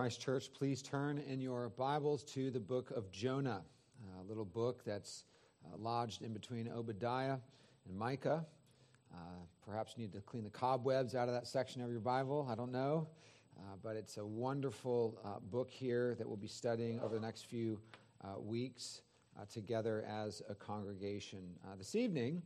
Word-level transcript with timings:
Christ 0.00 0.22
Church, 0.22 0.50
please 0.54 0.80
turn 0.80 1.18
in 1.18 1.42
your 1.42 1.68
Bibles 1.76 2.24
to 2.24 2.50
the 2.50 2.58
book 2.58 2.90
of 2.92 3.12
Jonah, 3.12 3.60
a 4.18 4.26
little 4.26 4.46
book 4.46 4.82
that's 4.82 5.24
uh, 5.62 5.76
lodged 5.76 6.22
in 6.22 6.32
between 6.32 6.70
Obadiah 6.70 7.36
and 7.86 7.98
Micah. 7.98 8.46
Uh, 9.12 9.16
perhaps 9.62 9.92
you 9.94 10.04
need 10.04 10.12
to 10.14 10.22
clean 10.22 10.42
the 10.42 10.48
cobwebs 10.48 11.14
out 11.14 11.28
of 11.28 11.34
that 11.34 11.46
section 11.46 11.82
of 11.82 11.90
your 11.90 12.00
Bible. 12.00 12.48
I 12.50 12.54
don't 12.54 12.72
know. 12.72 13.08
Uh, 13.58 13.74
but 13.82 13.94
it's 13.94 14.16
a 14.16 14.24
wonderful 14.24 15.20
uh, 15.22 15.38
book 15.50 15.70
here 15.70 16.14
that 16.16 16.26
we'll 16.26 16.38
be 16.38 16.48
studying 16.48 16.98
over 17.00 17.14
the 17.14 17.20
next 17.20 17.44
few 17.44 17.78
uh, 18.24 18.40
weeks 18.40 19.02
together 19.52 20.02
as 20.08 20.40
a 20.48 20.54
congregation. 20.54 21.40
this 21.76 21.94
evening, 21.94 22.40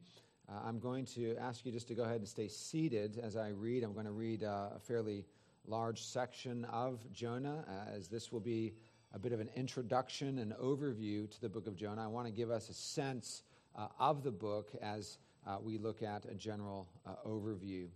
I'm 0.48 0.80
going 0.80 1.04
to 1.06 1.36
ask 1.36 1.64
you 1.64 1.70
just 1.70 1.86
to 1.86 1.94
go 1.94 2.02
ahead 2.02 2.16
and 2.16 2.28
stay 2.28 2.48
seated 2.48 3.20
as 3.22 3.36
I 3.36 3.50
read. 3.50 3.84
I'm 3.84 3.92
going 3.92 4.06
to 4.06 4.12
read 4.12 4.42
a 4.42 4.72
fairly 4.82 5.24
large 5.66 6.02
section 6.02 6.64
of 6.66 7.00
Jonah, 7.12 7.64
as 7.94 8.08
this 8.08 8.30
will 8.30 8.40
be 8.40 8.74
a 9.12 9.18
bit 9.18 9.32
of 9.32 9.40
an 9.40 9.48
introduction 9.54 10.38
and 10.38 10.52
overview 10.54 11.30
to 11.30 11.40
the 11.40 11.48
book 11.48 11.66
of 11.66 11.76
Jonah. 11.76 12.04
I 12.04 12.08
want 12.08 12.26
to 12.26 12.32
give 12.32 12.50
us 12.50 12.68
a 12.68 12.74
sense 12.74 13.42
uh, 13.76 13.88
of 13.98 14.22
the 14.22 14.30
book 14.30 14.70
as 14.82 15.18
uh, 15.46 15.56
we 15.62 15.78
look 15.78 16.02
at 16.02 16.24
a 16.26 16.34
general 16.34 16.88
uh, 17.06 17.14
overview. 17.26 17.86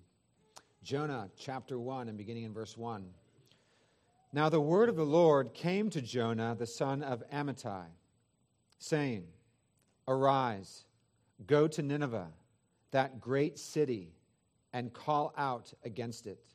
Jonah 0.82 1.28
chapter 1.36 1.78
1 1.78 2.08
and 2.08 2.16
beginning 2.16 2.44
in 2.44 2.52
verse 2.52 2.76
1. 2.76 3.04
Now 4.32 4.48
the 4.48 4.60
word 4.60 4.88
of 4.88 4.96
the 4.96 5.04
Lord 5.04 5.54
came 5.54 5.90
to 5.90 6.00
Jonah, 6.00 6.54
the 6.58 6.66
son 6.66 7.02
of 7.02 7.22
Amittai, 7.30 7.86
saying, 8.78 9.24
Arise, 10.06 10.84
go 11.46 11.66
to 11.68 11.82
Nineveh, 11.82 12.28
that 12.92 13.20
great 13.20 13.58
city, 13.58 14.12
and 14.72 14.92
call 14.92 15.32
out 15.36 15.72
against 15.84 16.26
it 16.26 16.54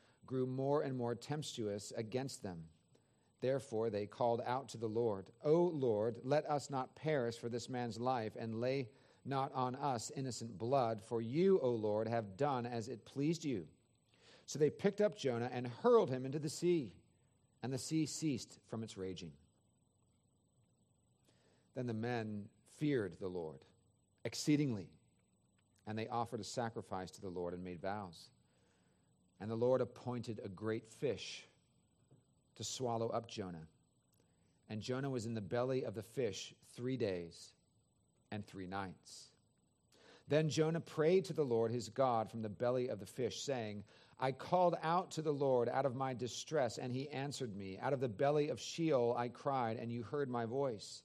grew 0.31 0.47
more 0.47 0.81
and 0.81 0.97
more 0.97 1.13
tempestuous 1.13 1.91
against 1.97 2.41
them. 2.41 2.63
Therefore, 3.41 3.89
they 3.89 4.05
called 4.05 4.41
out 4.45 4.69
to 4.69 4.77
the 4.77 4.87
Lord, 4.87 5.25
O 5.43 5.63
Lord, 5.73 6.19
let 6.23 6.49
us 6.49 6.69
not 6.69 6.95
perish 6.95 7.37
for 7.37 7.49
this 7.49 7.67
man's 7.67 7.99
life, 7.99 8.33
and 8.39 8.61
lay 8.61 8.87
not 9.25 9.51
on 9.53 9.75
us 9.75 10.09
innocent 10.15 10.57
blood, 10.57 11.01
for 11.03 11.21
you, 11.21 11.59
O 11.61 11.71
Lord, 11.71 12.07
have 12.07 12.37
done 12.37 12.65
as 12.65 12.87
it 12.87 13.03
pleased 13.03 13.43
you. 13.43 13.67
So 14.45 14.57
they 14.57 14.69
picked 14.69 15.01
up 15.01 15.17
Jonah 15.17 15.49
and 15.51 15.67
hurled 15.83 16.09
him 16.09 16.25
into 16.25 16.39
the 16.39 16.49
sea, 16.49 16.93
and 17.61 17.73
the 17.73 17.77
sea 17.77 18.05
ceased 18.05 18.59
from 18.69 18.83
its 18.83 18.97
raging. 18.97 19.33
Then 21.75 21.87
the 21.87 21.93
men 21.93 22.45
feared 22.77 23.17
the 23.19 23.27
Lord 23.27 23.59
exceedingly, 24.23 24.87
and 25.85 25.97
they 25.97 26.07
offered 26.07 26.39
a 26.39 26.45
sacrifice 26.45 27.11
to 27.11 27.21
the 27.21 27.29
Lord 27.29 27.53
and 27.53 27.63
made 27.63 27.81
vows. 27.81 28.29
And 29.41 29.51
the 29.51 29.55
Lord 29.55 29.81
appointed 29.81 30.39
a 30.43 30.47
great 30.47 30.87
fish 30.87 31.45
to 32.55 32.63
swallow 32.63 33.09
up 33.09 33.27
Jonah. 33.27 33.67
And 34.69 34.81
Jonah 34.81 35.09
was 35.09 35.25
in 35.25 35.33
the 35.33 35.41
belly 35.41 35.83
of 35.83 35.95
the 35.95 36.03
fish 36.03 36.53
three 36.75 36.95
days 36.95 37.51
and 38.31 38.45
three 38.45 38.67
nights. 38.67 39.31
Then 40.29 40.47
Jonah 40.47 40.79
prayed 40.79 41.25
to 41.25 41.33
the 41.33 41.43
Lord 41.43 41.71
his 41.71 41.89
God 41.89 42.29
from 42.29 42.41
the 42.41 42.47
belly 42.47 42.87
of 42.87 42.99
the 42.99 43.05
fish, 43.05 43.41
saying, 43.41 43.83
I 44.19 44.31
called 44.31 44.77
out 44.83 45.11
to 45.11 45.21
the 45.21 45.33
Lord 45.33 45.67
out 45.67 45.85
of 45.85 45.95
my 45.95 46.13
distress, 46.13 46.77
and 46.77 46.93
he 46.93 47.09
answered 47.09 47.55
me. 47.55 47.79
Out 47.81 47.91
of 47.91 47.99
the 47.99 48.07
belly 48.07 48.49
of 48.49 48.59
Sheol 48.59 49.15
I 49.17 49.27
cried, 49.27 49.77
and 49.77 49.91
you 49.91 50.03
heard 50.03 50.29
my 50.29 50.45
voice. 50.45 51.01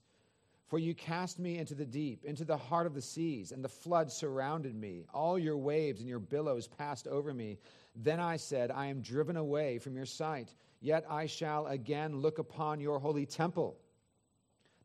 For 0.68 0.78
you 0.78 0.94
cast 0.94 1.38
me 1.38 1.58
into 1.58 1.74
the 1.74 1.86
deep, 1.86 2.24
into 2.24 2.44
the 2.44 2.56
heart 2.56 2.86
of 2.86 2.94
the 2.94 3.00
seas, 3.00 3.52
and 3.52 3.64
the 3.64 3.68
flood 3.68 4.12
surrounded 4.12 4.74
me. 4.74 5.06
All 5.14 5.38
your 5.38 5.56
waves 5.56 6.00
and 6.00 6.08
your 6.08 6.18
billows 6.18 6.68
passed 6.68 7.08
over 7.08 7.32
me. 7.32 7.58
Then 7.96 8.20
I 8.20 8.36
said, 8.36 8.70
I 8.70 8.86
am 8.86 9.00
driven 9.00 9.36
away 9.36 9.78
from 9.78 9.96
your 9.96 10.06
sight, 10.06 10.54
yet 10.80 11.04
I 11.08 11.26
shall 11.26 11.66
again 11.66 12.20
look 12.20 12.38
upon 12.38 12.78
your 12.78 12.98
holy 12.98 13.24
temple. 13.24 13.78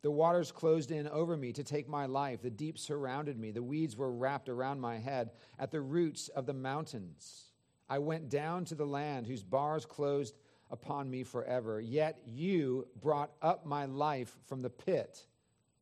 The 0.01 0.09
waters 0.09 0.51
closed 0.51 0.91
in 0.91 1.07
over 1.07 1.37
me 1.37 1.51
to 1.53 1.63
take 1.63 1.87
my 1.87 2.07
life. 2.07 2.41
The 2.41 2.49
deep 2.49 2.79
surrounded 2.79 3.37
me. 3.37 3.51
The 3.51 3.61
weeds 3.61 3.95
were 3.95 4.11
wrapped 4.11 4.49
around 4.49 4.79
my 4.79 4.97
head 4.97 5.31
at 5.59 5.71
the 5.71 5.81
roots 5.81 6.29
of 6.29 6.45
the 6.45 6.53
mountains. 6.53 7.51
I 7.87 7.99
went 7.99 8.29
down 8.29 8.65
to 8.65 8.75
the 8.75 8.85
land 8.85 9.27
whose 9.27 9.43
bars 9.43 9.85
closed 9.85 10.37
upon 10.71 11.09
me 11.09 11.23
forever. 11.23 11.79
Yet 11.81 12.19
you 12.25 12.87
brought 12.99 13.31
up 13.41 13.65
my 13.65 13.85
life 13.85 14.35
from 14.47 14.61
the 14.61 14.69
pit 14.69 15.25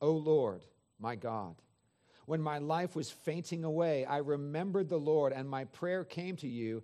O 0.01 0.11
Lord, 0.11 0.65
my 0.99 1.15
God. 1.15 1.55
When 2.25 2.41
my 2.41 2.59
life 2.59 2.95
was 2.95 3.09
fainting 3.09 3.63
away, 3.63 4.05
I 4.05 4.17
remembered 4.17 4.87
the 4.87 4.99
Lord, 4.99 5.33
and 5.33 5.49
my 5.49 5.65
prayer 5.65 6.03
came 6.03 6.35
to 6.37 6.47
you 6.47 6.83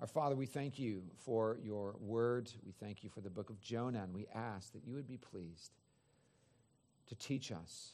Our 0.00 0.06
Father, 0.06 0.36
we 0.36 0.44
thank 0.44 0.78
you 0.78 1.02
for 1.24 1.58
your 1.62 1.96
word. 1.98 2.52
We 2.66 2.72
thank 2.72 3.02
you 3.02 3.08
for 3.08 3.22
the 3.22 3.30
book 3.30 3.48
of 3.48 3.60
Jonah, 3.62 4.02
and 4.02 4.12
we 4.12 4.26
ask 4.34 4.72
that 4.74 4.84
you 4.84 4.94
would 4.94 5.06
be 5.06 5.16
pleased 5.16 5.72
to 7.06 7.14
teach 7.14 7.50
us, 7.50 7.92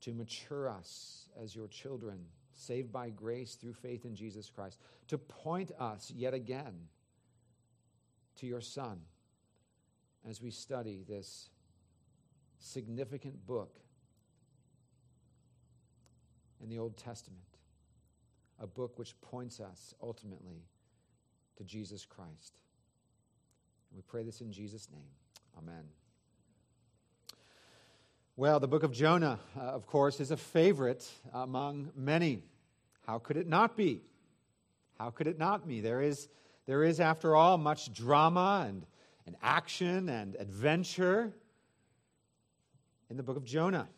to 0.00 0.14
mature 0.14 0.68
us 0.68 1.28
as 1.42 1.54
your 1.54 1.68
children, 1.68 2.20
saved 2.54 2.90
by 2.90 3.10
grace 3.10 3.54
through 3.54 3.74
faith 3.74 4.06
in 4.06 4.14
Jesus 4.14 4.48
Christ, 4.48 4.78
to 5.08 5.18
point 5.18 5.72
us 5.78 6.10
yet 6.14 6.32
again 6.32 6.88
to 8.36 8.46
your 8.46 8.62
Son 8.62 9.00
as 10.26 10.40
we 10.40 10.50
study 10.50 11.04
this 11.06 11.50
significant 12.58 13.46
book 13.46 13.78
in 16.62 16.70
the 16.70 16.78
Old 16.78 16.96
Testament, 16.96 17.42
a 18.58 18.66
book 18.66 18.98
which 18.98 19.20
points 19.20 19.60
us 19.60 19.92
ultimately 20.02 20.62
to 21.56 21.64
Jesus 21.64 22.04
Christ. 22.04 22.58
We 23.94 24.02
pray 24.02 24.22
this 24.22 24.40
in 24.40 24.52
Jesus' 24.52 24.88
name. 24.92 25.08
Amen. 25.58 25.84
Well, 28.36 28.60
the 28.60 28.68
book 28.68 28.82
of 28.82 28.92
Jonah, 28.92 29.38
uh, 29.56 29.60
of 29.60 29.86
course, 29.86 30.20
is 30.20 30.30
a 30.30 30.36
favorite 30.36 31.08
among 31.32 31.90
many. 31.96 32.42
How 33.06 33.18
could 33.18 33.38
it 33.38 33.48
not 33.48 33.76
be? 33.76 34.02
How 34.98 35.10
could 35.10 35.26
it 35.26 35.38
not 35.38 35.66
be? 35.66 35.80
There 35.80 36.02
is, 36.02 36.28
there 36.66 36.84
is 36.84 37.00
after 37.00 37.34
all, 37.34 37.56
much 37.56 37.92
drama 37.94 38.66
and, 38.68 38.84
and 39.26 39.36
action 39.42 40.10
and 40.10 40.36
adventure 40.36 41.32
in 43.08 43.16
the 43.16 43.22
book 43.22 43.38
of 43.38 43.44
Jonah. 43.44 43.88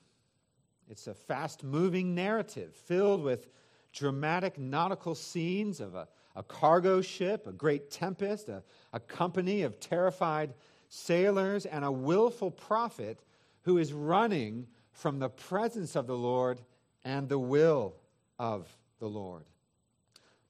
It's 0.88 1.08
a 1.08 1.14
fast 1.14 1.64
moving 1.64 2.14
narrative 2.14 2.74
filled 2.74 3.22
with 3.22 3.48
dramatic 3.92 4.58
nautical 4.58 5.16
scenes 5.16 5.80
of 5.80 5.96
a, 5.96 6.06
a 6.38 6.42
cargo 6.44 7.00
ship, 7.00 7.48
a 7.48 7.52
great 7.52 7.90
tempest, 7.90 8.48
a, 8.48 8.62
a 8.92 9.00
company 9.00 9.62
of 9.62 9.80
terrified 9.80 10.54
sailors, 10.88 11.66
and 11.66 11.84
a 11.84 11.90
willful 11.90 12.50
prophet 12.50 13.18
who 13.62 13.76
is 13.76 13.92
running 13.92 14.64
from 14.92 15.18
the 15.18 15.28
presence 15.28 15.96
of 15.96 16.06
the 16.06 16.16
Lord 16.16 16.60
and 17.04 17.28
the 17.28 17.38
will 17.38 17.96
of 18.38 18.68
the 19.00 19.08
Lord. 19.08 19.44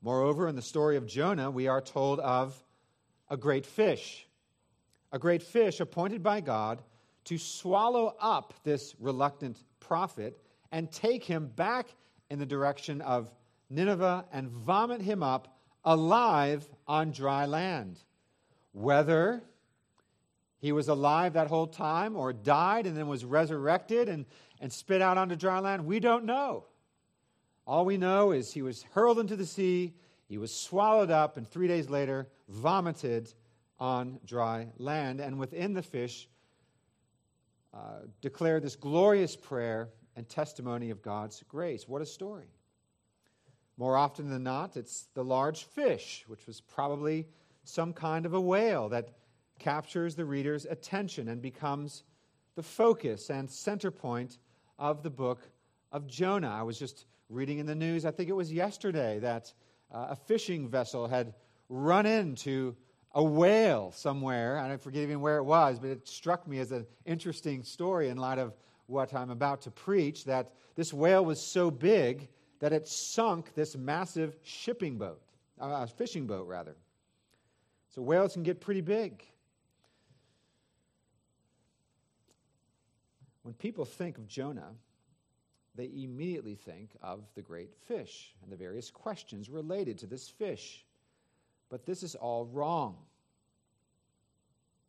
Moreover, 0.02 0.46
in 0.46 0.56
the 0.56 0.62
story 0.62 0.99
of 0.99 1.06
Jonah, 1.06 1.50
we 1.50 1.69
are 1.69 1.81
told 1.81 2.20
of 2.20 2.62
a 3.31 3.37
great 3.37 3.64
fish, 3.64 4.29
a 5.11 5.19
great 5.19 5.43
fish 5.43 5.81
appointed 5.81 6.23
by 6.23 6.43
God 6.43 6.82
to 7.25 7.38
swallow 7.38 8.14
up 8.20 8.52
this 8.62 8.94
reluctant 9.00 9.64
prophet 9.81 10.38
and 10.70 10.93
take 10.93 11.25
him 11.25 11.46
back 11.46 11.87
in 12.29 12.38
the 12.38 12.46
direction 12.46 13.00
of 13.00 13.31
Nineveh 13.70 14.26
and 14.32 14.50
vomit 14.50 15.00
him 15.00 15.23
up 15.23 15.58
alive 15.85 16.69
on 16.87 17.13
dry 17.13 17.47
land. 17.47 17.99
Whether 18.73 19.43
he 20.59 20.73
was 20.73 20.89
alive 20.89 21.35
that 21.35 21.49
whole 21.49 21.67
time 21.67 22.17
or 22.17 22.33
died 22.33 22.87
and 22.87 22.97
then 22.97 23.09
was 23.09 23.25
resurrected 23.25 24.09
and, 24.09 24.27
and 24.61 24.73
spit 24.73 25.01
out 25.03 25.19
onto 25.19 25.37
dry 25.37 25.59
land? 25.61 25.87
We 25.87 26.01
don't 26.01 26.25
know. 26.25 26.65
All 27.67 27.85
we 27.85 27.97
know 27.97 28.33
is 28.33 28.53
he 28.53 28.63
was 28.63 28.83
hurled 28.95 29.19
into 29.19 29.37
the 29.37 29.47
sea, 29.47 29.95
he 30.27 30.39
was 30.39 30.55
swallowed 30.55 31.11
up, 31.11 31.37
and 31.37 31.49
three 31.49 31.69
days 31.69 31.89
later 31.89 32.29
vomited 32.49 33.33
on 33.79 34.19
dry 34.25 34.69
land. 34.79 35.21
And 35.21 35.39
within 35.39 35.75
the 35.75 35.83
fish, 35.83 36.29
uh, 37.73 38.01
declared 38.21 38.63
this 38.63 38.77
glorious 38.77 39.37
prayer 39.37 39.91
and 40.17 40.29
testimony 40.29 40.91
of 40.91 41.03
God's 41.03 41.43
grace. 41.49 41.87
What 41.87 42.03
a 42.03 42.07
story. 42.07 42.49
More 43.79 43.97
often 43.97 44.29
than 44.29 44.43
not, 44.43 44.77
it's 44.77 45.07
the 45.15 45.23
large 45.23 45.65
fish, 45.65 46.25
which 46.27 46.47
was 46.49 46.61
probably 46.61 47.29
some 47.63 47.93
kind 47.93 48.27
of 48.27 48.35
a 48.35 48.41
whale 48.41 48.89
that 48.89 49.11
captures 49.61 50.17
the 50.17 50.25
reader's 50.25 50.65
attention 50.65 51.29
and 51.29 51.41
becomes 51.41 52.03
the 52.57 52.63
focus 52.63 53.31
and 53.31 53.49
center 53.49 53.93
point 53.93 54.39
of 54.81 55.05
the 55.05 55.11
book 55.11 55.49
of 55.93 56.09
Jonah. 56.09 56.51
I 56.51 56.63
was 56.63 56.77
just 56.77 57.07
reading 57.29 57.59
in 57.59 57.67
the 57.67 57.75
news, 57.75 58.05
I 58.05 58.11
think 58.11 58.29
it 58.29 58.33
was 58.35 58.53
yesterday, 58.53 59.21
that 59.21 59.53
uh, 59.95 60.09
a 60.11 60.17
fishing 60.17 60.69
vessel 60.69 61.07
had 61.07 61.35
run 61.69 62.05
into 62.05 62.75
a 63.15 63.23
whale 63.23 63.93
somewhere. 63.93 64.59
I 64.59 64.67
don't 64.67 64.83
forget 64.83 65.05
even 65.05 65.21
where 65.21 65.39
it 65.39 65.45
was, 65.45 65.79
but 65.79 65.91
it 65.91 66.09
struck 66.09 66.49
me 66.49 66.59
as 66.59 66.73
an 66.73 66.85
interesting 67.07 67.63
story 67.63 68.09
in 68.09 68.17
light 68.17 68.39
of 68.39 68.55
what 68.87 69.15
I'm 69.15 69.31
about 69.31 69.63
to 69.63 69.71
preach 69.71 70.25
that 70.25 70.53
this 70.75 70.93
whale 70.93 71.25
was 71.25 71.41
so 71.41 71.71
big 71.71 72.29
that 72.61 72.73
it 72.73 72.89
sunk 72.89 73.55
this 73.55 73.77
massive 73.77 74.37
shipping 74.43 74.99
boat, 74.99 75.21
uh, 75.61 75.87
fishing 75.87 76.27
boat, 76.27 76.47
rather. 76.47 76.77
So 77.89 78.03
whales 78.03 78.33
can 78.33 78.43
get 78.43 78.61
pretty 78.61 78.81
big. 78.81 79.25
When 83.43 83.55
people 83.55 83.85
think 83.85 84.19
of 84.19 84.27
Jonah, 84.27 84.73
they 85.75 85.91
immediately 85.95 86.57
think 86.57 86.91
of 87.03 87.21
the 87.35 87.43
great 87.43 87.73
fish 87.87 88.35
and 88.43 88.51
the 88.51 88.57
various 88.57 88.91
questions 88.91 89.49
related 89.49 89.97
to 89.99 90.07
this 90.07 90.29
fish. 90.29 90.85
But 91.71 91.87
this 91.87 92.03
is 92.03 92.15
all 92.15 92.47
wrong. 92.47 92.97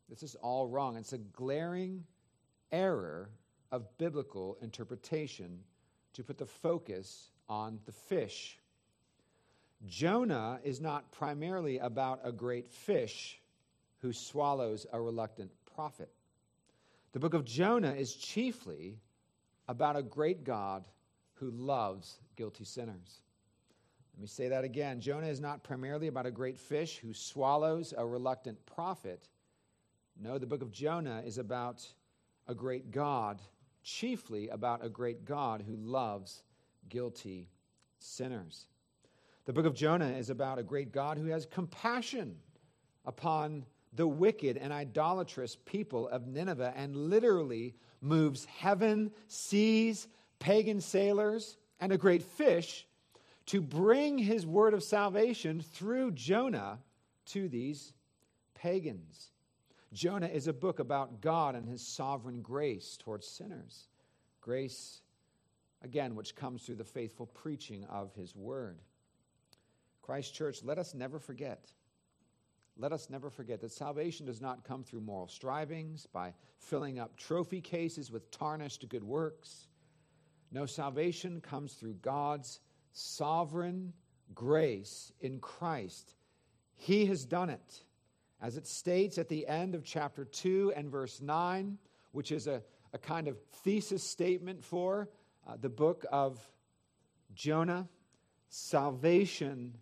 This 0.09 0.23
is 0.23 0.35
all 0.35 0.67
wrong. 0.67 0.97
It's 0.97 1.13
a 1.13 1.19
glaring 1.19 2.03
error 2.71 3.29
of 3.71 3.85
biblical 3.97 4.57
interpretation 4.61 5.59
to 6.19 6.23
put 6.25 6.37
the 6.37 6.45
focus 6.45 7.31
on 7.47 7.79
the 7.85 7.93
fish. 7.93 8.59
Jonah 9.87 10.59
is 10.65 10.81
not 10.81 11.09
primarily 11.13 11.77
about 11.77 12.19
a 12.25 12.31
great 12.33 12.69
fish 12.69 13.39
who 13.99 14.11
swallows 14.11 14.85
a 14.91 14.99
reluctant 14.99 15.49
prophet. 15.73 16.09
The 17.13 17.19
book 17.19 17.33
of 17.33 17.45
Jonah 17.45 17.93
is 17.93 18.13
chiefly 18.13 18.99
about 19.69 19.95
a 19.95 20.03
great 20.03 20.43
God 20.43 20.83
who 21.35 21.51
loves 21.51 22.19
guilty 22.35 22.65
sinners. 22.65 23.21
Let 24.13 24.21
me 24.21 24.27
say 24.27 24.49
that 24.49 24.65
again. 24.65 24.99
Jonah 24.99 25.27
is 25.27 25.39
not 25.39 25.63
primarily 25.63 26.07
about 26.07 26.25
a 26.25 26.31
great 26.31 26.57
fish 26.57 26.97
who 26.97 27.13
swallows 27.13 27.93
a 27.97 28.05
reluctant 28.05 28.57
prophet. 28.65 29.29
No, 30.21 30.37
the 30.37 30.47
book 30.47 30.61
of 30.61 30.71
Jonah 30.71 31.23
is 31.25 31.37
about 31.37 31.87
a 32.45 32.53
great 32.53 32.91
God, 32.91 33.39
chiefly 33.83 34.49
about 34.49 34.83
a 34.83 34.89
great 34.89 35.25
God 35.25 35.63
who 35.65 35.75
loves 35.75 36.43
guilty 36.89 37.49
sinners. 37.99 38.67
The 39.45 39.53
book 39.53 39.65
of 39.65 39.73
Jonah 39.73 40.09
is 40.09 40.29
about 40.29 40.59
a 40.59 40.63
great 40.63 40.91
God 40.91 41.17
who 41.17 41.27
has 41.27 41.45
compassion 41.45 42.37
upon 43.05 43.65
the 43.93 44.07
wicked 44.07 44.57
and 44.57 44.71
idolatrous 44.71 45.57
people 45.65 46.07
of 46.09 46.27
Nineveh 46.27 46.73
and 46.75 46.95
literally 46.95 47.75
moves 48.01 48.45
heaven, 48.45 49.11
seas, 49.27 50.07
pagan 50.37 50.81
sailors, 50.81 51.57
and 51.79 51.91
a 51.91 51.97
great 51.97 52.21
fish 52.21 52.85
to 53.47 53.61
bring 53.61 54.17
his 54.17 54.45
word 54.45 54.73
of 54.73 54.83
salvation 54.83 55.61
through 55.61 56.11
Jonah 56.11 56.79
to 57.25 57.49
these 57.49 57.93
pagans. 58.53 59.31
Jonah 59.93 60.27
is 60.27 60.47
a 60.47 60.53
book 60.53 60.79
about 60.79 61.21
God 61.21 61.55
and 61.55 61.67
his 61.67 61.85
sovereign 61.85 62.41
grace 62.41 62.97
towards 62.97 63.27
sinners. 63.27 63.87
Grace, 64.41 65.01
again, 65.81 66.15
which 66.15 66.35
comes 66.35 66.63
through 66.63 66.75
the 66.75 66.83
faithful 66.83 67.25
preaching 67.25 67.85
of 67.85 68.13
his 68.13 68.35
word. 68.35 68.79
Christ 70.01 70.33
Church, 70.33 70.63
let 70.63 70.77
us 70.77 70.93
never 70.93 71.19
forget 71.19 71.71
let 72.79 72.93
us 72.93 73.09
never 73.09 73.29
forget 73.29 73.59
that 73.59 73.73
salvation 73.73 74.25
does 74.25 74.39
not 74.39 74.63
come 74.63 74.83
through 74.83 75.01
moral 75.01 75.27
strivings, 75.27 76.05
by 76.05 76.33
filling 76.57 76.97
up 76.97 77.17
trophy 77.17 77.59
cases 77.59 78.09
with 78.09 78.31
tarnished 78.31 78.87
good 78.87 79.03
works. 79.03 79.67
No, 80.51 80.65
salvation 80.65 81.41
comes 81.41 81.73
through 81.73 81.95
God's 81.95 82.61
sovereign 82.93 83.93
grace 84.33 85.11
in 85.19 85.39
Christ. 85.39 86.15
He 86.75 87.05
has 87.07 87.25
done 87.25 87.49
it. 87.49 87.83
As 88.41 88.57
it 88.57 88.65
states 88.67 89.17
at 89.17 89.27
the 89.27 89.47
end 89.47 89.75
of 89.75 89.83
chapter 89.83 90.25
2 90.25 90.73
and 90.75 90.89
verse 90.89 91.21
9, 91.21 91.77
which 92.11 92.31
is 92.31 92.47
a, 92.47 92.61
a 92.93 92.97
kind 92.97 93.27
of 93.27 93.37
thesis 93.63 94.03
statement 94.03 94.63
for 94.63 95.09
uh, 95.47 95.57
the 95.59 95.69
book 95.69 96.05
of 96.11 96.39
Jonah 97.33 97.87
salvation 98.49 99.75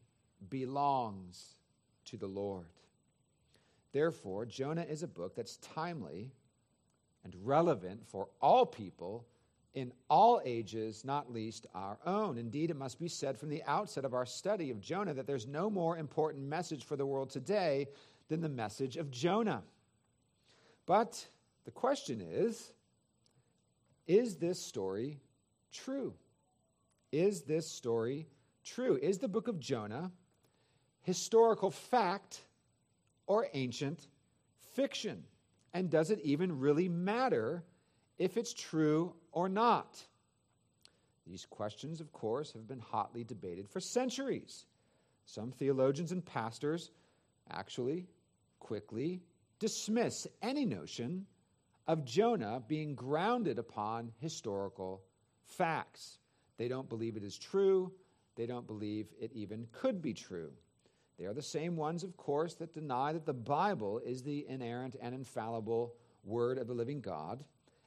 belongs 0.50 1.56
to 2.06 2.18
the 2.18 2.28
Lord. 2.28 2.66
Therefore, 3.94 4.46
Jonah 4.46 4.86
is 4.88 5.04
a 5.04 5.08
book 5.08 5.36
that's 5.36 5.58
timely 5.58 6.32
and 7.24 7.36
relevant 7.44 8.08
for 8.08 8.28
all 8.42 8.66
people 8.66 9.26
in 9.74 9.94
all 10.10 10.42
ages, 10.44 11.06
not 11.06 11.32
least 11.32 11.68
our 11.76 12.00
own. 12.06 12.38
Indeed, 12.38 12.72
it 12.72 12.78
must 12.78 13.00
be 13.00 13.08
said 13.08 13.38
from 13.38 13.50
the 13.50 13.64
outset 13.68 14.06
of 14.06 14.14
our 14.14 14.26
study 14.26 14.72
of 14.72 14.82
Jonah 14.82 15.14
that 15.14 15.28
there's 15.28 15.46
no 15.46 15.70
more 15.70 15.98
important 15.98 16.44
message 16.44 16.84
for 16.84 16.96
the 16.96 17.06
world 17.06 17.30
today 17.30 17.88
than 18.30 18.42
the 18.42 18.50
message 18.50 18.98
of 18.98 19.12
Jonah. 19.12 19.64
But 20.86 21.26
the 21.66 21.72
question 21.72 22.22
is 22.22 22.72
is 24.08 24.38
this 24.38 24.60
story 24.60 25.20
true? 25.72 26.14
Is 27.12 27.42
this 27.42 27.68
story 27.70 28.28
true? 28.64 28.98
Is 29.02 29.18
the 29.18 29.28
book 29.28 29.48
of 29.48 29.60
Jonah 29.60 30.12
historical 31.02 31.72
fact 31.72 32.42
or 33.26 33.48
ancient 33.54 34.08
fiction? 34.76 35.24
And 35.74 35.90
does 35.90 36.10
it 36.10 36.20
even 36.24 36.60
really 36.60 36.88
matter 36.90 37.64
if 38.18 38.38
it's 38.38 38.54
true 38.54 39.14
or 39.32 39.50
not. 39.50 40.04
These 41.26 41.46
questions, 41.50 42.00
of 42.00 42.12
course, 42.12 42.54
have 42.54 42.68
been 42.68 42.80
hotly 42.80 43.24
debated 43.24 43.70
for 43.70 43.80
centuries. 43.80 44.66
Some 45.26 45.52
theologians 45.52 46.12
and 46.12 46.26
pastors 46.26 46.92
actually 47.52 48.08
quickly 48.60 49.22
dismiss 49.60 50.28
any 50.42 50.66
notion 50.66 51.26
of 51.88 52.06
Jonah 52.06 52.62
being 52.68 52.96
grounded 52.96 53.58
upon 53.58 54.12
historical 54.20 55.04
facts. 55.44 56.20
They 56.58 56.68
don't 56.68 56.90
believe 56.90 57.16
it 57.16 57.24
is 57.24 57.38
true. 57.38 57.92
They 58.36 58.46
don't 58.46 58.68
believe 58.68 59.08
it 59.20 59.32
even 59.34 59.68
could 59.72 60.02
be 60.02 60.14
true. 60.14 60.52
They 61.18 61.26
are 61.26 61.34
the 61.34 61.42
same 61.42 61.76
ones, 61.76 62.04
of 62.04 62.16
course, 62.18 62.54
that 62.56 62.74
deny 62.74 63.14
that 63.14 63.26
the 63.26 63.34
Bible 63.34 64.00
is 64.06 64.22
the 64.22 64.46
inerrant 64.48 64.96
and 65.02 65.16
infallible 65.16 65.96
Word 66.24 66.58
of 66.58 66.68
the 66.68 66.74
living 66.74 67.02
God 67.02 67.44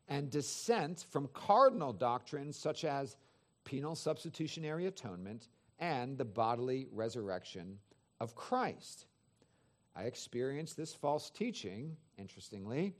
and 0.08 0.30
dissent 0.30 1.04
from 1.10 1.28
cardinal 1.32 1.92
doctrines 1.92 2.56
such 2.56 2.84
as 2.84 3.16
penal 3.64 3.94
substitutionary 3.94 4.86
atonement 4.86 5.48
and 5.78 6.18
the 6.18 6.24
bodily 6.24 6.88
resurrection 6.90 7.78
of 8.18 8.34
Christ. 8.34 9.06
I 9.94 10.04
experienced 10.04 10.76
this 10.76 10.94
false 10.94 11.30
teaching, 11.30 11.96
interestingly, 12.18 12.94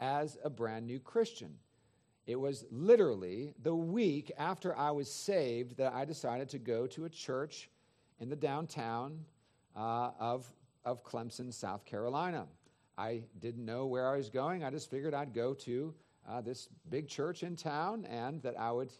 as 0.00 0.36
a 0.44 0.50
brand 0.50 0.86
new 0.86 1.00
Christian. 1.00 1.54
It 2.26 2.36
was 2.36 2.64
literally 2.70 3.52
the 3.62 3.74
week 3.74 4.32
after 4.38 4.76
I 4.76 4.90
was 4.90 5.10
saved 5.10 5.76
that 5.76 5.92
I 5.92 6.04
decided 6.04 6.48
to 6.50 6.58
go 6.58 6.86
to 6.88 7.04
a 7.04 7.08
church 7.08 7.68
in 8.18 8.28
the 8.28 8.36
downtown 8.36 9.20
uh, 9.76 10.10
of, 10.18 10.50
of 10.84 11.04
Clemson, 11.04 11.52
South 11.52 11.84
Carolina. 11.84 12.46
I 12.96 13.24
didn't 13.40 13.64
know 13.64 13.86
where 13.86 14.08
I 14.08 14.16
was 14.16 14.30
going. 14.30 14.64
I 14.64 14.70
just 14.70 14.90
figured 14.90 15.14
I'd 15.14 15.34
go 15.34 15.52
to 15.54 15.94
uh, 16.28 16.40
this 16.40 16.68
big 16.88 17.08
church 17.08 17.42
in 17.42 17.56
town 17.56 18.06
and 18.06 18.42
that 18.42 18.58
I 18.58 18.72
would 18.72 18.92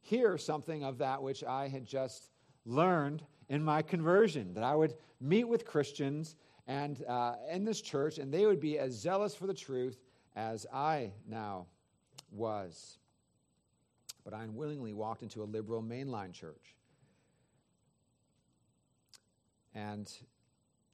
hear 0.00 0.36
something 0.36 0.82
of 0.82 0.98
that 0.98 1.22
which 1.22 1.44
I 1.44 1.68
had 1.68 1.86
just 1.86 2.30
learned 2.66 3.22
in 3.48 3.62
my 3.62 3.82
conversion, 3.82 4.54
that 4.54 4.64
I 4.64 4.74
would 4.74 4.94
meet 5.20 5.44
with 5.44 5.64
Christians 5.66 6.36
and 6.66 7.04
uh, 7.06 7.34
in 7.50 7.64
this 7.64 7.80
church, 7.80 8.18
and 8.18 8.32
they 8.32 8.46
would 8.46 8.60
be 8.60 8.78
as 8.78 8.92
zealous 8.92 9.34
for 9.34 9.46
the 9.46 9.54
truth 9.54 9.98
as 10.34 10.66
I 10.72 11.12
now 11.28 11.66
was. 12.32 12.98
But 14.24 14.32
I 14.32 14.42
unwillingly 14.42 14.94
walked 14.94 15.22
into 15.22 15.42
a 15.42 15.44
liberal 15.44 15.82
mainline 15.82 16.32
church. 16.32 16.74
And 19.74 20.10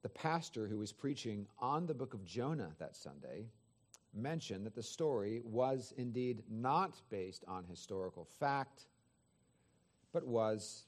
the 0.03 0.09
pastor 0.09 0.67
who 0.67 0.79
was 0.79 0.93
preaching 0.93 1.47
on 1.59 1.87
the 1.87 1.95
book 1.95 2.15
of 2.15 2.25
Jonah 2.25 2.73
that 2.79 2.97
Sunday 2.97 3.47
mentioned 4.15 4.67
that 4.67 4.75
the 4.75 4.83
story 4.83 5.41
was 5.45 5.93
indeed 5.97 6.43
not 6.51 7.01
based 7.11 7.45
on 7.47 7.65
historical 7.65 8.25
fact, 8.25 8.87
but 10.13 10.27
was 10.27 10.87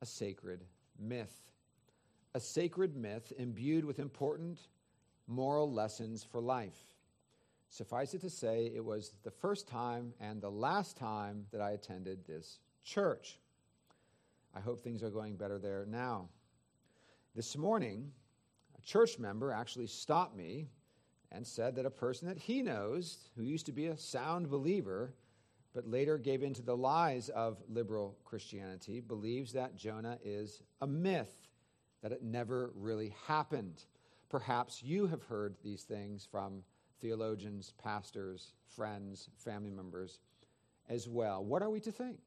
a 0.00 0.06
sacred 0.06 0.64
myth. 0.98 1.42
A 2.36 2.40
sacred 2.40 2.94
myth 2.94 3.32
imbued 3.38 3.86
with 3.86 3.98
important 3.98 4.58
moral 5.26 5.72
lessons 5.72 6.22
for 6.22 6.38
life. 6.38 6.76
Suffice 7.70 8.12
it 8.12 8.20
to 8.20 8.28
say, 8.28 8.70
it 8.74 8.84
was 8.84 9.14
the 9.22 9.30
first 9.30 9.66
time 9.66 10.12
and 10.20 10.42
the 10.42 10.50
last 10.50 10.98
time 10.98 11.46
that 11.50 11.62
I 11.62 11.70
attended 11.70 12.26
this 12.26 12.58
church. 12.84 13.38
I 14.54 14.60
hope 14.60 14.84
things 14.84 15.02
are 15.02 15.08
going 15.08 15.36
better 15.36 15.58
there 15.58 15.86
now. 15.88 16.28
This 17.34 17.56
morning, 17.56 18.12
a 18.76 18.82
church 18.82 19.18
member 19.18 19.50
actually 19.50 19.86
stopped 19.86 20.36
me 20.36 20.68
and 21.32 21.46
said 21.46 21.74
that 21.76 21.86
a 21.86 21.90
person 21.90 22.28
that 22.28 22.36
he 22.36 22.60
knows, 22.60 23.30
who 23.34 23.44
used 23.44 23.64
to 23.64 23.72
be 23.72 23.86
a 23.86 23.96
sound 23.96 24.50
believer, 24.50 25.14
but 25.72 25.88
later 25.88 26.18
gave 26.18 26.42
in 26.42 26.52
to 26.52 26.62
the 26.62 26.76
lies 26.76 27.30
of 27.30 27.62
liberal 27.66 28.18
Christianity, 28.26 29.00
believes 29.00 29.54
that 29.54 29.74
Jonah 29.74 30.18
is 30.22 30.60
a 30.82 30.86
myth, 30.86 31.45
that 32.06 32.12
it 32.12 32.22
never 32.22 32.70
really 32.76 33.12
happened. 33.26 33.82
Perhaps 34.30 34.80
you 34.80 35.08
have 35.08 35.24
heard 35.24 35.56
these 35.64 35.82
things 35.82 36.24
from 36.30 36.62
theologians, 37.00 37.72
pastors, 37.82 38.52
friends, 38.76 39.28
family 39.38 39.72
members 39.72 40.20
as 40.88 41.08
well. 41.08 41.44
What 41.44 41.62
are 41.62 41.68
we 41.68 41.80
to 41.80 41.90
think? 41.90 42.20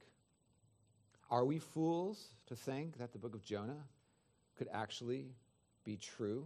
Are 1.32 1.46
we 1.46 1.60
fools 1.60 2.34
to 2.48 2.58
think 2.58 2.98
that 2.98 3.14
the 3.14 3.20
book 3.20 3.34
of 3.34 3.42
Jonah 3.42 3.86
could 4.58 4.68
actually 4.74 5.28
be 5.86 5.96
true? 5.96 6.44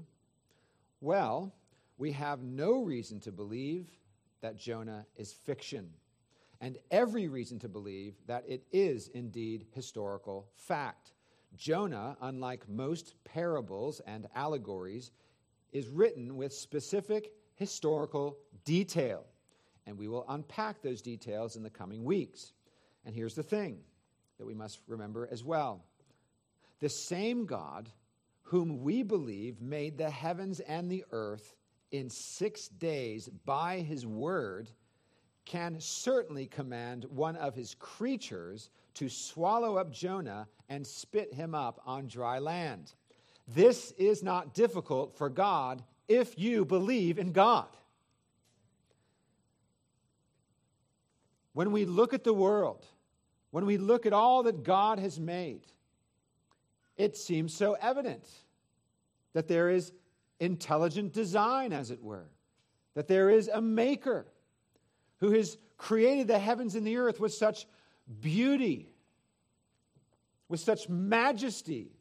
Well, 1.02 1.56
we 1.98 2.12
have 2.12 2.44
no 2.44 2.84
reason 2.84 3.20
to 3.22 3.32
believe 3.32 3.88
that 4.42 4.58
Jonah 4.58 5.08
is 5.18 5.34
fiction, 5.34 5.90
and 6.62 6.78
every 6.92 7.28
reason 7.28 7.58
to 7.62 7.68
believe 7.68 8.13
that 8.28 8.44
it 8.48 8.63
is 8.72 9.08
indeed 9.08 9.66
historical 9.74 10.46
fact. 10.54 11.13
Jonah, 11.55 12.17
unlike 12.22 12.67
most 12.67 13.15
parables 13.24 14.01
and 14.05 14.27
allegories, 14.36 15.12
is 15.72 15.88
written 15.88 16.36
with 16.36 16.53
specific 16.53 17.31
historical 17.55 18.38
detail. 18.65 19.25
And 19.86 19.98
we 19.98 20.07
will 20.07 20.25
unpack 20.29 20.81
those 20.81 21.01
details 21.01 21.55
in 21.55 21.63
the 21.63 21.69
coming 21.69 22.03
weeks. 22.03 22.53
And 23.05 23.15
here's 23.15 23.36
the 23.36 23.43
thing 23.43 23.79
that 24.38 24.45
we 24.45 24.53
must 24.53 24.79
remember 24.88 25.27
as 25.31 25.43
well 25.43 25.83
the 26.79 26.89
same 26.89 27.45
God 27.45 27.89
whom 28.43 28.83
we 28.83 29.03
believe 29.03 29.62
made 29.62 29.98
the 29.98 30.10
heavens 30.10 30.60
and 30.60 30.91
the 30.91 31.05
earth 31.12 31.55
in 31.91 32.10
six 32.10 32.67
days 32.67 33.29
by 33.45 33.79
his 33.79 34.05
word 34.05 34.69
can 35.45 35.77
certainly 35.79 36.45
command 36.45 37.05
one 37.05 37.36
of 37.36 37.55
his 37.55 37.75
creatures 37.75 38.69
to 38.96 39.10
swallow 39.10 39.78
up 39.78 39.92
Jonah 39.92 40.48
and 40.70 40.86
spit 40.86 41.34
him 41.34 41.56
up 41.56 41.82
on 41.86 42.08
dry 42.08 42.40
land. 42.40 42.94
This 43.48 43.92
is 43.98 44.24
not 44.24 44.54
difficult 44.54 45.18
for 45.18 45.30
God 45.30 45.84
if 46.08 46.38
you 46.38 46.66
believe 46.66 47.18
in 47.18 47.32
God. 47.32 47.68
When 51.54 51.72
we 51.72 51.86
look 51.86 52.14
at 52.14 52.24
the 52.24 52.34
world, 52.34 52.86
when 53.52 53.66
we 53.66 53.78
look 53.78 54.06
at 54.06 54.14
all 54.14 54.44
that 54.44 54.64
God 54.64 54.98
has 55.00 55.20
made, 55.20 55.62
it 56.98 57.16
seems 57.18 57.54
so 57.54 57.74
evident 57.80 58.28
that 59.34 59.48
there 59.48 59.70
is 59.70 59.92
intelligent 60.40 61.14
design, 61.14 61.74
as 61.74 61.92
it 61.92 62.02
were, 62.02 62.30
that 62.96 63.08
there 63.08 63.30
is 63.30 63.48
a 63.48 63.62
maker 63.62 64.26
who 65.20 65.32
has 65.32 65.58
created 65.78 66.28
the 66.28 66.40
heavens 66.40 66.76
and 66.76 66.86
the 66.86 66.98
earth 66.98 67.20
with 67.20 67.34
such 67.34 67.66
beauty, 68.22 68.89
with 70.50 70.60
such 70.60 70.89
majesty, 70.89 71.91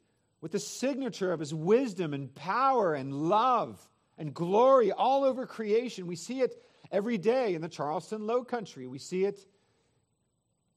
with 0.40 0.52
the 0.52 0.58
signature 0.58 1.32
of 1.32 1.40
his 1.40 1.54
wisdom 1.54 2.12
and 2.14 2.34
power 2.34 2.94
and 2.94 3.14
love 3.14 3.88
and 4.18 4.34
glory 4.34 4.92
all 4.92 5.24
over 5.24 5.46
creation. 5.46 6.06
We 6.06 6.16
see 6.16 6.40
it 6.40 6.62
every 6.90 7.18
day 7.18 7.54
in 7.54 7.62
the 7.62 7.68
Charleston 7.68 8.26
Low 8.26 8.44
Country. 8.44 8.86
We 8.86 8.98
see 8.98 9.24
it 9.24 9.46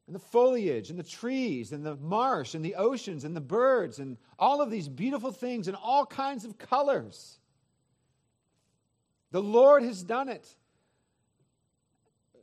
in 0.08 0.13
the 0.13 0.20
foliage 0.20 0.91
in 0.91 0.98
the 0.98 1.03
trees 1.03 1.72
and 1.72 1.84
the 1.84 1.96
marsh 1.96 2.53
and 2.53 2.63
the 2.63 2.75
oceans 2.75 3.24
and 3.24 3.36
the 3.36 3.41
birds 3.41 4.00
and 4.00 4.17
all 4.38 4.62
of 4.62 4.70
these 4.70 4.88
beautiful 4.88 5.32
things 5.32 5.67
in 5.67 5.75
all 5.75 6.05
kinds 6.05 6.46
of 6.46 6.58
colors. 6.58 7.39
The 9.32 9.41
Lord 9.41 9.84
has 9.84 10.03
done 10.03 10.29
it. 10.29 10.48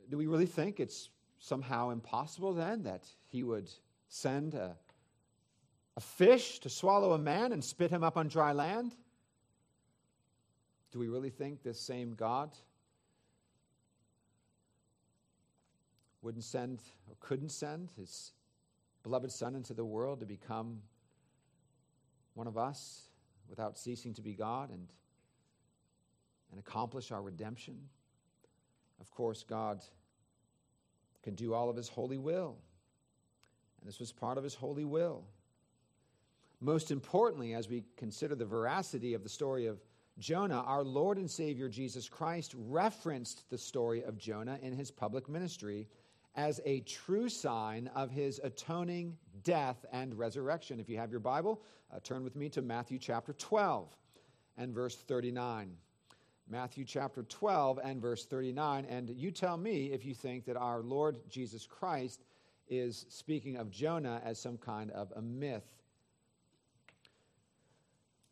Do 0.09 0.17
we 0.17 0.27
really 0.27 0.45
think 0.45 0.79
it's 0.79 1.09
somehow 1.43 1.89
impossible 1.89 2.53
then 2.53 2.83
that 2.83 3.03
He 3.27 3.43
would 3.43 3.69
send 4.07 4.53
a, 4.53 4.77
a 5.97 5.99
fish 5.99 6.59
to 6.59 6.69
swallow 6.69 7.11
a 7.11 7.17
man 7.17 7.51
and 7.51 7.61
spit 7.61 7.91
him 7.91 8.01
up 8.01 8.15
on 8.15 8.29
dry 8.29 8.53
land? 8.53 8.95
Do 10.91 10.99
we 10.99 11.09
really 11.09 11.29
think 11.29 11.61
this 11.61 11.79
same 11.79 12.13
God 12.13 12.55
wouldn't 16.21 16.45
send 16.45 16.81
or 17.09 17.15
couldn't 17.19 17.49
send 17.49 17.89
his 17.97 18.31
beloved 19.01 19.31
Son 19.31 19.53
into 19.53 19.73
the 19.73 19.83
world 19.83 20.21
to 20.21 20.25
become 20.25 20.79
one 22.35 22.47
of 22.47 22.57
us 22.57 23.09
without 23.49 23.77
ceasing 23.77 24.13
to 24.13 24.21
be 24.21 24.33
God 24.33 24.69
and, 24.69 24.87
and 26.51 26.59
accomplish 26.59 27.11
our 27.11 27.21
redemption? 27.21 27.89
Of 29.01 29.11
course, 29.11 29.43
God 29.43 29.83
can 31.23 31.35
do 31.35 31.53
all 31.53 31.69
of 31.69 31.75
his 31.75 31.87
holy 31.87 32.17
will. 32.17 32.57
And 33.79 33.87
this 33.87 33.99
was 33.99 34.11
part 34.11 34.37
of 34.37 34.43
his 34.43 34.53
holy 34.53 34.85
will. 34.85 35.23
Most 36.59 36.91
importantly, 36.91 37.53
as 37.53 37.67
we 37.67 37.83
consider 37.97 38.35
the 38.35 38.45
veracity 38.45 39.13
of 39.13 39.23
the 39.23 39.29
story 39.29 39.65
of 39.65 39.81
Jonah, 40.19 40.61
our 40.61 40.83
Lord 40.83 41.17
and 41.17 41.29
Savior 41.29 41.67
Jesus 41.67 42.07
Christ 42.07 42.53
referenced 42.55 43.49
the 43.49 43.57
story 43.57 44.03
of 44.03 44.17
Jonah 44.17 44.59
in 44.61 44.73
his 44.73 44.91
public 44.91 45.27
ministry 45.27 45.87
as 46.35 46.61
a 46.65 46.81
true 46.81 47.29
sign 47.29 47.89
of 47.95 48.09
his 48.11 48.39
atoning 48.43 49.17
death 49.43 49.85
and 49.91 50.17
resurrection. 50.17 50.79
If 50.79 50.89
you 50.89 50.97
have 50.97 51.11
your 51.11 51.19
Bible, 51.19 51.61
uh, 51.93 51.99
turn 52.03 52.23
with 52.23 52.35
me 52.35 52.49
to 52.49 52.61
Matthew 52.61 52.97
chapter 52.99 53.33
12 53.33 53.89
and 54.57 54.73
verse 54.73 54.95
39. 54.95 55.75
Matthew 56.49 56.85
chapter 56.85 57.23
12 57.23 57.79
and 57.83 58.01
verse 58.01 58.25
39. 58.25 58.85
And 58.85 59.09
you 59.09 59.31
tell 59.31 59.57
me 59.57 59.91
if 59.91 60.05
you 60.05 60.13
think 60.13 60.45
that 60.45 60.57
our 60.57 60.81
Lord 60.81 61.17
Jesus 61.29 61.65
Christ 61.65 62.23
is 62.67 63.05
speaking 63.09 63.57
of 63.57 63.71
Jonah 63.71 64.21
as 64.23 64.39
some 64.39 64.57
kind 64.57 64.91
of 64.91 65.11
a 65.15 65.21
myth. 65.21 65.63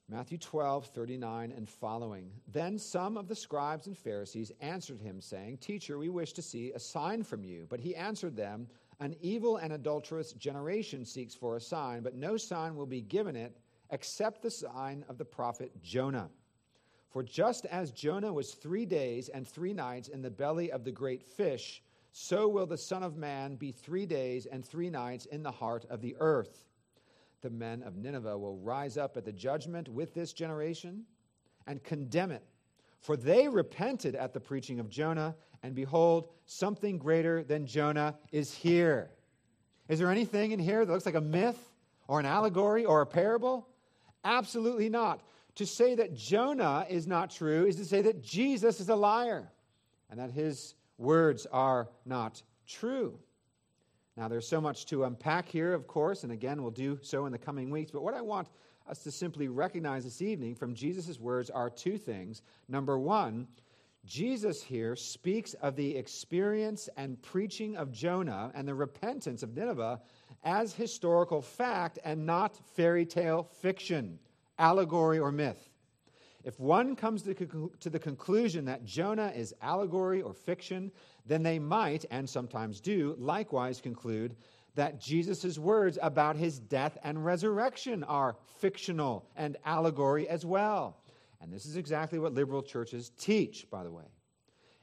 Matthew 0.09 0.37
12, 0.37 0.87
39 0.87 1.53
and 1.55 1.69
following. 1.69 2.29
Then 2.51 2.77
some 2.77 3.15
of 3.15 3.29
the 3.29 3.35
scribes 3.35 3.87
and 3.87 3.97
Pharisees 3.97 4.51
answered 4.59 4.99
him, 4.99 5.21
saying, 5.21 5.59
Teacher, 5.59 5.97
we 5.97 6.09
wish 6.09 6.33
to 6.33 6.41
see 6.41 6.73
a 6.73 6.79
sign 6.79 7.23
from 7.23 7.45
you. 7.45 7.65
But 7.69 7.79
he 7.79 7.95
answered 7.95 8.35
them, 8.35 8.67
An 8.99 9.15
evil 9.21 9.55
and 9.55 9.71
adulterous 9.71 10.33
generation 10.33 11.05
seeks 11.05 11.33
for 11.33 11.55
a 11.55 11.61
sign, 11.61 12.03
but 12.03 12.13
no 12.13 12.35
sign 12.35 12.75
will 12.75 12.85
be 12.85 12.99
given 12.99 13.37
it 13.37 13.55
except 13.89 14.41
the 14.41 14.51
sign 14.51 15.05
of 15.07 15.17
the 15.17 15.23
prophet 15.23 15.71
Jonah. 15.81 16.29
For 17.11 17.21
just 17.21 17.65
as 17.67 17.91
Jonah 17.91 18.33
was 18.33 18.53
three 18.53 18.85
days 18.85 19.29
and 19.29 19.47
three 19.47 19.73
nights 19.73 20.07
in 20.07 20.21
the 20.21 20.31
belly 20.31 20.71
of 20.71 20.83
the 20.83 20.91
great 20.91 21.23
fish, 21.23 21.83
so 22.11 22.47
will 22.47 22.65
the 22.65 22.77
Son 22.77 23.03
of 23.03 23.17
Man 23.17 23.55
be 23.55 23.71
three 23.71 24.05
days 24.05 24.45
and 24.45 24.65
three 24.65 24.89
nights 24.89 25.27
in 25.27 25.43
the 25.43 25.51
heart 25.51 25.85
of 25.89 26.01
the 26.01 26.15
earth 26.19 26.65
the 27.41 27.49
men 27.49 27.81
of 27.83 27.97
Nineveh 27.97 28.37
will 28.37 28.57
rise 28.57 28.97
up 28.97 29.17
at 29.17 29.25
the 29.25 29.31
judgment 29.31 29.89
with 29.89 30.13
this 30.13 30.31
generation 30.31 31.03
and 31.67 31.83
condemn 31.83 32.31
it. 32.31 32.43
For 32.99 33.17
they 33.17 33.47
repented 33.47 34.15
at 34.15 34.33
the 34.33 34.39
preaching 34.39 34.79
of 34.79 34.89
Jonah, 34.89 35.35
and 35.63 35.73
behold, 35.73 36.29
something 36.45 36.97
greater 36.97 37.43
than 37.43 37.65
Jonah 37.65 38.15
is 38.31 38.53
here. 38.53 39.09
Is 39.89 39.97
there 39.99 40.11
anything 40.11 40.51
in 40.51 40.59
here 40.59 40.85
that 40.85 40.91
looks 40.91 41.05
like 41.05 41.15
a 41.15 41.21
myth 41.21 41.57
or 42.07 42.19
an 42.19 42.25
allegory 42.25 42.85
or 42.85 43.01
a 43.01 43.07
parable? 43.07 43.67
Absolutely 44.23 44.89
not. 44.89 45.21
To 45.61 45.67
say 45.67 45.93
that 45.93 46.15
Jonah 46.15 46.87
is 46.89 47.05
not 47.05 47.29
true 47.29 47.67
is 47.67 47.75
to 47.75 47.85
say 47.85 48.01
that 48.01 48.23
Jesus 48.23 48.79
is 48.79 48.89
a 48.89 48.95
liar 48.95 49.47
and 50.09 50.19
that 50.19 50.31
his 50.31 50.73
words 50.97 51.45
are 51.51 51.87
not 52.03 52.41
true. 52.67 53.19
Now, 54.17 54.27
there's 54.27 54.47
so 54.47 54.59
much 54.59 54.87
to 54.87 55.03
unpack 55.03 55.47
here, 55.47 55.75
of 55.75 55.85
course, 55.85 56.23
and 56.23 56.31
again, 56.31 56.63
we'll 56.63 56.71
do 56.71 56.97
so 57.03 57.27
in 57.27 57.31
the 57.31 57.37
coming 57.37 57.69
weeks. 57.69 57.91
But 57.91 58.01
what 58.01 58.15
I 58.15 58.21
want 58.21 58.47
us 58.89 59.03
to 59.03 59.11
simply 59.11 59.49
recognize 59.49 60.03
this 60.03 60.23
evening 60.23 60.55
from 60.55 60.73
Jesus' 60.73 61.19
words 61.19 61.51
are 61.51 61.69
two 61.69 61.99
things. 61.99 62.41
Number 62.67 62.97
one, 62.97 63.47
Jesus 64.03 64.63
here 64.63 64.95
speaks 64.95 65.53
of 65.61 65.75
the 65.75 65.95
experience 65.95 66.89
and 66.97 67.21
preaching 67.21 67.77
of 67.77 67.91
Jonah 67.91 68.51
and 68.55 68.67
the 68.67 68.73
repentance 68.73 69.43
of 69.43 69.55
Nineveh 69.55 70.01
as 70.43 70.73
historical 70.73 71.39
fact 71.39 71.99
and 72.03 72.25
not 72.25 72.57
fairy 72.65 73.05
tale 73.05 73.43
fiction, 73.43 74.17
allegory, 74.57 75.19
or 75.19 75.31
myth. 75.31 75.69
If 76.43 76.59
one 76.59 76.95
comes 76.95 77.21
to 77.23 77.89
the 77.89 77.99
conclusion 77.99 78.65
that 78.65 78.83
Jonah 78.83 79.31
is 79.35 79.53
allegory 79.61 80.21
or 80.21 80.33
fiction, 80.33 80.91
then 81.25 81.43
they 81.43 81.59
might, 81.59 82.05
and 82.09 82.27
sometimes 82.27 82.81
do, 82.81 83.15
likewise 83.19 83.79
conclude 83.79 84.35
that 84.73 84.99
Jesus' 84.99 85.59
words 85.59 85.99
about 86.01 86.35
his 86.35 86.57
death 86.57 86.97
and 87.03 87.23
resurrection 87.23 88.03
are 88.05 88.37
fictional 88.59 89.29
and 89.35 89.57
allegory 89.65 90.27
as 90.29 90.45
well. 90.45 90.97
And 91.41 91.51
this 91.53 91.65
is 91.65 91.75
exactly 91.75 92.19
what 92.19 92.33
liberal 92.33 92.63
churches 92.63 93.11
teach, 93.19 93.69
by 93.69 93.83
the 93.83 93.91
way. 93.91 94.05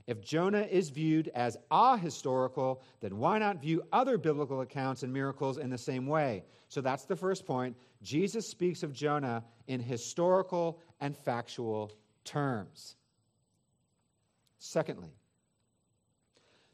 If 0.06 0.20
Jonah 0.20 0.62
is 0.62 0.90
viewed 0.90 1.28
as 1.34 1.56
ahistorical, 1.70 2.80
then 3.00 3.18
why 3.18 3.38
not 3.38 3.60
view 3.60 3.82
other 3.92 4.16
biblical 4.16 4.60
accounts 4.60 5.02
and 5.02 5.12
miracles 5.12 5.58
in 5.58 5.70
the 5.70 5.78
same 5.78 6.06
way? 6.06 6.44
So 6.68 6.80
that's 6.80 7.04
the 7.04 7.16
first 7.16 7.46
point. 7.46 7.76
Jesus 8.02 8.48
speaks 8.48 8.82
of 8.82 8.92
Jonah 8.92 9.44
in 9.66 9.80
historical 9.80 10.80
and 11.00 11.16
factual 11.16 11.92
terms. 12.24 12.96
Secondly, 14.58 15.14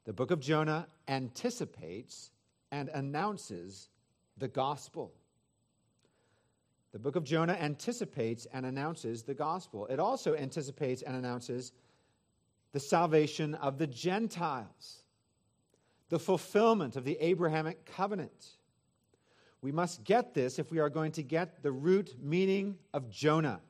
the 0.05 0.13
book 0.13 0.31
of 0.31 0.41
Jonah 0.41 0.87
anticipates 1.09 2.31
and 2.71 2.89
announces 2.91 3.89
the 4.37 4.49
gospel. 4.49 5.13
The 6.93 6.99
book 6.99 7.17
of 7.17 7.25
Jonah 7.25 7.55
anticipates 7.55 8.47
and 8.53 8.65
announces 8.65 9.23
the 9.23 9.35
gospel. 9.35 9.87
It 9.87 9.99
also 9.99 10.35
anticipates 10.35 11.03
and 11.03 11.17
announces 11.17 11.73
the 12.73 12.81
salvation 12.81 13.55
of 13.55 13.79
the 13.79 13.87
Gentiles, 13.87 15.03
the 16.09 16.19
fulfillment 16.19 16.97
of 16.97 17.05
the 17.05 17.17
Abrahamic 17.21 17.87
covenant. 17.87 18.57
We 19.65 19.73
must 19.73 20.05
get 20.05 20.35
this 20.35 20.59
if 20.59 20.71
we 20.71 20.79
are 20.79 20.91
going 20.91 21.13
to 21.13 21.23
get 21.23 21.63
the 21.63 21.73
root 21.73 22.17
meaning 22.23 22.77
of 22.93 23.09
Jonah. 23.09 23.63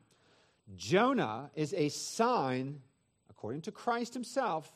Jonah 0.75 1.53
is 1.55 1.73
a 1.73 1.89
sign, 1.89 2.81
according 3.31 3.61
to 3.61 3.71
Christ 3.71 4.13
himself, 4.13 4.75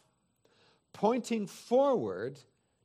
pointing 0.92 1.48
forward 1.48 2.38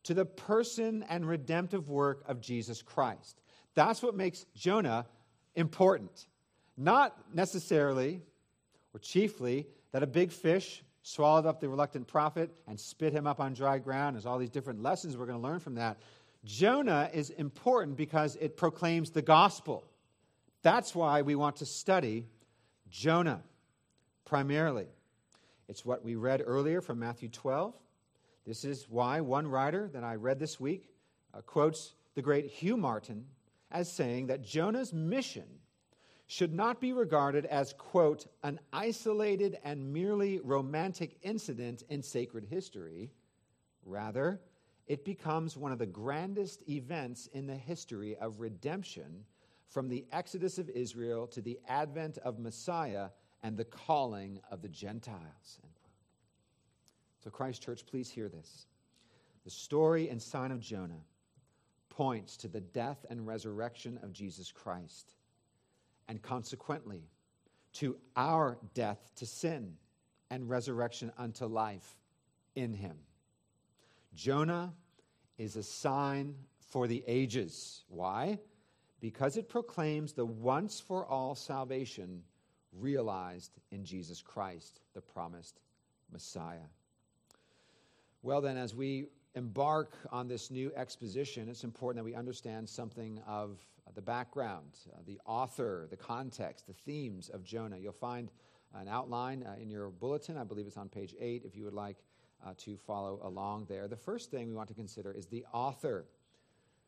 to 0.05 0.15
the 0.15 0.25
person 0.25 1.05
and 1.09 1.27
redemptive 1.27 1.89
work 1.89 2.23
of 2.27 2.41
Jesus 2.41 2.81
Christ. 2.81 3.39
That's 3.75 4.01
what 4.01 4.15
makes 4.15 4.47
Jonah 4.55 5.05
important. 5.53 6.25
Not 6.75 7.15
necessarily 7.35 8.23
or 8.95 8.99
chiefly 8.99 9.67
that 9.91 10.01
a 10.01 10.07
big 10.07 10.31
fish 10.31 10.83
swallowed 11.03 11.45
up 11.45 11.59
the 11.59 11.69
reluctant 11.69 12.07
prophet 12.07 12.49
and 12.67 12.79
spit 12.79 13.13
him 13.13 13.27
up 13.27 13.39
on 13.39 13.53
dry 13.53 13.77
ground. 13.77 14.15
There's 14.15 14.25
all 14.25 14.39
these 14.39 14.49
different 14.49 14.81
lessons 14.81 15.15
we're 15.15 15.27
going 15.27 15.39
to 15.39 15.47
learn 15.47 15.59
from 15.59 15.75
that. 15.75 15.99
Jonah 16.45 17.09
is 17.13 17.29
important 17.29 17.95
because 17.95 18.35
it 18.35 18.57
proclaims 18.57 19.11
the 19.11 19.21
gospel. 19.21 19.85
That's 20.61 20.93
why 20.93 21.21
we 21.21 21.35
want 21.35 21.57
to 21.57 21.65
study 21.65 22.27
Jonah 22.89 23.43
primarily. 24.25 24.87
It's 25.67 25.85
what 25.85 26.03
we 26.03 26.15
read 26.15 26.43
earlier 26.45 26.81
from 26.81 26.99
Matthew 26.99 27.29
12. 27.29 27.73
This 28.45 28.65
is 28.65 28.87
why 28.89 29.21
one 29.21 29.47
writer 29.47 29.89
that 29.93 30.03
I 30.03 30.15
read 30.15 30.39
this 30.39 30.59
week 30.59 30.89
uh, 31.33 31.41
quotes 31.41 31.93
the 32.15 32.21
great 32.21 32.47
Hugh 32.47 32.77
Martin 32.77 33.25
as 33.71 33.91
saying 33.91 34.27
that 34.27 34.43
Jonah's 34.43 34.93
mission 34.93 35.45
should 36.27 36.53
not 36.53 36.81
be 36.81 36.93
regarded 36.93 37.45
as, 37.45 37.73
quote, 37.73 38.25
an 38.43 38.59
isolated 38.71 39.57
and 39.63 39.93
merely 39.93 40.39
romantic 40.39 41.17
incident 41.21 41.83
in 41.89 42.01
sacred 42.01 42.45
history. 42.45 43.11
Rather, 43.85 44.39
it 44.87 45.05
becomes 45.05 45.55
one 45.55 45.71
of 45.71 45.79
the 45.79 45.85
grandest 45.85 46.67
events 46.69 47.27
in 47.33 47.47
the 47.47 47.55
history 47.55 48.15
of 48.17 48.39
redemption 48.39 49.23
from 49.69 49.87
the 49.87 50.05
exodus 50.11 50.57
of 50.57 50.69
Israel 50.69 51.25
to 51.27 51.41
the 51.41 51.59
advent 51.67 52.17
of 52.19 52.39
Messiah 52.39 53.09
and 53.41 53.57
the 53.57 53.65
calling 53.65 54.39
of 54.51 54.61
the 54.61 54.69
Gentiles. 54.69 55.59
So, 57.23 57.29
Christ 57.29 57.61
Church, 57.61 57.85
please 57.85 58.09
hear 58.09 58.27
this. 58.27 58.67
The 59.45 59.49
story 59.49 60.09
and 60.09 60.21
sign 60.21 60.51
of 60.51 60.59
Jonah 60.59 61.05
points 61.89 62.37
to 62.37 62.47
the 62.47 62.61
death 62.61 63.05
and 63.09 63.25
resurrection 63.25 63.99
of 64.03 64.11
Jesus 64.11 64.51
Christ, 64.51 65.13
and 66.07 66.21
consequently, 66.21 67.03
to 67.73 67.97
our 68.15 68.57
death 68.73 69.11
to 69.15 69.25
sin 69.25 69.75
and 70.29 70.49
resurrection 70.49 71.11
unto 71.17 71.45
life 71.45 71.95
in 72.55 72.73
him. 72.73 72.97
Jonah 74.15 74.73
is 75.37 75.55
a 75.55 75.63
sign 75.63 76.35
for 76.69 76.87
the 76.87 77.03
ages. 77.07 77.83
Why? 77.87 78.39
Because 78.99 79.37
it 79.37 79.49
proclaims 79.49 80.13
the 80.13 80.25
once 80.25 80.79
for 80.79 81.05
all 81.05 81.35
salvation 81.35 82.23
realized 82.71 83.51
in 83.71 83.83
Jesus 83.83 84.21
Christ, 84.21 84.79
the 84.93 85.01
promised 85.01 85.59
Messiah. 86.11 86.69
Well, 88.21 88.41
then, 88.41 88.57
as 88.57 88.73
we 88.73 89.07
embark 89.35 89.97
on 90.11 90.27
this 90.27 90.49
new 90.49 90.71
exposition, 90.75 91.49
it's 91.49 91.63
important 91.63 92.03
that 92.03 92.09
we 92.09 92.15
understand 92.15 92.69
something 92.69 93.19
of 93.27 93.57
the 93.95 94.01
background, 94.01 94.77
uh, 94.93 94.99
the 95.05 95.19
author, 95.25 95.87
the 95.89 95.97
context, 95.97 96.67
the 96.67 96.73
themes 96.73 97.29
of 97.29 97.43
Jonah. 97.43 97.77
You'll 97.77 97.91
find 97.91 98.31
an 98.73 98.87
outline 98.87 99.43
uh, 99.43 99.61
in 99.61 99.69
your 99.69 99.89
bulletin. 99.89 100.37
I 100.37 100.43
believe 100.43 100.65
it's 100.65 100.77
on 100.77 100.89
page 100.89 101.13
eight 101.19 101.43
if 101.45 101.55
you 101.55 101.65
would 101.65 101.73
like 101.73 101.97
uh, 102.45 102.53
to 102.57 102.77
follow 102.77 103.19
along 103.23 103.65
there. 103.69 103.87
The 103.87 103.95
first 103.95 104.31
thing 104.31 104.47
we 104.47 104.55
want 104.55 104.69
to 104.69 104.75
consider 104.75 105.11
is 105.11 105.27
the 105.27 105.45
author, 105.53 106.05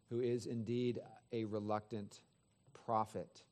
who 0.09 0.19
is 0.19 0.45
indeed 0.45 0.99
a 1.31 1.45
reluctant 1.45 2.19
prophet. 2.85 3.43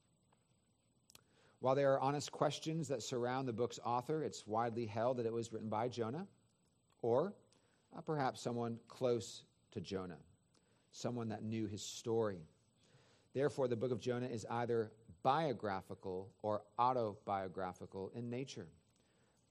While 1.60 1.76
there 1.76 1.94
are 1.94 2.00
honest 2.00 2.32
questions 2.32 2.90
that 2.90 3.02
surround 3.02 3.48
the 3.48 3.54
book's 3.54 3.80
author, 3.86 4.22
it's 4.24 4.46
widely 4.46 4.86
held 4.86 5.18
that 5.18 5.26
it 5.26 5.34
was 5.34 5.54
written 5.54 5.70
by 5.70 5.88
Jonah 5.88 6.28
or 7.02 7.34
uh, 7.96 8.02
perhaps 8.02 8.42
someone 8.42 8.80
close 8.88 9.44
to 9.72 9.82
Jonah, 9.82 10.20
someone 10.92 11.30
that 11.30 11.44
knew 11.44 11.68
his 11.68 11.82
story. 11.82 12.42
Therefore, 13.34 13.68
the 13.68 13.76
book 13.76 13.92
of 13.92 14.00
Jonah 14.00 14.28
is 14.28 14.46
either 14.50 14.92
biographical 15.24 16.30
or 16.42 16.62
autobiographical 16.78 18.12
in 18.14 18.30
nature. 18.30 18.68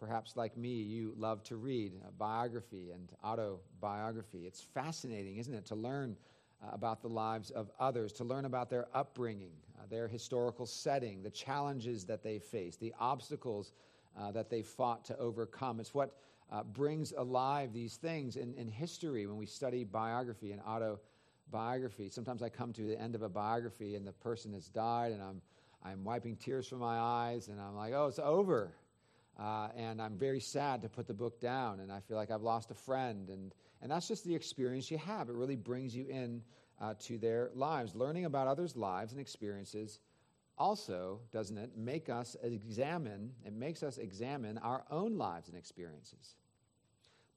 Perhaps, 0.03 0.37
like 0.37 0.57
me, 0.57 0.83
you 0.83 1.15
love 1.17 1.45
to 1.45 1.55
read 1.55 1.93
biography 2.19 2.91
and 2.91 3.09
autobiography. 3.25 4.49
It's 4.49 4.61
fascinating, 4.61 5.37
isn't 5.37 5.55
it, 5.55 5.65
to 5.67 5.77
learn 5.77 6.17
uh, 6.61 6.71
about 6.73 7.03
the 7.03 7.09
lives 7.09 7.51
of 7.51 7.71
others, 7.79 8.13
to 8.15 8.25
learn 8.25 8.45
about 8.45 8.69
their 8.69 8.89
upbringing, 8.95 9.53
uh, 9.79 9.85
their 9.89 10.09
historical 10.09 10.67
setting, 10.67 11.23
the 11.23 11.31
challenges 11.31 12.05
that 12.07 12.25
they 12.25 12.41
faced, 12.41 12.81
the 12.81 12.93
obstacles 12.99 13.71
uh, 14.19 14.33
that 14.33 14.51
they 14.51 14.61
fought 14.61 15.05
to 15.05 15.17
overcome. 15.19 15.79
It's 15.79 15.95
what 15.95 16.17
brings 16.73 17.13
alive 17.17 17.73
these 17.73 17.95
things 17.95 18.35
in, 18.35 18.55
in 18.55 18.67
history 18.67 19.29
when 19.29 19.37
we 19.37 19.47
study 19.47 19.85
biography 19.85 20.51
and 20.51 20.61
autobiography. 20.63 22.11
Sometimes 22.11 22.43
I 22.43 22.49
come 22.49 22.73
to 22.73 22.83
the 22.83 23.01
end 23.01 23.15
of 23.15 23.23
a 23.23 23.29
biography 23.29 23.95
and 23.95 24.05
the 24.05 24.13
person 24.13 24.53
has 24.55 24.67
died, 24.69 25.13
and 25.13 25.23
I'm, 25.23 25.41
I'm 25.85 26.03
wiping 26.03 26.35
tears 26.35 26.67
from 26.67 26.81
my 26.81 26.99
eyes, 26.99 27.47
and 27.47 27.61
I'm 27.61 27.77
like, 27.77 27.93
oh, 27.95 28.09
it's 28.09 28.19
over. 28.19 28.75
Uh, 29.39 29.69
and 29.77 30.01
I'm 30.01 30.17
very 30.17 30.41
sad 30.41 30.83
to 30.83 30.89
put 30.89 31.07
the 31.07 31.15
book 31.15 31.41
down, 31.41 31.81
and 31.81 31.91
I 31.91 32.01
feel 32.01 32.17
like 32.17 32.31
I've 32.31 32.43
lost 32.43 32.71
a 32.71 32.75
friend. 32.75 33.29
And, 33.31 33.55
and 33.81 33.91
that's 33.91 34.07
just 34.07 34.25
the 34.25 34.35
experience 34.35 34.91
you 34.91 34.99
have. 34.99 35.29
It 35.29 35.35
really 35.35 35.57
brings 35.57 35.97
you 35.97 36.07
in 36.07 36.43
uh, 36.81 36.95
to 37.01 37.19
their 37.19 37.51
lives. 37.55 37.95
Learning 37.95 38.27
about 38.27 38.47
others' 38.47 38.77
lives 38.77 39.13
and 39.13 39.21
experiences 39.21 40.01
also, 40.59 41.21
doesn't 41.33 41.57
it, 41.57 41.77
make 41.77 42.09
us 42.09 42.37
examine, 42.43 43.33
it 43.45 43.55
makes 43.55 43.83
us 43.83 43.99
examine 43.99 44.59
our 44.59 44.85
own 44.91 45.17
lives 45.17 45.49
and 45.49 45.57
experiences. 45.57 46.37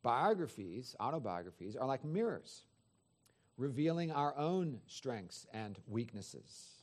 Biographies, 0.04 0.96
autobiographies, 1.00 1.76
are 1.76 1.88
like 1.88 2.04
mirrors, 2.04 2.64
revealing 3.58 4.12
our 4.12 4.38
own 4.38 4.80
strengths 4.88 5.48
and 5.54 5.80
weaknesses 5.88 6.76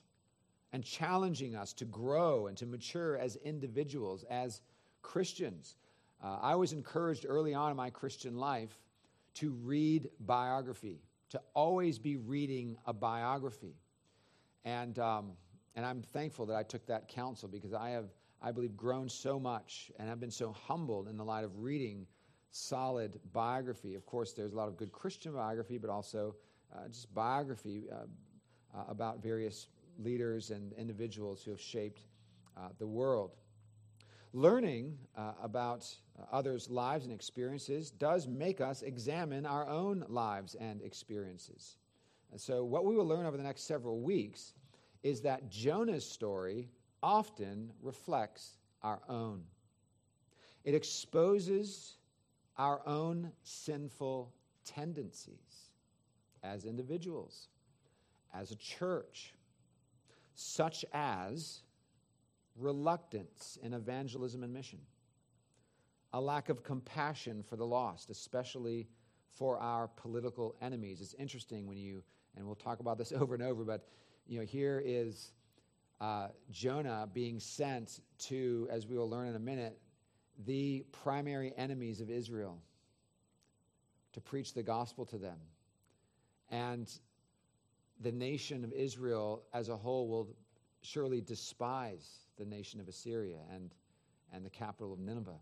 and 0.72 0.82
challenging 0.82 1.54
us 1.54 1.72
to 1.74 1.84
grow 1.84 2.46
and 2.46 2.56
to 2.56 2.66
mature 2.66 3.18
as 3.18 3.36
individuals, 3.36 4.24
as 4.30 4.62
Christians. 5.02 5.76
Uh, 6.22 6.38
I 6.40 6.54
was 6.54 6.72
encouraged 6.72 7.26
early 7.28 7.54
on 7.54 7.70
in 7.70 7.76
my 7.76 7.90
Christian 7.90 8.36
life 8.36 8.78
to 9.34 9.50
read 9.50 10.08
biography, 10.20 11.00
to 11.30 11.40
always 11.54 11.98
be 11.98 12.16
reading 12.16 12.76
a 12.86 12.92
biography. 12.92 13.74
And, 14.64 14.98
um, 14.98 15.32
and 15.74 15.84
I'm 15.84 16.02
thankful 16.02 16.46
that 16.46 16.56
I 16.56 16.62
took 16.62 16.86
that 16.86 17.08
counsel 17.08 17.48
because 17.48 17.72
I 17.72 17.90
have, 17.90 18.06
I 18.40 18.52
believe, 18.52 18.76
grown 18.76 19.08
so 19.08 19.40
much 19.40 19.90
and 19.98 20.08
have 20.08 20.20
been 20.20 20.30
so 20.30 20.52
humbled 20.52 21.08
in 21.08 21.16
the 21.16 21.24
light 21.24 21.44
of 21.44 21.58
reading 21.58 22.06
solid 22.50 23.18
biography. 23.32 23.94
Of 23.94 24.06
course, 24.06 24.32
there's 24.32 24.52
a 24.52 24.56
lot 24.56 24.68
of 24.68 24.76
good 24.76 24.92
Christian 24.92 25.32
biography, 25.32 25.78
but 25.78 25.90
also 25.90 26.36
uh, 26.74 26.88
just 26.88 27.12
biography 27.14 27.84
uh, 27.90 28.04
uh, 28.76 28.84
about 28.88 29.22
various 29.22 29.68
leaders 29.98 30.50
and 30.50 30.72
individuals 30.74 31.42
who 31.42 31.50
have 31.50 31.60
shaped 31.60 32.02
uh, 32.56 32.68
the 32.78 32.86
world. 32.86 33.36
Learning 34.34 34.96
uh, 35.16 35.32
about 35.42 35.86
uh, 36.18 36.24
others' 36.32 36.70
lives 36.70 37.04
and 37.04 37.12
experiences 37.12 37.90
does 37.90 38.26
make 38.26 38.60
us 38.62 38.82
examine 38.82 39.44
our 39.44 39.68
own 39.68 40.04
lives 40.08 40.54
and 40.54 40.80
experiences. 40.80 41.76
And 42.30 42.40
so, 42.40 42.64
what 42.64 42.86
we 42.86 42.96
will 42.96 43.04
learn 43.04 43.26
over 43.26 43.36
the 43.36 43.42
next 43.42 43.64
several 43.64 44.00
weeks 44.00 44.54
is 45.02 45.20
that 45.20 45.50
Jonah's 45.50 46.08
story 46.08 46.70
often 47.02 47.72
reflects 47.82 48.56
our 48.82 49.02
own. 49.08 49.42
It 50.64 50.74
exposes 50.74 51.96
our 52.56 52.80
own 52.86 53.32
sinful 53.42 54.32
tendencies 54.64 55.72
as 56.42 56.64
individuals, 56.64 57.48
as 58.34 58.50
a 58.50 58.56
church, 58.56 59.34
such 60.34 60.84
as 60.92 61.60
reluctance 62.62 63.58
in 63.62 63.74
evangelism 63.74 64.42
and 64.42 64.52
mission, 64.52 64.78
a 66.12 66.20
lack 66.20 66.48
of 66.48 66.62
compassion 66.62 67.42
for 67.42 67.56
the 67.56 67.66
lost, 67.66 68.10
especially 68.10 68.88
for 69.34 69.58
our 69.58 69.88
political 69.88 70.54
enemies. 70.60 71.00
It's 71.00 71.14
interesting 71.14 71.66
when 71.66 71.78
you, 71.78 72.02
and 72.36 72.46
we'll 72.46 72.54
talk 72.54 72.80
about 72.80 72.98
this 72.98 73.12
over 73.16 73.34
and 73.34 73.42
over, 73.42 73.64
but 73.64 73.86
you 74.26 74.38
know, 74.38 74.44
here 74.44 74.82
is 74.84 75.32
uh, 76.00 76.28
Jonah 76.50 77.08
being 77.12 77.38
sent 77.38 78.00
to, 78.18 78.68
as 78.70 78.86
we 78.86 78.96
will 78.96 79.08
learn 79.08 79.28
in 79.28 79.36
a 79.36 79.40
minute, 79.40 79.78
the 80.46 80.84
primary 80.92 81.52
enemies 81.56 82.00
of 82.00 82.10
Israel 82.10 82.58
to 84.12 84.20
preach 84.20 84.54
the 84.54 84.62
gospel 84.62 85.04
to 85.06 85.18
them. 85.18 85.38
And 86.50 86.90
the 88.00 88.12
nation 88.12 88.64
of 88.64 88.72
Israel 88.72 89.44
as 89.54 89.68
a 89.68 89.76
whole 89.76 90.08
will 90.08 90.28
surely 90.82 91.20
despise 91.20 92.26
the 92.38 92.44
nation 92.44 92.80
of 92.80 92.88
Assyria 92.88 93.38
and, 93.54 93.74
and 94.32 94.44
the 94.44 94.50
capital 94.50 94.92
of 94.92 94.98
Nineveh. 94.98 95.40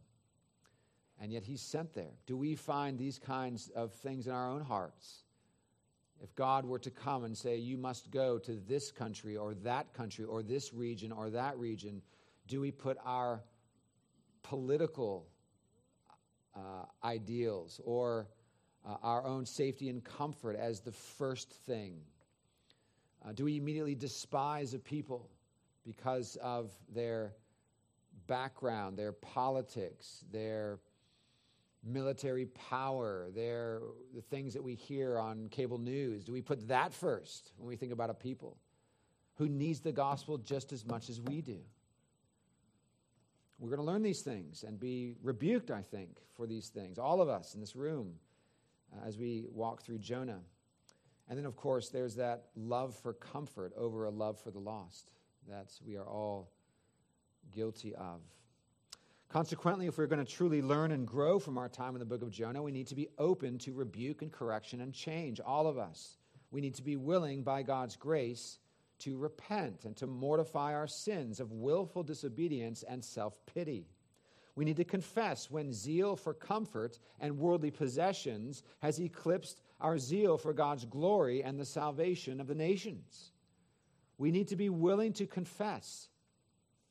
And 1.21 1.33
yet 1.33 1.43
he's 1.45 1.61
sent 1.61 1.93
there. 1.93 2.13
Do 2.27 2.37
we 2.37 2.55
find 2.55 2.99
these 2.99 3.19
kinds 3.19 3.71
of 3.75 3.93
things 3.93 4.27
in 4.27 4.33
our 4.33 4.49
own 4.49 4.63
hearts? 4.63 5.25
If 6.23 6.35
God 6.35 6.65
were 6.65 6.79
to 6.81 6.91
come 6.91 7.25
and 7.25 7.37
say, 7.37 7.57
You 7.57 7.77
must 7.77 8.11
go 8.11 8.39
to 8.39 8.53
this 8.69 8.91
country 8.91 9.37
or 9.37 9.55
that 9.55 9.93
country 9.95 10.25
or 10.25 10.43
this 10.43 10.73
region 10.73 11.13
or 11.13 11.31
that 11.31 11.59
region, 11.59 12.03
do 12.47 12.61
we 12.61 12.71
put 12.71 12.99
our 13.05 13.43
political 14.43 15.27
uh, 16.55 16.85
ideals 17.05 17.81
or 17.85 18.29
uh, 18.87 18.97
our 19.03 19.25
own 19.27 19.47
safety 19.47 19.89
and 19.89 20.03
comfort 20.05 20.57
as 20.57 20.81
the 20.81 20.93
first 20.93 21.51
thing? 21.67 22.01
Uh, 23.27 23.33
do 23.33 23.45
we 23.45 23.57
immediately 23.57 23.95
despise 23.95 24.75
a 24.75 24.79
people 24.79 25.29
because 25.85 26.37
of 26.43 26.73
their 26.93 27.33
background, 28.27 28.97
their 28.97 29.13
politics, 29.13 30.25
their 30.33 30.79
military 31.85 32.47
power, 32.47 33.29
their, 33.35 33.81
the 34.15 34.23
things 34.23 34.55
that 34.55 34.63
we 34.63 34.75
hear 34.75 35.19
on 35.19 35.49
cable 35.49 35.79
news? 35.79 36.25
Do 36.25 36.33
we 36.33 36.43
put 36.43 36.69
that 36.69 36.93
first 36.93 37.53
when 37.57 37.69
we 37.69 37.77
think 37.77 37.93
about 37.93 38.11
a 38.11 38.15
people 38.15 38.57
who 39.37 39.49
needs 39.49 39.81
the 39.81 39.93
gospel 39.93 40.39
just 40.39 40.73
as 40.73 40.85
much 40.87 41.09
as 41.09 41.21
we 41.21 41.41
do? 41.41 41.59
We're 43.59 43.69
going 43.69 43.81
to 43.81 43.93
learn 43.93 44.03
these 44.03 44.23
things 44.23 44.65
and 44.67 44.81
be 44.81 45.15
rebuked, 45.23 45.71
I 45.71 45.83
think, 45.83 46.19
for 46.35 46.47
these 46.47 46.69
things, 46.69 46.99
all 46.99 47.21
of 47.21 47.29
us 47.29 47.55
in 47.55 47.61
this 47.61 47.77
room, 47.77 48.15
uh, 48.93 49.07
as 49.07 49.19
we 49.19 49.45
walk 49.53 49.83
through 49.83 49.99
Jonah. 49.99 50.41
And 51.31 51.39
then, 51.39 51.47
of 51.47 51.55
course, 51.55 51.91
there's 51.91 52.17
that 52.17 52.47
love 52.57 52.97
for 52.97 53.13
comfort 53.13 53.73
over 53.77 54.05
a 54.05 54.11
love 54.11 54.41
for 54.41 54.51
the 54.51 54.59
lost 54.59 55.13
that 55.49 55.71
we 55.87 55.97
are 55.97 56.07
all 56.07 56.51
guilty 57.55 57.95
of. 57.95 58.21
Consequently, 59.29 59.87
if 59.87 59.97
we're 59.97 60.09
going 60.09 60.25
to 60.25 60.31
truly 60.31 60.61
learn 60.61 60.91
and 60.91 61.07
grow 61.07 61.39
from 61.39 61.57
our 61.57 61.69
time 61.69 61.95
in 61.95 62.01
the 62.01 62.05
book 62.05 62.23
of 62.23 62.33
Jonah, 62.33 62.61
we 62.61 62.73
need 62.73 62.89
to 62.89 62.97
be 62.97 63.09
open 63.17 63.59
to 63.59 63.73
rebuke 63.73 64.23
and 64.23 64.33
correction 64.33 64.81
and 64.81 64.93
change, 64.93 65.39
all 65.39 65.69
of 65.69 65.79
us. 65.79 66.17
We 66.51 66.61
need 66.61 66.75
to 66.75 66.83
be 66.83 66.97
willing, 66.97 67.45
by 67.45 67.63
God's 67.63 67.95
grace, 67.95 68.59
to 68.99 69.17
repent 69.17 69.85
and 69.85 69.97
to 69.99 70.09
mortify 70.09 70.75
our 70.75 70.89
sins 70.89 71.39
of 71.39 71.53
willful 71.53 72.03
disobedience 72.03 72.83
and 72.83 73.05
self 73.05 73.35
pity. 73.47 73.87
We 74.57 74.65
need 74.65 74.79
to 74.79 74.85
confess 74.85 75.49
when 75.49 75.73
zeal 75.73 76.17
for 76.17 76.35
comfort 76.35 76.99
and 77.21 77.39
worldly 77.39 77.71
possessions 77.71 78.65
has 78.81 79.01
eclipsed 79.01 79.63
our 79.81 79.99
zeal 79.99 80.37
for 80.37 80.53
God's 80.53 80.85
glory 80.85 81.43
and 81.43 81.59
the 81.59 81.65
salvation 81.65 82.41
of 82.41 82.47
the 82.47 82.55
nations. 82.55 83.33
We 84.19 84.31
need 84.31 84.49
to 84.49 84.57
be 84.57 84.69
willing 84.69 85.13
to 85.15 85.27
confess 85.27 86.09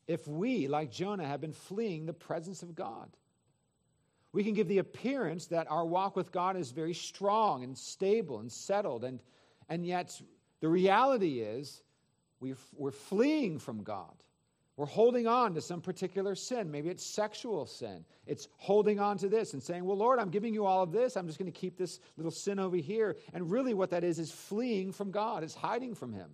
if 0.07 0.27
we, 0.27 0.67
like 0.67 0.91
Jonah, 0.91 1.27
have 1.27 1.39
been 1.39 1.53
fleeing 1.53 2.07
the 2.07 2.13
presence 2.13 2.63
of 2.63 2.73
God. 2.73 3.15
We 4.31 4.43
can 4.43 4.53
give 4.53 4.67
the 4.67 4.79
appearance 4.79 5.47
that 5.47 5.69
our 5.69 5.85
walk 5.85 6.15
with 6.15 6.31
God 6.31 6.57
is 6.57 6.71
very 6.71 6.93
strong 6.95 7.63
and 7.63 7.77
stable 7.77 8.39
and 8.39 8.51
settled, 8.51 9.03
and, 9.03 9.19
and 9.69 9.85
yet 9.85 10.19
the 10.61 10.67
reality 10.67 11.41
is 11.41 11.83
we 12.39 12.55
we're 12.75 12.91
fleeing 12.91 13.59
from 13.59 13.83
God. 13.83 14.15
We're 14.79 14.85
holding 14.85 15.27
on 15.27 15.55
to 15.55 15.61
some 15.61 15.81
particular 15.81 16.35
sin. 16.35 16.71
Maybe 16.71 16.87
it's 16.87 17.05
sexual 17.05 17.65
sin. 17.65 18.05
It's 18.25 18.47
holding 18.55 18.97
on 18.97 19.17
to 19.17 19.27
this 19.27 19.51
and 19.51 19.61
saying, 19.61 19.83
Well, 19.83 19.97
Lord, 19.97 20.19
I'm 20.19 20.29
giving 20.29 20.53
you 20.53 20.65
all 20.65 20.81
of 20.81 20.93
this. 20.93 21.17
I'm 21.17 21.27
just 21.27 21.37
going 21.37 21.51
to 21.51 21.59
keep 21.59 21.77
this 21.77 21.99
little 22.15 22.31
sin 22.31 22.59
over 22.59 22.77
here. 22.77 23.17
And 23.33 23.51
really, 23.51 23.73
what 23.73 23.89
that 23.89 24.05
is, 24.05 24.19
is 24.19 24.31
fleeing 24.31 24.93
from 24.93 25.11
God, 25.11 25.43
is 25.43 25.53
hiding 25.53 25.95
from 25.95 26.13
Him. 26.13 26.29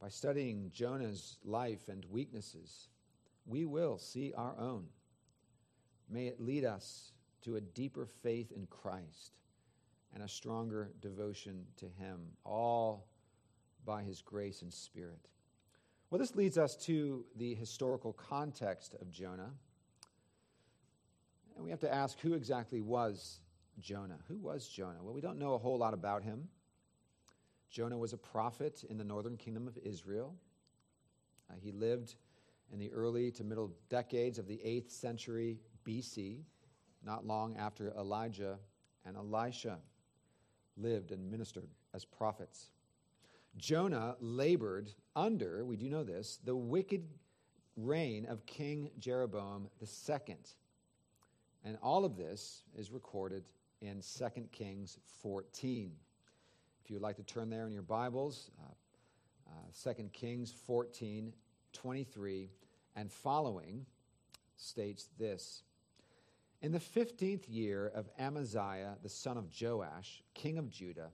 By 0.00 0.08
studying 0.08 0.70
Jonah's 0.72 1.36
life 1.44 1.90
and 1.90 2.02
weaknesses, 2.08 2.88
we 3.44 3.66
will 3.66 3.98
see 3.98 4.32
our 4.34 4.58
own. 4.58 4.86
May 6.08 6.28
it 6.28 6.40
lead 6.40 6.64
us 6.64 7.12
to 7.42 7.56
a 7.56 7.60
deeper 7.60 8.06
faith 8.22 8.50
in 8.50 8.66
Christ 8.68 9.36
and 10.14 10.22
a 10.22 10.28
stronger 10.28 10.90
devotion 11.02 11.66
to 11.76 11.84
Him, 11.84 12.18
all 12.46 13.11
by 13.84 14.02
his 14.02 14.22
grace 14.22 14.62
and 14.62 14.72
spirit. 14.72 15.28
Well, 16.10 16.18
this 16.18 16.36
leads 16.36 16.58
us 16.58 16.76
to 16.86 17.24
the 17.36 17.54
historical 17.54 18.12
context 18.12 18.94
of 19.00 19.10
Jonah. 19.10 19.50
And 21.56 21.64
we 21.64 21.70
have 21.70 21.80
to 21.80 21.92
ask 21.92 22.18
who 22.20 22.34
exactly 22.34 22.80
was 22.80 23.40
Jonah? 23.80 24.18
Who 24.28 24.36
was 24.38 24.68
Jonah? 24.68 25.02
Well, 25.02 25.14
we 25.14 25.20
don't 25.20 25.38
know 25.38 25.54
a 25.54 25.58
whole 25.58 25.78
lot 25.78 25.94
about 25.94 26.22
him. 26.22 26.48
Jonah 27.70 27.96
was 27.96 28.12
a 28.12 28.18
prophet 28.18 28.84
in 28.90 28.98
the 28.98 29.04
northern 29.04 29.36
kingdom 29.36 29.66
of 29.66 29.78
Israel. 29.78 30.34
Uh, 31.50 31.54
he 31.58 31.72
lived 31.72 32.16
in 32.72 32.78
the 32.78 32.92
early 32.92 33.30
to 33.32 33.44
middle 33.44 33.72
decades 33.88 34.38
of 34.38 34.46
the 34.46 34.60
8th 34.64 34.90
century 34.90 35.58
BC, 35.86 36.42
not 37.04 37.26
long 37.26 37.56
after 37.56 37.92
Elijah 37.98 38.58
and 39.04 39.16
Elisha 39.16 39.78
lived 40.76 41.12
and 41.12 41.30
ministered 41.30 41.68
as 41.94 42.04
prophets. 42.04 42.70
Jonah 43.56 44.16
labored 44.20 44.90
under, 45.14 45.64
we 45.64 45.76
do 45.76 45.88
know 45.88 46.04
this, 46.04 46.38
the 46.44 46.56
wicked 46.56 47.04
reign 47.76 48.26
of 48.26 48.44
King 48.46 48.90
Jeroboam 48.98 49.68
II. 49.80 50.36
And 51.64 51.78
all 51.82 52.04
of 52.04 52.16
this 52.16 52.62
is 52.76 52.90
recorded 52.90 53.44
in 53.80 54.00
2 54.00 54.48
Kings 54.52 54.98
14. 55.22 55.92
If 56.82 56.90
you 56.90 56.96
would 56.96 57.02
like 57.02 57.16
to 57.16 57.22
turn 57.22 57.50
there 57.50 57.66
in 57.66 57.72
your 57.72 57.82
Bibles, 57.82 58.50
uh, 58.60 59.52
uh, 59.86 59.92
2 59.94 60.10
Kings 60.12 60.52
14, 60.66 61.32
23 61.72 62.50
and 62.96 63.10
following 63.10 63.86
states 64.56 65.08
this 65.18 65.62
In 66.60 66.72
the 66.72 66.78
15th 66.78 67.44
year 67.48 67.90
of 67.94 68.08
Amaziah, 68.18 68.96
the 69.02 69.08
son 69.08 69.36
of 69.36 69.46
Joash, 69.60 70.22
king 70.34 70.58
of 70.58 70.70
Judah, 70.70 71.10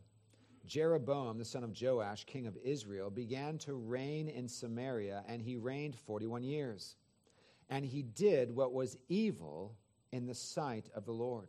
Jeroboam, 0.68 1.38
the 1.38 1.44
son 1.44 1.64
of 1.64 1.74
Joash, 1.80 2.24
king 2.24 2.46
of 2.46 2.56
Israel, 2.62 3.10
began 3.10 3.58
to 3.58 3.74
reign 3.74 4.28
in 4.28 4.48
Samaria, 4.48 5.24
and 5.26 5.40
he 5.42 5.56
reigned 5.56 5.96
41 5.96 6.42
years. 6.42 6.96
And 7.70 7.84
he 7.84 8.02
did 8.02 8.54
what 8.54 8.72
was 8.72 8.96
evil 9.08 9.74
in 10.12 10.26
the 10.26 10.34
sight 10.34 10.88
of 10.94 11.04
the 11.04 11.12
Lord. 11.12 11.48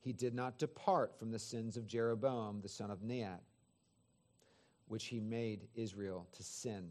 He 0.00 0.12
did 0.12 0.34
not 0.34 0.58
depart 0.58 1.18
from 1.18 1.32
the 1.32 1.38
sins 1.38 1.76
of 1.76 1.86
Jeroboam, 1.86 2.60
the 2.60 2.68
son 2.68 2.90
of 2.90 3.02
Nebat, 3.02 3.42
which 4.86 5.06
he 5.06 5.18
made 5.18 5.66
Israel 5.74 6.28
to 6.32 6.42
sin. 6.42 6.90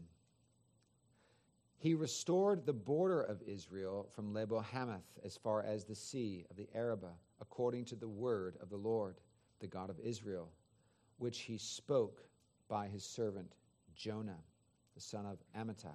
He 1.78 1.94
restored 1.94 2.66
the 2.66 2.72
border 2.72 3.22
of 3.22 3.42
Israel 3.42 4.08
from 4.14 4.34
Lebo 4.34 4.60
Hamath 4.60 5.18
as 5.24 5.36
far 5.36 5.62
as 5.62 5.84
the 5.84 5.94
sea 5.94 6.44
of 6.50 6.56
the 6.56 6.68
Arabah, 6.74 7.14
according 7.40 7.84
to 7.86 7.96
the 7.96 8.08
word 8.08 8.56
of 8.60 8.68
the 8.68 8.76
Lord, 8.76 9.16
the 9.60 9.66
God 9.66 9.90
of 9.90 10.00
Israel 10.00 10.50
which 11.18 11.40
he 11.40 11.58
spoke 11.58 12.22
by 12.68 12.88
his 12.88 13.04
servant 13.04 13.52
Jonah, 13.94 14.38
the 14.94 15.00
son 15.00 15.26
of 15.26 15.38
Amittai, 15.58 15.88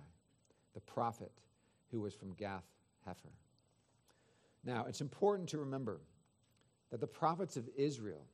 the 0.73 0.79
prophet 0.81 1.31
who 1.91 2.01
was 2.01 2.13
from 2.13 2.33
Gath 2.33 2.65
Hepher. 3.07 3.31
Now, 4.63 4.85
it's 4.87 5.01
important 5.01 5.49
to 5.49 5.57
remember 5.57 6.01
that 6.89 6.99
the 6.99 7.07
prophets 7.07 7.57
of 7.57 7.67
Israel, 7.75 8.25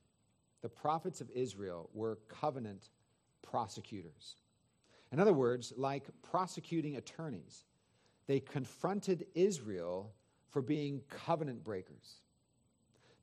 the 0.62 0.68
prophets 0.68 1.20
of 1.20 1.30
Israel 1.30 1.88
were 1.92 2.18
covenant 2.28 2.90
prosecutors. 3.42 4.36
In 5.12 5.20
other 5.20 5.32
words, 5.32 5.72
like 5.76 6.04
prosecuting 6.22 6.96
attorneys, 6.96 7.64
they 8.26 8.40
confronted 8.40 9.26
Israel 9.34 10.12
for 10.50 10.60
being 10.60 11.00
covenant 11.08 11.64
breakers. 11.64 12.20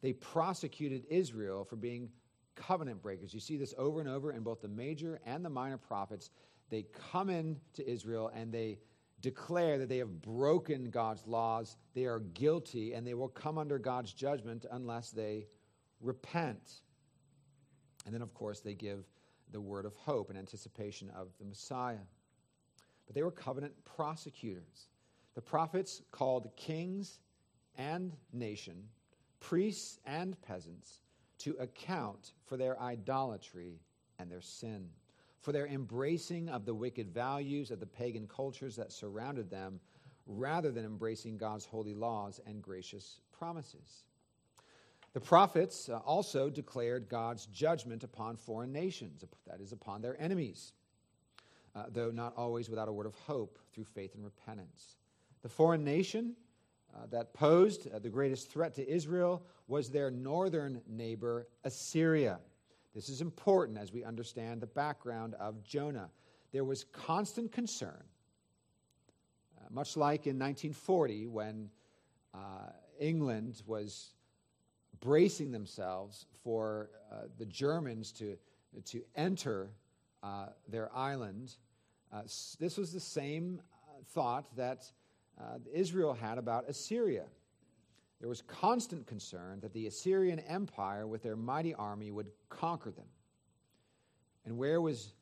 They 0.02 0.14
prosecuted 0.14 1.06
Israel 1.10 1.64
for 1.64 1.76
being 1.76 2.10
covenant 2.56 3.02
breakers. 3.02 3.34
You 3.34 3.40
see 3.40 3.58
this 3.58 3.74
over 3.78 4.00
and 4.00 4.10
over 4.10 4.32
in 4.32 4.44
both 4.44 4.62
the 4.62 4.68
major 4.68 5.20
and 5.26 5.44
the 5.44 5.50
minor 5.50 5.78
prophets. 5.78 6.30
They 6.70 6.86
come 7.12 7.30
in 7.30 7.58
to 7.74 7.88
Israel 7.90 8.32
and 8.34 8.52
they 8.52 8.80
declare 9.22 9.78
that 9.78 9.90
they 9.90 9.98
have 9.98 10.22
broken 10.22 10.90
God's 10.90 11.26
laws, 11.26 11.78
they 11.94 12.06
are 12.06 12.20
guilty, 12.20 12.94
and 12.94 13.08
they 13.08 13.14
will 13.14 13.30
come 13.30 13.58
under 13.58 13.80
God's 13.80 14.14
judgment 14.14 14.66
unless 14.72 15.12
they 15.12 15.48
repent. 16.02 16.82
And 18.06 18.14
then, 18.14 18.22
of 18.22 18.34
course, 18.34 18.60
they 18.60 18.74
give 18.74 19.06
the 19.52 19.62
word 19.62 19.86
of 19.86 19.96
hope 19.96 20.30
in 20.30 20.38
anticipation 20.38 21.10
of 21.16 21.30
the 21.40 21.46
Messiah. 21.46 22.06
But 23.08 23.16
they 23.16 23.24
were 23.24 23.32
covenant 23.32 23.74
prosecutors. 23.84 24.90
The 25.34 25.42
prophets 25.42 26.02
called 26.12 26.50
kings 26.56 27.20
and 27.78 28.16
nation, 28.32 28.84
priests 29.40 30.00
and 30.06 30.40
peasants 30.42 31.00
to 31.40 31.56
account 31.60 32.32
for 32.46 32.58
their 32.58 32.80
idolatry 32.82 33.80
and 34.20 34.32
their 34.32 34.42
sin, 34.42 34.90
for 35.42 35.52
their 35.52 35.68
embracing 35.68 36.50
of 36.50 36.66
the 36.66 36.74
wicked 36.74 37.10
values 37.10 37.72
of 37.72 37.80
the 37.80 37.86
pagan 37.86 38.28
cultures 38.28 38.76
that 38.76 38.92
surrounded 38.92 39.50
them, 39.50 39.80
rather 40.28 40.72
than 40.72 40.86
embracing 40.86 41.38
God's 41.38 41.66
holy 41.66 41.94
laws 41.94 42.40
and 42.48 42.62
gracious 42.62 43.20
promises. 43.38 44.06
The 45.14 45.22
prophets 45.22 45.88
uh, 45.88 46.00
also 46.00 46.50
declared 46.50 47.08
God's 47.08 47.46
judgment 47.46 48.04
upon 48.04 48.36
foreign 48.36 48.74
nations, 48.74 49.24
that 49.48 49.62
is, 49.62 49.72
upon 49.72 50.02
their 50.02 50.20
enemies, 50.20 50.74
uh, 51.76 51.86
though 51.90 52.12
not 52.12 52.34
always 52.36 52.70
without 52.70 52.90
a 52.90 52.92
word 52.92 53.06
of 53.06 53.16
hope 53.16 53.60
through 53.74 53.86
faith 53.86 54.16
and 54.16 54.26
repentance. 54.26 54.98
The 55.42 55.50
foreign 55.50 55.84
nation 55.84 56.36
uh, 56.96 57.06
that 57.12 57.34
posed 57.34 57.88
uh, 57.92 58.00
the 58.00 58.10
greatest 58.10 58.50
threat 58.50 58.74
to 58.76 58.90
Israel 58.90 59.44
was 59.68 59.90
their 59.90 60.10
northern 60.10 60.82
neighbor, 60.88 61.48
Assyria. 61.64 62.40
This 62.94 63.10
is 63.10 63.22
important 63.22 63.78
as 63.78 63.92
we 63.92 64.04
understand 64.04 64.62
the 64.62 64.68
background 64.68 65.34
of 65.36 65.62
Jonah. 65.64 66.10
There 66.54 66.64
was 66.64 66.86
constant 66.94 67.52
concern, 67.52 68.04
uh, 69.58 69.66
much 69.72 69.98
like 69.98 70.28
in 70.28 70.40
1940 70.40 71.28
when 71.28 71.70
uh, 72.34 72.38
England 73.00 73.62
was 73.66 74.14
bracing 75.02 75.52
themselves 75.52 76.28
for 76.44 76.90
uh, 77.12 77.24
the 77.38 77.46
Germans 77.46 78.14
to, 78.14 78.38
to 78.86 79.02
enter 79.16 79.70
their 80.68 80.90
island. 80.96 81.52
this 82.60 82.78
was 82.78 82.92
the 82.92 83.00
same 83.00 83.62
thought 84.08 84.56
that 84.56 84.92
uh, 85.40 85.58
Israel 85.74 86.14
had 86.14 86.38
about 86.38 86.70
Assyria. 86.70 87.26
There 88.20 88.30
was 88.30 88.42
constant 88.42 89.06
concern 89.08 89.60
that 89.62 89.74
the 89.74 89.88
Assyrian 89.88 90.40
Empire, 90.40 91.06
with 91.06 91.22
their 91.24 91.36
mighty 91.36 91.74
army, 91.74 92.12
would 92.12 92.32
conquer 92.50 92.92
them. 92.92 93.08
And 94.46 94.58
where 94.58 94.80
was 94.80 95.14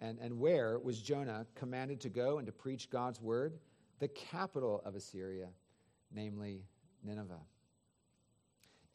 and, 0.00 0.18
and 0.18 0.40
where 0.40 0.80
was 0.80 1.00
Jonah 1.00 1.46
commanded 1.54 2.00
to 2.00 2.08
go 2.08 2.38
and 2.38 2.46
to 2.46 2.52
preach 2.52 2.90
God's 2.90 3.20
word? 3.20 3.58
The 4.00 4.08
capital 4.08 4.82
of 4.84 4.96
Assyria, 4.96 5.46
namely 6.12 6.64
Nineveh. 7.04 7.38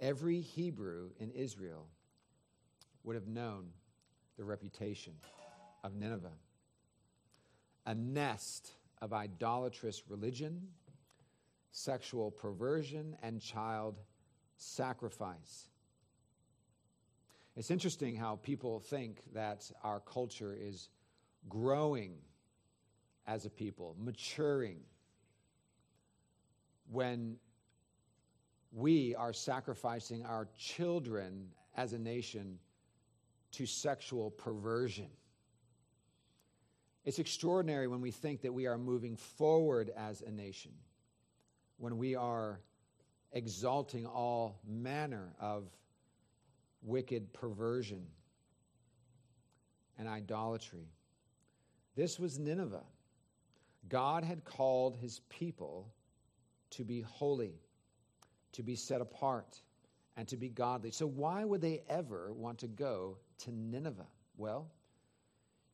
Every 0.01 0.41
Hebrew 0.41 1.11
in 1.17 1.31
Israel 1.31 1.87
would 3.03 3.15
have 3.15 3.27
known 3.27 3.69
the 4.37 4.43
reputation 4.43 5.13
of 5.81 5.95
Nineveh. 5.95 6.33
A 7.85 7.95
nest 7.95 8.73
of 9.01 9.13
idolatrous 9.13 10.03
religion, 10.10 10.67
sexual 11.71 12.31
perversion, 12.31 13.15
and 13.21 13.41
child 13.41 13.99
sacrifice. 14.55 15.69
It's 17.55 17.71
interesting 17.71 18.15
how 18.15 18.38
people 18.38 18.79
think 18.79 19.21
that 19.33 19.69
our 19.83 19.99
culture 19.99 20.55
is 20.60 20.89
growing 21.49 22.13
as 23.25 23.45
a 23.45 23.49
people, 23.49 23.95
maturing, 23.99 24.79
when 26.89 27.38
we 28.71 29.15
are 29.15 29.33
sacrificing 29.33 30.25
our 30.25 30.47
children 30.57 31.49
as 31.75 31.93
a 31.93 31.99
nation 31.99 32.60
to 33.51 33.65
sexual 33.65 34.31
perversion. 34.31 35.10
It's 37.07 37.19
extraordinary 37.19 37.87
when 37.87 38.01
we 38.01 38.11
think 38.11 38.41
that 38.41 38.53
we 38.53 38.67
are 38.67 38.77
moving 38.77 39.15
forward 39.15 39.93
as 39.95 40.21
a 40.21 40.29
nation, 40.29 40.73
when 41.77 41.97
we 41.97 42.15
are 42.15 42.59
exalting 43.31 44.05
all 44.05 44.59
manner 44.67 45.29
of 45.39 45.69
wicked 46.81 47.31
perversion 47.31 48.05
and 49.97 50.09
idolatry. 50.09 50.89
This 51.95 52.19
was 52.19 52.39
Nineveh. 52.39 52.83
God 53.87 54.25
had 54.25 54.43
called 54.43 54.97
his 54.97 55.21
people 55.29 55.93
to 56.71 56.83
be 56.83 56.99
holy, 56.99 57.61
to 58.51 58.63
be 58.63 58.75
set 58.75 58.99
apart, 58.99 59.61
and 60.17 60.27
to 60.27 60.35
be 60.35 60.49
godly. 60.49 60.91
So, 60.91 61.07
why 61.07 61.45
would 61.45 61.61
they 61.61 61.83
ever 61.87 62.33
want 62.33 62.57
to 62.57 62.67
go 62.67 63.15
to 63.45 63.51
Nineveh? 63.53 64.07
Well, 64.35 64.67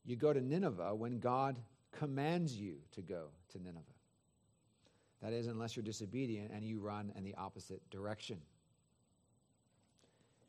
you 0.06 0.16
go 0.16 0.34
to 0.34 0.42
Nineveh 0.42 0.96
when 0.96 1.20
God 1.20 1.60
commands 1.92 2.56
you 2.56 2.76
to 2.92 3.02
go 3.02 3.28
to 3.52 3.60
Nineveh. 3.60 3.80
That 5.22 5.32
is, 5.32 5.48
unless 5.48 5.76
you're 5.76 5.84
disobedient 5.84 6.52
and 6.54 6.66
you 6.66 6.80
run 6.80 7.14
in 7.16 7.24
the 7.24 7.36
opposite 7.36 7.90
direction. 7.90 8.40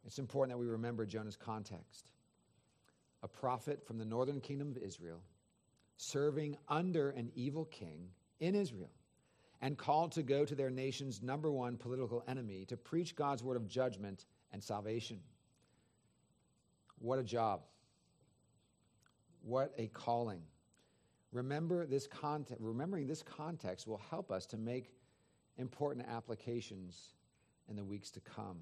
It's 0.05 0.19
important 0.19 0.57
that 0.57 0.59
we 0.59 0.67
remember 0.67 1.07
Jonah's 1.07 1.37
context. 1.37 2.07
A 3.23 3.29
prophet 3.29 3.87
from 3.87 3.99
the 3.99 4.05
northern 4.05 4.41
kingdom 4.41 4.71
of 4.71 4.79
Israel, 4.79 5.21
serving 5.97 6.57
under 6.69 7.11
an 7.11 7.31
evil 7.35 7.65
king 7.67 8.09
in 8.41 8.55
Israel, 8.55 8.91
and 9.63 9.79
called 9.79 10.13
to 10.13 10.23
go 10.23 10.45
to 10.45 10.55
their 10.55 10.71
nation's 10.71 11.23
number 11.23 11.51
one 11.51 11.77
political 11.77 12.23
enemy 12.29 12.67
to 12.67 12.77
preach 12.77 13.15
God's 13.15 13.43
word 13.43 13.57
of 13.57 13.69
judgment 13.69 14.27
and 14.53 14.63
salvation. 14.63 15.21
What 16.99 17.19
a 17.19 17.23
job. 17.23 17.63
What 19.45 19.73
a 19.77 19.89
calling. 19.89 20.41
Remember 21.33 21.85
this 21.85 22.07
context, 22.07 22.63
remembering 22.63 23.07
this 23.07 23.23
context 23.23 23.87
will 23.87 24.01
help 24.11 24.31
us 24.31 24.47
to 24.47 24.57
make 24.57 24.93
important 25.59 26.07
applications 26.09 27.15
in 27.69 27.77
the 27.77 27.85
weeks 27.85 28.11
to 28.13 28.21
come. 28.21 28.59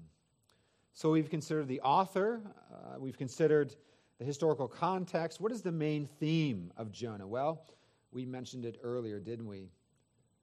So 0.93 1.11
we've 1.11 1.29
considered 1.29 1.67
the 1.67 1.81
author, 1.81 2.41
uh, 2.71 2.99
we've 2.99 3.17
considered 3.17 3.75
the 4.19 4.25
historical 4.25 4.67
context. 4.67 5.39
What 5.39 5.51
is 5.51 5.61
the 5.61 5.71
main 5.71 6.05
theme 6.19 6.71
of 6.77 6.91
Jonah? 6.91 7.27
Well, 7.27 7.65
we 8.11 8.25
mentioned 8.25 8.65
it 8.65 8.79
earlier, 8.83 9.19
didn't 9.19 9.47
we? 9.47 9.71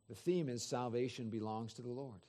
The 0.09 0.15
theme 0.15 0.49
is 0.49 0.63
salvation 0.63 1.31
belongs 1.31 1.73
to 1.75 1.83
the 1.83 1.91
Lord. 1.91 2.21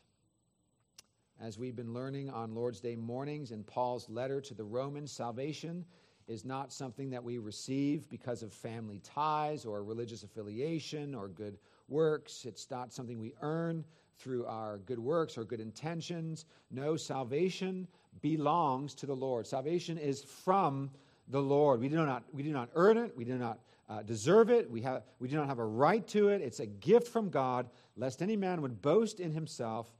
As 1.41 1.57
we've 1.57 1.75
been 1.75 1.93
learning 1.93 2.29
on 2.29 2.53
Lord's 2.53 2.79
Day 2.79 2.95
mornings 2.95 3.51
in 3.51 3.63
Paul's 3.63 4.07
letter 4.07 4.39
to 4.41 4.53
the 4.53 4.63
Romans, 4.63 5.11
salvation 5.11 5.85
is 6.27 6.45
not 6.45 6.71
something 6.71 7.09
that 7.09 7.23
we 7.23 7.37
receive 7.37 8.09
because 8.09 8.43
of 8.43 8.53
family 8.53 8.99
ties 9.03 9.65
or 9.65 9.83
religious 9.83 10.23
affiliation 10.23 11.13
or 11.15 11.27
good 11.27 11.57
works. 11.87 12.45
It's 12.45 12.69
not 12.69 12.93
something 12.93 13.19
we 13.19 13.33
earn 13.41 13.83
through 14.17 14.45
our 14.45 14.77
good 14.79 14.99
works 14.99 15.37
or 15.37 15.43
good 15.43 15.59
intentions. 15.59 16.45
No, 16.69 16.95
salvation 16.95 17.87
belongs 18.21 18.93
to 18.95 19.05
the 19.05 19.15
Lord. 19.15 19.47
Salvation 19.47 19.97
is 19.97 20.23
from 20.23 20.91
the 21.27 21.41
Lord. 21.41 21.79
We 21.79 21.89
do 21.89 22.05
not, 22.05 22.23
we 22.31 22.43
do 22.43 22.51
not 22.51 22.69
earn 22.75 22.97
it, 22.97 23.15
we 23.15 23.25
do 23.25 23.37
not 23.37 23.59
uh, 23.89 24.03
deserve 24.03 24.49
it, 24.49 24.69
we, 24.69 24.81
have, 24.81 25.03
we 25.19 25.27
do 25.27 25.35
not 25.35 25.47
have 25.47 25.59
a 25.59 25.65
right 25.65 26.05
to 26.09 26.29
it. 26.29 26.41
It's 26.41 26.59
a 26.59 26.65
gift 26.65 27.07
from 27.07 27.29
God, 27.29 27.67
lest 27.97 28.21
any 28.21 28.35
man 28.35 28.61
would 28.61 28.81
boast 28.81 29.19
in 29.19 29.31
himself 29.31 29.91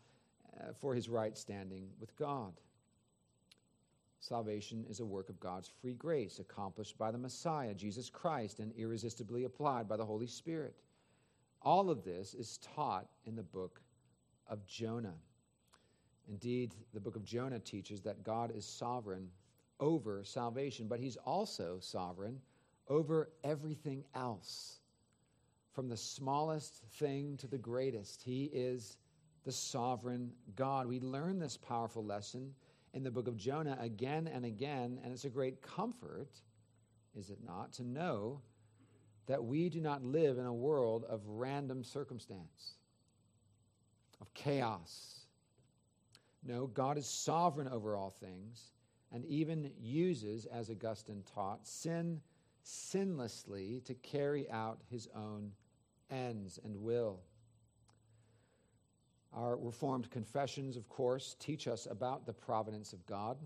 uh, 0.59 0.73
for 0.79 0.93
his 0.93 1.09
right 1.09 1.37
standing 1.37 1.89
with 1.99 2.15
God. 2.15 2.53
Salvation 4.21 4.85
is 4.87 4.99
a 4.99 5.05
work 5.05 5.29
of 5.29 5.39
God's 5.39 5.67
free 5.81 5.95
grace, 5.95 6.37
accomplished 6.37 6.95
by 6.95 7.09
the 7.09 7.17
Messiah, 7.17 7.73
Jesus 7.73 8.07
Christ, 8.07 8.59
and 8.59 8.71
irresistibly 8.77 9.45
applied 9.45 9.89
by 9.89 9.97
the 9.97 10.05
Holy 10.05 10.27
Spirit. 10.27 10.75
All 11.63 11.89
of 11.89 12.03
this 12.03 12.35
is 12.35 12.59
taught 12.75 13.07
in 13.25 13.35
the 13.35 13.41
book 13.41 13.81
of 14.47 14.63
Jonah. 14.67 15.15
Indeed, 16.29 16.75
the 16.93 16.99
book 16.99 17.15
of 17.15 17.25
Jonah 17.25 17.57
teaches 17.57 18.01
that 18.01 18.23
God 18.23 18.55
is 18.55 18.63
sovereign 18.63 19.27
over 19.79 20.23
salvation, 20.23 20.87
but 20.87 20.99
he's 20.99 21.17
also 21.17 21.79
sovereign 21.79 22.39
over 22.87 23.31
everything 23.43 24.03
else. 24.13 24.81
From 25.73 25.89
the 25.89 25.97
smallest 25.97 26.83
thing 26.99 27.37
to 27.37 27.47
the 27.47 27.57
greatest, 27.57 28.21
he 28.21 28.51
is 28.53 28.97
the 29.45 29.51
sovereign 29.51 30.31
God. 30.55 30.85
We 30.85 30.99
learn 30.99 31.39
this 31.39 31.57
powerful 31.57 32.05
lesson 32.05 32.53
in 32.93 33.03
the 33.03 33.11
book 33.11 33.27
of 33.27 33.37
Jonah 33.37 33.77
again 33.79 34.27
and 34.27 34.45
again, 34.45 34.99
and 35.03 35.13
it's 35.13 35.25
a 35.25 35.29
great 35.29 35.61
comfort, 35.61 36.29
is 37.15 37.29
it 37.29 37.39
not, 37.45 37.73
to 37.73 37.83
know 37.83 38.41
that 39.27 39.43
we 39.43 39.69
do 39.69 39.79
not 39.79 40.03
live 40.03 40.37
in 40.37 40.45
a 40.45 40.53
world 40.53 41.05
of 41.07 41.21
random 41.25 41.83
circumstance, 41.83 42.75
of 44.19 44.33
chaos. 44.33 45.21
No, 46.43 46.67
God 46.67 46.97
is 46.97 47.05
sovereign 47.05 47.67
over 47.67 47.95
all 47.95 48.09
things 48.09 48.71
and 49.11 49.25
even 49.25 49.71
uses, 49.79 50.45
as 50.45 50.69
Augustine 50.69 51.23
taught, 51.33 51.67
sin 51.67 52.21
sinlessly 52.63 53.83
to 53.85 53.93
carry 53.95 54.49
out 54.49 54.79
his 54.89 55.07
own 55.15 55.51
ends 56.09 56.59
and 56.63 56.75
will. 56.77 57.19
Our 59.33 59.55
Reformed 59.57 60.09
confessions, 60.11 60.75
of 60.75 60.89
course, 60.89 61.35
teach 61.39 61.67
us 61.67 61.87
about 61.89 62.25
the 62.25 62.33
providence 62.33 62.91
of 62.91 63.05
God, 63.05 63.37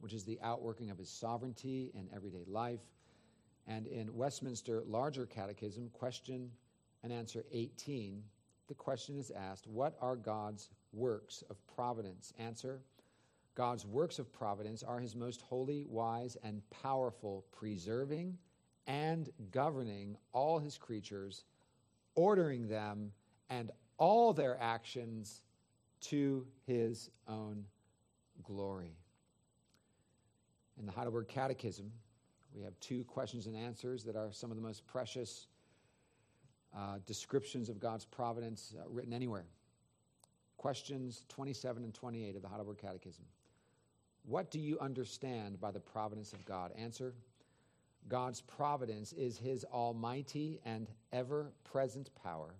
which 0.00 0.12
is 0.12 0.24
the 0.24 0.40
outworking 0.42 0.90
of 0.90 0.98
his 0.98 1.08
sovereignty 1.08 1.92
in 1.94 2.08
everyday 2.14 2.44
life. 2.46 2.80
And 3.66 3.86
in 3.86 4.14
Westminster 4.14 4.82
Larger 4.86 5.26
Catechism, 5.26 5.90
question 5.92 6.50
and 7.02 7.12
answer 7.12 7.44
18, 7.52 8.22
the 8.66 8.74
question 8.74 9.16
is 9.16 9.30
asked 9.30 9.66
What 9.66 9.96
are 10.00 10.16
God's 10.16 10.70
works 10.92 11.44
of 11.50 11.56
providence? 11.68 12.32
Answer 12.38 12.80
God's 13.54 13.86
works 13.86 14.18
of 14.18 14.32
providence 14.32 14.82
are 14.82 14.98
his 14.98 15.14
most 15.14 15.42
holy, 15.42 15.84
wise, 15.88 16.36
and 16.42 16.62
powerful, 16.70 17.44
preserving 17.52 18.38
and 18.86 19.30
governing 19.50 20.16
all 20.32 20.58
his 20.58 20.78
creatures, 20.78 21.44
ordering 22.14 22.68
them 22.68 23.12
and 23.50 23.70
all 24.00 24.32
their 24.32 24.58
actions 24.60 25.42
to 26.00 26.46
his 26.66 27.10
own 27.28 27.64
glory. 28.42 28.96
In 30.78 30.86
the 30.86 30.92
Heidelberg 30.92 31.28
Catechism, 31.28 31.92
we 32.54 32.62
have 32.62 32.72
two 32.80 33.04
questions 33.04 33.46
and 33.46 33.54
answers 33.54 34.02
that 34.04 34.16
are 34.16 34.32
some 34.32 34.50
of 34.50 34.56
the 34.56 34.62
most 34.62 34.86
precious 34.86 35.46
uh, 36.76 36.96
descriptions 37.06 37.68
of 37.68 37.78
God's 37.78 38.06
providence 38.06 38.74
uh, 38.78 38.88
written 38.88 39.12
anywhere. 39.12 39.44
Questions 40.56 41.24
27 41.28 41.84
and 41.84 41.92
28 41.92 42.36
of 42.36 42.42
the 42.42 42.48
Heidelberg 42.48 42.78
Catechism. 42.78 43.24
What 44.24 44.50
do 44.50 44.58
you 44.58 44.78
understand 44.80 45.60
by 45.60 45.70
the 45.70 45.80
providence 45.80 46.32
of 46.32 46.44
God? 46.46 46.72
Answer 46.76 47.12
God's 48.08 48.40
providence 48.40 49.12
is 49.12 49.36
his 49.36 49.64
almighty 49.64 50.60
and 50.64 50.88
ever 51.12 51.52
present 51.64 52.10
power, 52.14 52.54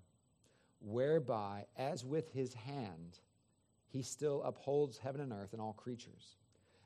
whereby, 0.80 1.64
as 1.76 2.04
with 2.04 2.30
his 2.32 2.54
hand, 2.54 3.18
he 3.88 4.02
still 4.02 4.42
upholds 4.42 4.98
heaven 4.98 5.20
and 5.20 5.32
earth 5.32 5.52
and 5.52 5.60
all 5.60 5.72
creatures, 5.72 6.36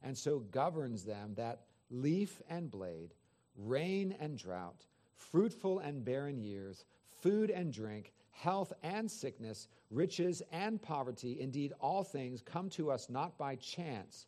and 0.02 0.16
so 0.16 0.40
governs 0.40 1.04
them 1.04 1.34
that 1.34 1.62
leaf 1.90 2.40
and 2.48 2.70
blade, 2.70 3.14
rain 3.56 4.14
and 4.20 4.36
drought, 4.38 4.86
fruitful 5.16 5.78
and 5.78 6.04
barren 6.04 6.40
years, 6.40 6.84
food 7.22 7.50
and 7.50 7.72
drink, 7.72 8.12
health 8.30 8.72
and 8.82 9.10
sickness, 9.10 9.68
riches 9.90 10.42
and 10.50 10.82
poverty, 10.82 11.40
indeed, 11.40 11.72
all 11.80 12.02
things 12.02 12.42
come 12.42 12.68
to 12.70 12.90
us 12.90 13.08
not 13.08 13.38
by 13.38 13.54
chance 13.56 14.26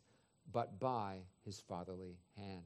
but 0.53 0.79
by 0.79 1.17
his 1.43 1.59
fatherly 1.59 2.17
hand. 2.37 2.63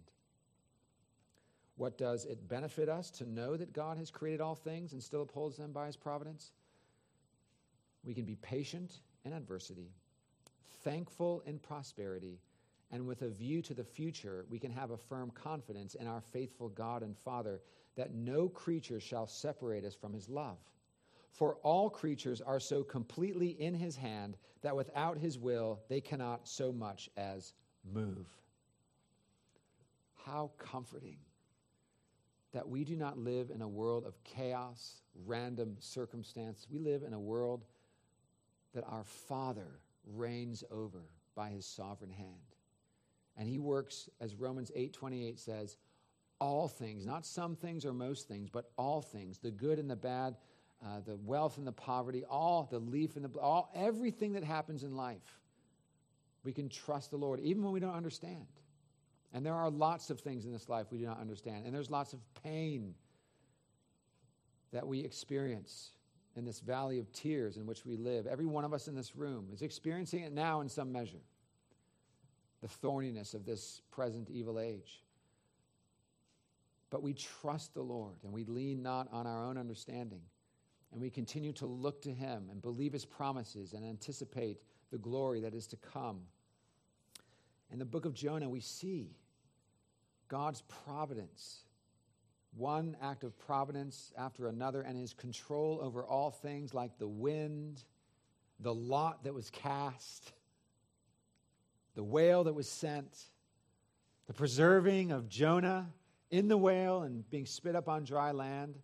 What 1.78 1.98
does 1.98 2.26
it 2.26 2.48
benefit 2.48 2.90
us 2.90 3.10
to 3.12 3.30
know 3.30 3.58
that 3.58 3.74
God 3.74 3.98
has 3.98 4.12
created 4.12 4.40
all 4.40 4.56
things 4.56 4.94
and 4.94 5.02
still 5.02 5.24
upholds 5.24 5.58
them 5.58 5.72
by 5.72 5.88
his 5.88 5.98
providence? 5.98 6.52
We 8.04 8.14
can 8.14 8.26
be 8.26 8.36
patient 8.36 9.02
in 9.26 9.34
adversity, 9.34 9.92
thankful 10.84 11.44
in 11.46 11.60
prosperity, 11.60 12.40
and 12.92 13.08
with 13.08 13.22
a 13.22 13.30
view 13.30 13.62
to 13.62 13.74
the 13.74 13.84
future, 13.84 14.46
we 14.50 14.60
can 14.60 14.72
have 14.72 14.92
a 14.92 14.98
firm 14.98 15.32
confidence 15.32 15.96
in 15.96 16.08
our 16.08 16.22
faithful 16.22 16.70
God 16.70 17.04
and 17.04 17.16
Father 17.18 17.62
that 17.96 18.14
no 18.14 18.50
creature 18.50 19.00
shall 19.00 19.28
separate 19.28 19.86
us 19.86 19.96
from 19.96 20.14
his 20.14 20.28
love. 20.28 20.58
For 21.32 21.56
all 21.64 21.90
creatures 21.90 22.42
are 22.42 22.60
so 22.60 22.84
completely 22.84 23.50
in 23.62 23.74
his 23.74 23.96
hand 23.96 24.38
that 24.62 24.76
without 24.76 25.18
his 25.18 25.38
will 25.38 25.80
they 25.88 26.02
cannot 26.02 26.48
so 26.48 26.72
much 26.74 27.10
as 27.16 27.54
move. 27.94 28.28
How 30.26 30.52
comforting 30.58 31.18
that 32.52 32.68
we 32.68 32.84
do 32.84 32.98
not 32.98 33.18
live 33.18 33.50
in 33.50 33.62
a 33.62 33.68
world 33.68 34.06
of 34.06 34.22
chaos, 34.24 35.02
random 35.26 35.78
circumstance. 35.80 36.68
We 36.70 36.80
live 36.80 37.04
in 37.04 37.14
a 37.14 37.20
world 37.20 37.64
that 38.74 38.84
our 38.88 39.04
Father 39.04 39.80
reigns 40.06 40.64
over 40.72 41.04
by 41.36 41.50
his 41.50 41.66
sovereign 41.66 42.12
hand. 42.12 42.56
And 43.38 43.48
he 43.48 43.60
works, 43.60 44.10
as 44.20 44.36
Romans 44.36 44.72
8:28 44.76 45.40
says, 45.40 45.78
all 46.40 46.68
things, 46.68 47.06
not 47.06 47.26
some 47.26 47.56
things 47.56 47.86
or 47.86 47.94
most 47.94 48.28
things, 48.28 48.50
but 48.50 48.72
all 48.76 49.02
things, 49.02 49.38
the 49.38 49.52
good 49.52 49.78
and 49.78 49.90
the 49.90 49.96
bad, 49.96 50.36
uh, 50.84 51.00
the 51.06 51.16
wealth 51.18 51.58
and 51.58 51.68
the 51.68 51.72
poverty, 51.72 52.26
all 52.26 52.68
the 52.70 52.80
leaf 52.80 53.16
and 53.16 53.24
the 53.24 53.40
all 53.40 53.72
everything 53.76 54.34
that 54.34 54.44
happens 54.44 54.84
in 54.84 54.96
life 54.96 55.42
we 56.44 56.52
can 56.52 56.70
trust 56.70 57.12
the 57.12 57.18
Lord 57.18 57.40
even 57.40 57.64
when 57.64 57.74
we 57.74 57.80
don't 57.80 57.94
understand. 57.96 58.48
And 59.34 59.46
there 59.46 59.54
are 59.54 59.70
lots 59.70 60.10
of 60.10 60.20
things 60.20 60.46
in 60.46 60.52
this 60.52 60.68
life 60.68 60.88
we 60.92 60.98
do 60.98 61.06
not 61.06 61.20
understand. 61.20 61.66
And 61.66 61.74
there's 61.74 61.90
lots 61.90 62.14
of 62.14 62.20
pain 62.44 62.96
that 64.74 64.88
we 64.88 65.00
experience 65.02 65.92
in 66.36 66.46
this 66.46 66.60
valley 66.60 67.00
of 67.00 67.12
tears 67.12 67.58
in 67.58 67.66
which 67.66 67.86
we 67.86 67.98
live. 67.98 68.26
Every 68.26 68.46
one 68.46 68.64
of 68.64 68.74
us 68.74 68.88
in 68.88 68.96
this 68.96 69.16
room 69.16 69.48
is 69.54 69.62
experiencing 69.62 70.24
it 70.24 70.32
now 70.32 70.62
in 70.62 70.70
some 70.70 70.92
measure. 70.92 71.22
The 72.62 72.68
thorniness 72.68 73.34
of 73.34 73.46
this 73.46 73.82
present 73.92 74.30
evil 74.30 74.60
age. 74.60 75.04
But 76.90 77.02
we 77.02 77.14
trust 77.14 77.74
the 77.74 77.82
Lord 77.82 78.18
and 78.24 78.32
we 78.32 78.44
lean 78.46 78.82
not 78.82 79.08
on 79.12 79.26
our 79.26 79.46
own 79.46 79.58
understanding. 79.58 80.22
And 80.92 81.02
we 81.02 81.10
continue 81.10 81.54
to 81.54 81.66
look 81.66 82.02
to 82.04 82.14
Him 82.14 82.50
and 82.52 82.62
believe 82.62 82.94
His 82.94 83.06
promises 83.06 83.74
and 83.74 83.86
anticipate 83.86 84.60
the 84.92 84.98
glory 84.98 85.40
that 85.42 85.54
is 85.54 85.68
to 85.68 85.78
come. 85.78 86.22
In 87.72 87.80
the 87.80 87.86
book 87.86 88.06
of 88.06 88.14
Jonah, 88.14 88.50
we 88.50 88.60
see 88.60 89.16
God's 90.28 90.64
providence, 90.86 91.64
one 92.56 92.98
act 93.02 93.24
of 93.24 93.38
providence 93.40 94.12
after 94.18 94.48
another, 94.48 94.82
and 94.82 94.98
his 94.98 95.14
control 95.14 95.80
over 95.82 96.04
all 96.04 96.32
things 96.32 96.74
like 96.74 96.98
the 96.98 97.08
wind, 97.08 97.84
the 98.60 98.74
lot 98.74 99.24
that 99.24 99.34
was 99.34 99.50
cast, 99.50 100.34
the 101.96 102.04
whale 102.04 102.44
that 102.44 102.54
was 102.54 102.68
sent, 102.68 103.26
the 104.28 104.34
preserving 104.34 105.12
of 105.12 105.30
Jonah 105.30 105.90
in 106.30 106.48
the 106.48 106.58
whale 106.58 107.04
and 107.04 107.30
being 107.30 107.46
spit 107.46 107.76
up 107.76 107.90
on 107.90 108.04
dry 108.04 108.32
land 108.32 108.76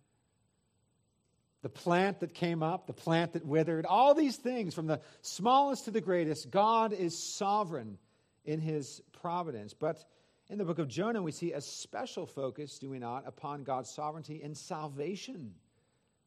the 1.62 1.68
plant 1.68 2.20
that 2.20 2.34
came 2.34 2.62
up, 2.62 2.86
the 2.86 2.92
plant 2.92 3.32
that 3.32 3.44
withered, 3.44 3.84
all 3.84 4.14
these 4.14 4.36
things, 4.36 4.74
from 4.74 4.86
the 4.86 5.00
smallest 5.22 5.86
to 5.86 5.90
the 5.90 6.00
greatest, 6.00 6.50
God 6.50 6.92
is 6.92 7.18
sovereign 7.18 7.98
in 8.44 8.60
his 8.60 9.02
providence. 9.20 9.74
But 9.74 10.04
In 10.50 10.56
the 10.56 10.64
book 10.64 10.78
of 10.78 10.88
Jonah, 10.88 11.22
we 11.22 11.32
see 11.32 11.52
a 11.52 11.60
special 11.60 12.24
focus, 12.24 12.78
do 12.78 12.88
we 12.88 12.98
not, 12.98 13.26
upon 13.26 13.64
God's 13.64 13.90
sovereignty 13.90 14.40
and 14.42 14.56
salvation 14.56 15.54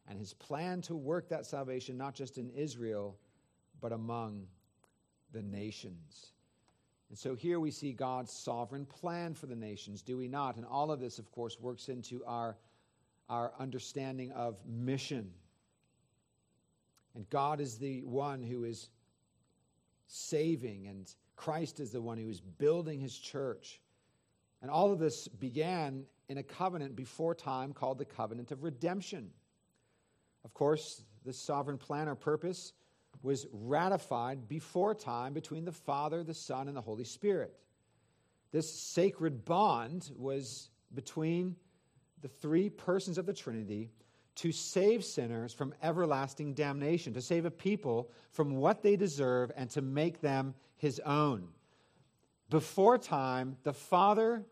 and 0.08 0.18
his 0.18 0.32
plan 0.32 0.80
to 0.82 0.94
work 0.94 1.28
that 1.28 1.44
salvation 1.44 1.96
not 1.96 2.14
just 2.14 2.38
in 2.38 2.50
Israel, 2.50 3.16
but 3.80 3.92
among 3.92 4.46
the 5.32 5.42
nations. 5.42 6.32
And 7.08 7.18
so 7.18 7.34
here 7.34 7.60
we 7.60 7.70
see 7.70 7.92
God's 7.92 8.32
sovereign 8.32 8.86
plan 8.86 9.34
for 9.34 9.46
the 9.46 9.56
nations, 9.56 10.02
do 10.02 10.16
we 10.16 10.28
not? 10.28 10.56
And 10.56 10.64
all 10.64 10.90
of 10.90 11.00
this, 11.00 11.18
of 11.18 11.30
course, 11.30 11.60
works 11.60 11.88
into 11.88 12.24
our, 12.24 12.56
our 13.28 13.52
understanding 13.58 14.32
of 14.32 14.56
mission. 14.66 15.30
And 17.14 17.28
God 17.28 17.60
is 17.60 17.76
the 17.76 18.02
one 18.04 18.42
who 18.42 18.64
is 18.64 18.88
saving, 20.06 20.86
and 20.86 21.12
Christ 21.36 21.80
is 21.80 21.90
the 21.90 22.00
one 22.00 22.18
who 22.18 22.30
is 22.30 22.40
building 22.40 22.98
his 22.98 23.18
church. 23.18 23.81
And 24.62 24.70
all 24.70 24.92
of 24.92 25.00
this 25.00 25.26
began 25.28 26.04
in 26.28 26.38
a 26.38 26.42
covenant 26.42 26.96
before 26.96 27.34
time 27.34 27.72
called 27.72 27.98
the 27.98 28.04
covenant 28.04 28.52
of 28.52 28.62
redemption. 28.62 29.30
Of 30.44 30.54
course, 30.54 31.04
this 31.24 31.38
sovereign 31.38 31.78
plan 31.78 32.08
or 32.08 32.14
purpose 32.14 32.72
was 33.22 33.46
ratified 33.52 34.48
before 34.48 34.94
time 34.94 35.34
between 35.34 35.64
the 35.64 35.72
Father, 35.72 36.24
the 36.24 36.34
Son, 36.34 36.68
and 36.68 36.76
the 36.76 36.80
Holy 36.80 37.04
Spirit. 37.04 37.54
This 38.52 38.72
sacred 38.72 39.44
bond 39.44 40.10
was 40.16 40.70
between 40.94 41.56
the 42.20 42.28
three 42.28 42.70
persons 42.70 43.18
of 43.18 43.26
the 43.26 43.32
Trinity 43.32 43.90
to 44.36 44.52
save 44.52 45.04
sinners 45.04 45.52
from 45.52 45.74
everlasting 45.82 46.54
damnation, 46.54 47.12
to 47.14 47.20
save 47.20 47.44
a 47.44 47.50
people 47.50 48.10
from 48.30 48.56
what 48.56 48.82
they 48.82 48.96
deserve, 48.96 49.52
and 49.56 49.68
to 49.70 49.82
make 49.82 50.20
them 50.20 50.54
his 50.76 51.00
own. 51.00 51.48
Before 52.48 52.98
time, 52.98 53.56
the 53.62 53.72
Father 53.72 54.44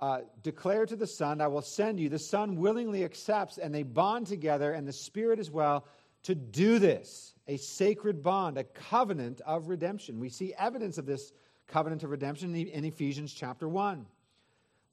uh, 0.00 0.20
declared 0.42 0.88
to 0.88 0.96
the 0.96 1.06
Son, 1.06 1.40
I 1.40 1.48
will 1.48 1.62
send 1.62 2.00
you. 2.00 2.08
The 2.08 2.18
Son 2.18 2.56
willingly 2.56 3.04
accepts, 3.04 3.58
and 3.58 3.74
they 3.74 3.82
bond 3.82 4.26
together, 4.26 4.72
and 4.72 4.86
the 4.86 4.92
Spirit 4.92 5.38
as 5.38 5.50
well, 5.50 5.84
to 6.22 6.34
do 6.34 6.78
this 6.78 7.34
a 7.48 7.56
sacred 7.56 8.22
bond, 8.22 8.58
a 8.58 8.64
covenant 8.64 9.40
of 9.44 9.68
redemption. 9.68 10.20
We 10.20 10.28
see 10.28 10.54
evidence 10.56 10.98
of 10.98 11.06
this 11.06 11.32
covenant 11.66 12.04
of 12.04 12.10
redemption 12.10 12.54
in 12.54 12.84
Ephesians 12.84 13.32
chapter 13.32 13.68
1. 13.68 14.06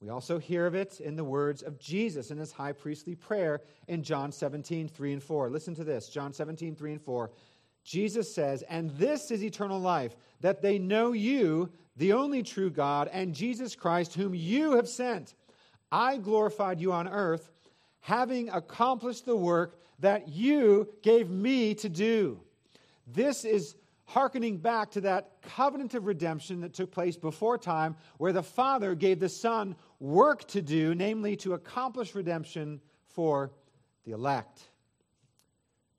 We 0.00 0.10
also 0.10 0.38
hear 0.38 0.66
of 0.66 0.74
it 0.74 1.00
in 1.00 1.16
the 1.16 1.24
words 1.24 1.62
of 1.62 1.78
Jesus 1.78 2.30
in 2.30 2.38
his 2.38 2.52
high 2.52 2.72
priestly 2.72 3.16
prayer 3.16 3.62
in 3.88 4.04
John 4.04 4.30
17, 4.30 4.88
3 4.88 5.12
and 5.12 5.22
4. 5.22 5.50
Listen 5.50 5.74
to 5.74 5.84
this 5.84 6.08
John 6.08 6.32
17, 6.32 6.76
3 6.76 6.92
and 6.92 7.02
4. 7.02 7.30
Jesus 7.88 8.34
says, 8.34 8.62
And 8.68 8.90
this 8.90 9.30
is 9.30 9.42
eternal 9.42 9.80
life, 9.80 10.14
that 10.42 10.60
they 10.60 10.78
know 10.78 11.12
you, 11.12 11.70
the 11.96 12.12
only 12.12 12.42
true 12.42 12.68
God, 12.68 13.08
and 13.10 13.34
Jesus 13.34 13.74
Christ, 13.74 14.12
whom 14.12 14.34
you 14.34 14.76
have 14.76 14.86
sent. 14.86 15.34
I 15.90 16.18
glorified 16.18 16.80
you 16.80 16.92
on 16.92 17.08
earth, 17.08 17.50
having 18.00 18.50
accomplished 18.50 19.24
the 19.24 19.36
work 19.36 19.80
that 20.00 20.28
you 20.28 20.86
gave 21.02 21.30
me 21.30 21.74
to 21.76 21.88
do. 21.88 22.38
This 23.06 23.46
is 23.46 23.74
hearkening 24.04 24.58
back 24.58 24.90
to 24.90 25.00
that 25.00 25.40
covenant 25.40 25.94
of 25.94 26.04
redemption 26.04 26.60
that 26.60 26.74
took 26.74 26.92
place 26.92 27.16
before 27.16 27.56
time, 27.56 27.96
where 28.18 28.34
the 28.34 28.42
Father 28.42 28.94
gave 28.94 29.18
the 29.18 29.30
Son 29.30 29.74
work 29.98 30.46
to 30.48 30.60
do, 30.60 30.94
namely 30.94 31.36
to 31.36 31.54
accomplish 31.54 32.14
redemption 32.14 32.82
for 33.06 33.50
the 34.04 34.12
elect. 34.12 34.68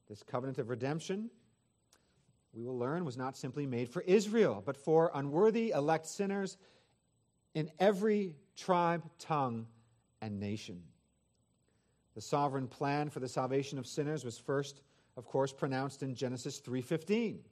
This 0.08 0.22
covenant 0.22 0.60
of 0.60 0.70
redemption, 0.70 1.32
we 2.60 2.66
will 2.66 2.78
learn, 2.78 3.06
was 3.06 3.16
not 3.16 3.38
simply 3.38 3.66
made 3.66 3.90
for 3.90 4.02
Israel, 4.02 4.62
but 4.66 4.76
for 4.76 5.12
unworthy 5.14 5.70
elect 5.70 6.06
sinners 6.06 6.58
in 7.54 7.72
every 7.80 8.36
tribe, 8.58 9.02
tongue, 9.18 9.66
and 10.22 10.42
nation. 10.42 10.84
The 12.16 12.22
sovereign 12.22 12.68
plan 12.68 13.10
for 13.10 13.22
the 13.22 13.30
salvation 13.30 13.80
of 13.80 13.88
sinners 13.88 14.26
was 14.26 14.38
first, 14.38 14.82
of 15.16 15.26
course, 15.26 15.54
pronounced 15.54 16.04
in 16.04 16.16
Genesis 16.16 16.60
3:15 16.60 17.46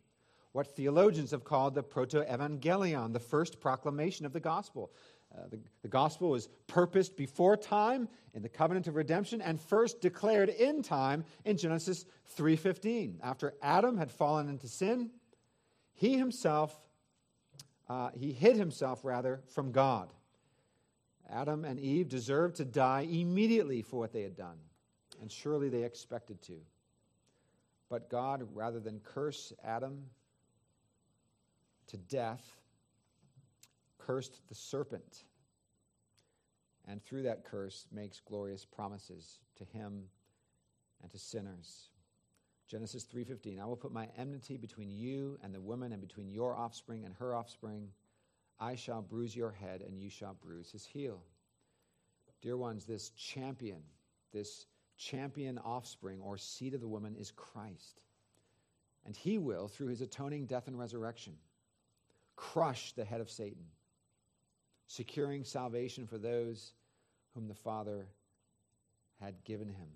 what 0.51 0.75
theologians 0.75 1.31
have 1.31 1.45
called 1.45 1.75
the 1.75 1.83
proto-evangelium, 1.83 3.13
the 3.13 3.19
first 3.19 3.61
proclamation 3.61 4.25
of 4.25 4.33
the 4.33 4.39
gospel. 4.41 4.91
Uh, 5.35 5.47
the, 5.49 5.59
the 5.81 5.87
gospel 5.87 6.29
was 6.29 6.47
purposed 6.67 7.15
before 7.15 7.57
time 7.57 8.07
in 8.33 8.41
the 8.41 8.49
covenant 8.49 8.87
of 8.87 8.95
redemption 8.95 9.41
and 9.41 9.59
first 9.59 10.01
declared 10.01 10.49
in 10.49 10.81
time 10.81 11.23
in 11.45 11.57
Genesis 11.57 12.05
3:15. 12.37 13.19
After 13.21 13.53
Adam 13.61 13.97
had 13.97 14.11
fallen 14.11 14.49
into 14.49 14.67
sin, 14.67 15.11
he 15.93 16.17
himself 16.17 16.79
uh, 17.89 18.09
he 18.13 18.33
hid 18.33 18.57
himself 18.57 19.03
rather 19.03 19.41
from 19.47 19.71
God. 19.71 20.13
Adam 21.29 21.65
and 21.65 21.79
Eve 21.79 22.07
deserved 22.07 22.55
to 22.57 22.65
die 22.65 23.07
immediately 23.09 23.81
for 23.81 23.97
what 23.97 24.13
they 24.13 24.21
had 24.21 24.35
done, 24.35 24.57
and 25.21 25.31
surely 25.31 25.69
they 25.69 25.83
expected 25.83 26.41
to. 26.43 26.59
But 27.89 28.09
God, 28.09 28.47
rather 28.53 28.79
than 28.79 28.99
curse 28.99 29.53
Adam 29.63 30.05
to 31.87 31.97
death, 31.97 32.43
cursed 34.07 34.39
the 34.47 34.55
serpent, 34.55 35.25
and 36.87 37.03
through 37.03 37.23
that 37.23 37.43
curse 37.43 37.87
makes 37.91 38.21
glorious 38.21 38.63
promises 38.63 39.39
to 39.57 39.65
him 39.65 40.05
and 41.03 41.11
to 41.11 41.19
sinners. 41.19 41.89
Genesis 42.67 43.05
3:15 43.05 43.59
I 43.59 43.65
will 43.65 43.75
put 43.75 43.91
my 43.91 44.07
enmity 44.17 44.57
between 44.57 44.89
you 44.89 45.37
and 45.43 45.53
the 45.53 45.61
woman 45.61 45.91
and 45.91 46.01
between 46.01 46.29
your 46.29 46.55
offspring 46.55 47.05
and 47.05 47.13
her 47.15 47.35
offspring 47.35 47.91
I 48.59 48.75
shall 48.75 49.01
bruise 49.01 49.35
your 49.35 49.51
head 49.51 49.81
and 49.81 49.99
you 49.99 50.09
shall 50.09 50.33
bruise 50.33 50.71
his 50.71 50.85
heel. 50.85 51.23
Dear 52.41 52.57
ones 52.57 52.85
this 52.85 53.09
champion 53.11 53.83
this 54.31 54.65
champion 54.97 55.57
offspring 55.59 56.21
or 56.21 56.37
seed 56.37 56.73
of 56.73 56.81
the 56.81 56.87
woman 56.87 57.15
is 57.15 57.31
Christ. 57.31 58.01
And 59.05 59.15
he 59.15 59.37
will 59.37 59.67
through 59.67 59.87
his 59.87 60.01
atoning 60.01 60.45
death 60.47 60.67
and 60.67 60.77
resurrection 60.77 61.37
crush 62.35 62.93
the 62.93 63.05
head 63.05 63.21
of 63.21 63.29
Satan, 63.29 63.65
securing 64.87 65.43
salvation 65.43 66.07
for 66.07 66.17
those 66.17 66.73
whom 67.33 67.47
the 67.47 67.53
Father 67.53 68.07
had 69.21 69.43
given 69.43 69.67
him. 69.67 69.87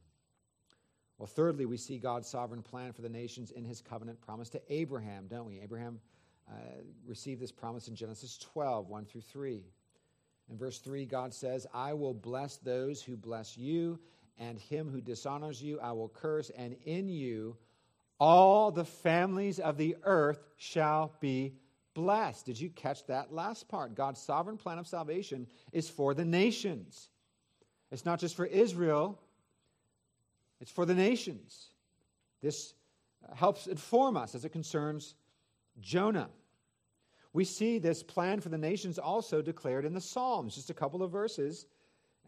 Well, 1.17 1.27
thirdly, 1.27 1.65
we 1.65 1.77
see 1.77 1.97
God's 1.97 2.27
sovereign 2.27 2.63
plan 2.63 2.93
for 2.93 3.01
the 3.01 3.09
nations 3.09 3.51
in 3.51 3.63
his 3.63 3.81
covenant 3.81 4.19
promise 4.21 4.49
to 4.49 4.61
Abraham, 4.69 5.27
don't 5.27 5.45
we? 5.45 5.59
Abraham 5.61 5.99
uh, 6.49 6.53
received 7.05 7.39
this 7.39 7.51
promise 7.51 7.87
in 7.87 7.95
Genesis 7.95 8.37
12, 8.39 8.89
1 8.89 9.05
through 9.05 9.21
3. 9.21 9.63
In 10.49 10.57
verse 10.57 10.79
3, 10.79 11.05
God 11.05 11.33
says, 11.33 11.67
I 11.73 11.93
will 11.93 12.13
bless 12.13 12.57
those 12.57 13.01
who 13.03 13.15
bless 13.15 13.57
you, 13.57 13.99
and 14.39 14.59
him 14.59 14.89
who 14.89 14.99
dishonors 14.99 15.61
you 15.61 15.79
I 15.79 15.91
will 15.91 16.09
curse, 16.09 16.49
and 16.57 16.75
in 16.85 17.07
you 17.07 17.55
all 18.19 18.71
the 18.71 18.85
families 18.85 19.59
of 19.59 19.77
the 19.77 19.95
earth 20.03 20.43
shall 20.57 21.11
be 21.19 21.55
blessed. 21.93 22.45
Did 22.45 22.59
you 22.59 22.69
catch 22.69 23.05
that 23.07 23.33
last 23.33 23.67
part? 23.67 23.95
God's 23.95 24.21
sovereign 24.21 24.57
plan 24.57 24.79
of 24.79 24.87
salvation 24.87 25.47
is 25.71 25.89
for 25.89 26.13
the 26.13 26.25
nations. 26.25 27.09
It's 27.91 28.05
not 28.05 28.19
just 28.19 28.35
for 28.35 28.45
Israel, 28.45 29.19
it's 30.59 30.71
for 30.71 30.85
the 30.85 30.93
nations. 30.95 31.67
This 32.41 32.73
helps 33.35 33.67
inform 33.67 34.17
us 34.17 34.35
as 34.35 34.45
it 34.45 34.49
concerns 34.49 35.15
Jonah. 35.79 36.29
We 37.33 37.45
see 37.45 37.79
this 37.79 38.03
plan 38.03 38.41
for 38.41 38.49
the 38.49 38.57
nations 38.57 38.99
also 38.99 39.41
declared 39.41 39.85
in 39.85 39.93
the 39.93 40.01
Psalms, 40.01 40.55
just 40.55 40.69
a 40.69 40.73
couple 40.73 41.01
of 41.01 41.11
verses. 41.11 41.65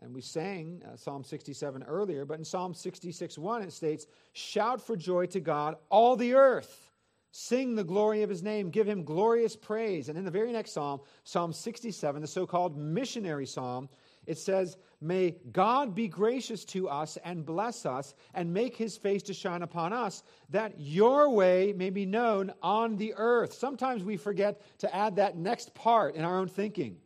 And 0.01 0.13
we 0.13 0.21
sang 0.21 0.81
uh, 0.85 0.95
Psalm 0.95 1.23
67 1.23 1.83
earlier, 1.83 2.25
but 2.25 2.39
in 2.39 2.45
Psalm 2.45 2.73
66 2.73 3.37
1, 3.37 3.61
it 3.61 3.71
states, 3.71 4.07
Shout 4.33 4.81
for 4.81 4.95
joy 4.95 5.27
to 5.27 5.39
God, 5.39 5.75
all 5.89 6.15
the 6.15 6.33
earth. 6.33 6.89
Sing 7.35 7.73
the 7.73 7.83
glory 7.83 8.21
of 8.21 8.29
his 8.29 8.43
name, 8.43 8.69
give 8.69 8.87
him 8.87 9.03
glorious 9.03 9.55
praise. 9.55 10.07
And 10.07 10.19
in 10.19 10.23
the 10.23 10.29
very 10.29 10.51
next 10.51 10.71
psalm, 10.71 11.01
Psalm 11.23 11.51
67, 11.51 12.21
the 12.21 12.27
so 12.27 12.45
called 12.45 12.77
missionary 12.77 13.47
psalm, 13.47 13.89
it 14.27 14.37
says, 14.37 14.77
May 15.01 15.37
God 15.51 15.95
be 15.95 16.07
gracious 16.07 16.63
to 16.65 16.87
us 16.87 17.17
and 17.25 17.43
bless 17.43 17.87
us 17.87 18.13
and 18.35 18.53
make 18.53 18.77
his 18.77 18.97
face 18.97 19.23
to 19.23 19.33
shine 19.33 19.63
upon 19.63 19.93
us, 19.93 20.21
that 20.51 20.79
your 20.79 21.27
way 21.31 21.73
may 21.75 21.89
be 21.89 22.05
known 22.05 22.53
on 22.61 22.97
the 22.97 23.15
earth. 23.17 23.53
Sometimes 23.53 24.03
we 24.03 24.15
forget 24.15 24.61
to 24.77 24.95
add 24.95 25.15
that 25.15 25.35
next 25.35 25.73
part 25.73 26.13
in 26.13 26.23
our 26.23 26.37
own 26.37 26.47
thinking. 26.47 26.97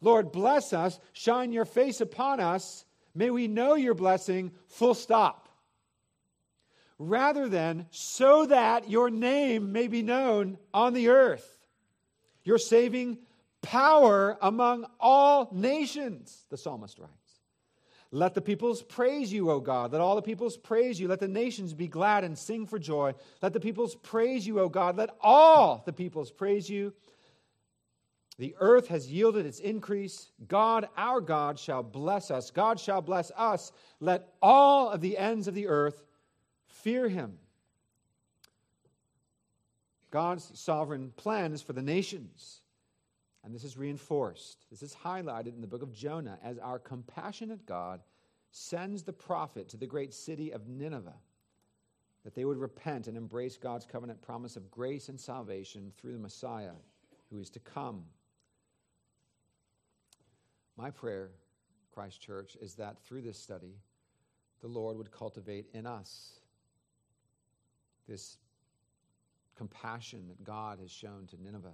Lord, 0.00 0.32
bless 0.32 0.72
us, 0.72 0.98
shine 1.12 1.52
your 1.52 1.66
face 1.66 2.00
upon 2.00 2.40
us. 2.40 2.86
May 3.14 3.28
we 3.28 3.46
know 3.46 3.74
your 3.74 3.94
blessing, 3.94 4.52
full 4.68 4.94
stop 4.94 5.45
rather 6.98 7.48
than 7.48 7.86
so 7.90 8.46
that 8.46 8.88
your 8.90 9.10
name 9.10 9.72
may 9.72 9.88
be 9.88 10.02
known 10.02 10.58
on 10.72 10.94
the 10.94 11.08
earth. 11.08 11.58
Your 12.44 12.58
saving 12.58 13.18
power 13.62 14.38
among 14.40 14.86
all 15.00 15.48
nations, 15.52 16.44
the 16.50 16.56
psalmist 16.56 16.98
writes. 16.98 17.12
Let 18.12 18.34
the 18.34 18.40
peoples 18.40 18.82
praise 18.82 19.32
you, 19.32 19.50
O 19.50 19.58
God. 19.60 19.92
Let 19.92 20.00
all 20.00 20.14
the 20.14 20.22
peoples 20.22 20.56
praise 20.56 20.98
you. 20.98 21.08
Let 21.08 21.20
the 21.20 21.28
nations 21.28 21.74
be 21.74 21.88
glad 21.88 22.22
and 22.22 22.38
sing 22.38 22.64
for 22.64 22.78
joy. 22.78 23.14
Let 23.42 23.52
the 23.52 23.60
peoples 23.60 23.96
praise 23.96 24.46
you, 24.46 24.60
O 24.60 24.68
God. 24.68 24.96
Let 24.96 25.10
all 25.20 25.82
the 25.84 25.92
peoples 25.92 26.30
praise 26.30 26.70
you. 26.70 26.94
The 28.38 28.54
earth 28.60 28.88
has 28.88 29.10
yielded 29.10 29.44
its 29.44 29.60
increase. 29.60 30.30
God, 30.46 30.88
our 30.96 31.20
God, 31.20 31.58
shall 31.58 31.82
bless 31.82 32.30
us. 32.30 32.50
God 32.50 32.78
shall 32.78 33.02
bless 33.02 33.32
us. 33.36 33.72
Let 33.98 34.28
all 34.40 34.90
of 34.90 35.00
the 35.00 35.18
ends 35.18 35.48
of 35.48 35.54
the 35.54 35.66
earth 35.66 36.05
fear 36.86 37.08
him. 37.08 37.36
God's 40.12 40.48
sovereign 40.56 41.12
plan 41.16 41.52
is 41.52 41.60
for 41.60 41.72
the 41.72 41.82
nations. 41.82 42.60
And 43.42 43.52
this 43.52 43.64
is 43.64 43.76
reinforced. 43.76 44.66
This 44.70 44.84
is 44.84 44.94
highlighted 44.94 45.56
in 45.56 45.60
the 45.60 45.66
book 45.66 45.82
of 45.82 45.92
Jonah 45.92 46.38
as 46.44 46.58
our 46.58 46.78
compassionate 46.78 47.66
God 47.66 48.02
sends 48.52 49.02
the 49.02 49.12
prophet 49.12 49.68
to 49.70 49.76
the 49.76 49.88
great 49.88 50.14
city 50.14 50.52
of 50.52 50.68
Nineveh 50.68 51.18
that 52.22 52.36
they 52.36 52.44
would 52.44 52.56
repent 52.56 53.08
and 53.08 53.16
embrace 53.16 53.56
God's 53.56 53.84
covenant 53.84 54.22
promise 54.22 54.54
of 54.54 54.70
grace 54.70 55.08
and 55.08 55.20
salvation 55.20 55.90
through 55.98 56.12
the 56.12 56.20
Messiah 56.20 56.76
who 57.30 57.40
is 57.40 57.50
to 57.50 57.58
come. 57.58 58.04
My 60.76 60.92
prayer, 60.92 61.30
Christ 61.92 62.20
Church, 62.20 62.56
is 62.60 62.76
that 62.76 63.02
through 63.02 63.22
this 63.22 63.38
study, 63.38 63.74
the 64.60 64.68
Lord 64.68 64.96
would 64.96 65.10
cultivate 65.10 65.66
in 65.74 65.84
us 65.84 66.38
this 68.08 68.38
compassion 69.56 70.28
that 70.28 70.44
God 70.44 70.78
has 70.80 70.90
shown 70.90 71.26
to 71.28 71.42
Nineveh. 71.42 71.72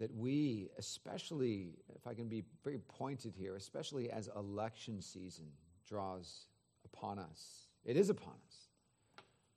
That 0.00 0.12
we, 0.12 0.70
especially, 0.76 1.74
if 1.94 2.06
I 2.06 2.14
can 2.14 2.26
be 2.26 2.42
very 2.64 2.78
pointed 2.78 3.34
here, 3.36 3.54
especially 3.54 4.10
as 4.10 4.28
election 4.34 5.00
season 5.00 5.46
draws 5.86 6.46
upon 6.84 7.18
us, 7.18 7.68
it 7.84 7.96
is 7.96 8.10
upon 8.10 8.34
us. 8.46 8.56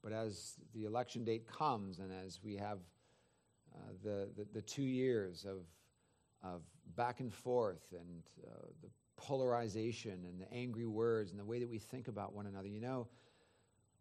But 0.04 0.14
as 0.14 0.54
the 0.76 0.86
election 0.86 1.24
date 1.24 1.48
comes 1.48 2.00
and 2.00 2.12
as 2.12 2.40
we 2.44 2.56
have 2.56 2.78
uh, 3.74 3.80
the, 4.04 4.30
the, 4.38 4.48
the, 4.54 4.62
two 4.62 4.84
years 4.84 5.46
of, 5.46 5.66
of 6.44 6.62
back 6.96 7.20
and 7.20 7.34
forth 7.34 7.92
and 7.92 8.24
uh, 8.48 8.68
the 8.82 8.90
polarization 9.18 10.24
and 10.24 10.40
the 10.40 10.52
angry 10.54 10.86
words 10.86 11.32
and 11.32 11.40
the 11.40 11.46
way 11.46 11.60
that 11.60 11.70
we 11.70 11.80
think 11.80 12.08
about 12.08 12.34
one 12.34 12.46
another, 12.46 12.68
you 12.68 12.80
know, 12.80 13.08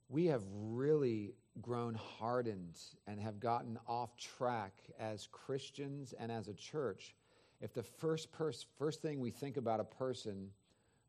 we 0.09 0.27
have 0.27 0.43
really 0.53 1.35
grown 1.61 1.95
hardened 1.95 2.79
and 3.07 3.21
have 3.21 3.41
gotten 3.41 3.79
off 3.87 4.17
track 4.17 4.73
as 4.99 5.29
Christians 5.33 6.15
and 6.19 6.31
as 6.31 6.49
a 6.49 6.55
church. 6.55 7.15
If 7.61 7.73
the 7.73 7.83
first, 7.83 8.31
pers- 8.33 8.67
first 8.79 9.01
thing 9.01 9.21
we 9.21 9.31
think 9.31 9.57
about 9.57 9.81
a 9.81 9.85
person 9.85 10.51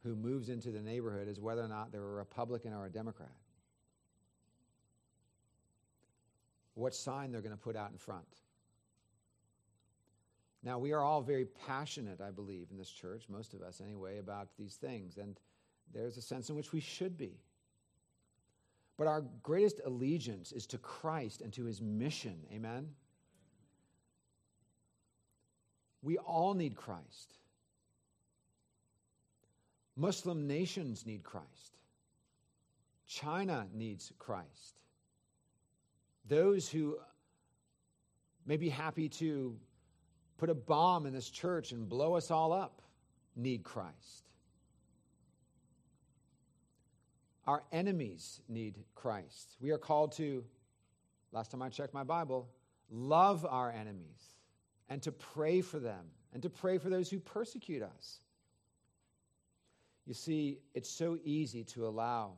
who 0.04 0.16
moves 0.16 0.50
into 0.50 0.72
the 0.72 0.82
neighborhood 0.82 1.28
is 1.28 1.40
whether 1.40 1.64
or 1.64 1.68
not 1.68 1.92
they're 1.92 2.02
a 2.02 2.14
Republican 2.14 2.74
or 2.74 2.86
a 2.86 2.90
Democrat, 2.90 3.36
what 6.76 6.96
sign 6.96 7.32
they're 7.32 7.42
going 7.42 7.52
to 7.52 7.58
put 7.58 7.76
out 7.76 7.92
in 7.92 7.98
front. 7.98 8.28
Now, 10.64 10.80
we 10.80 10.92
are 10.94 11.02
all 11.02 11.22
very 11.22 11.46
passionate, 11.68 12.22
I 12.22 12.32
believe, 12.32 12.68
in 12.72 12.78
this 12.78 12.90
church, 12.90 13.24
most 13.30 13.54
of 13.54 13.62
us 13.62 13.82
anyway, 13.84 14.18
about 14.20 14.50
these 14.58 14.76
things, 14.76 15.18
and 15.18 15.40
there's 15.94 16.18
a 16.18 16.22
sense 16.22 16.50
in 16.50 16.56
which 16.56 16.74
we 16.74 16.80
should 16.80 17.18
be. 17.18 17.40
But 18.98 19.08
our 19.08 19.24
greatest 19.44 19.82
allegiance 19.86 20.52
is 20.52 20.66
to 20.68 20.78
Christ 20.80 21.42
and 21.42 21.54
to 21.54 21.66
his 21.66 21.82
mission. 21.82 22.40
Amen? 22.52 22.90
We 26.02 26.18
all 26.18 26.54
need 26.54 26.76
Christ. 26.76 27.38
Muslim 29.96 30.48
nations 30.48 31.06
need 31.06 31.24
Christ. 31.24 31.78
China 33.08 33.68
needs 33.74 34.12
Christ. 34.20 34.80
Those 36.28 36.70
who 36.70 36.98
may 38.46 38.58
be 38.58 38.70
happy 38.70 39.10
to 39.10 39.56
put 40.38 40.50
a 40.50 40.56
bomb 40.56 41.06
in 41.06 41.14
this 41.14 41.30
church 41.30 41.72
and 41.72 41.88
blow 41.90 42.16
us 42.16 42.32
all 42.32 42.52
up 42.52 42.82
need 43.36 43.64
Christ. 43.64 44.27
Our 47.48 47.64
enemies 47.72 48.42
need 48.50 48.84
Christ. 48.94 49.56
We 49.62 49.72
are 49.72 49.78
called 49.78 50.12
to, 50.18 50.44
last 51.32 51.50
time 51.50 51.62
I 51.62 51.70
checked 51.70 51.94
my 51.94 52.04
Bible, 52.04 52.50
love 52.92 53.46
our 53.46 53.72
enemies 53.72 54.36
and 54.90 55.02
to 55.04 55.14
pray 55.14 55.62
for 55.62 55.80
them 55.80 56.06
and 56.34 56.44
to 56.44 56.50
pray 56.50 56.78
for 56.78 56.90
those 56.90 57.10
who 57.10 57.20
persecute 57.20 57.82
us. 57.82 58.20
You 60.06 60.14
see, 60.14 60.60
it's 60.74 60.90
so 60.90 61.18
easy 61.24 61.64
to 61.66 61.88
allow 61.88 62.34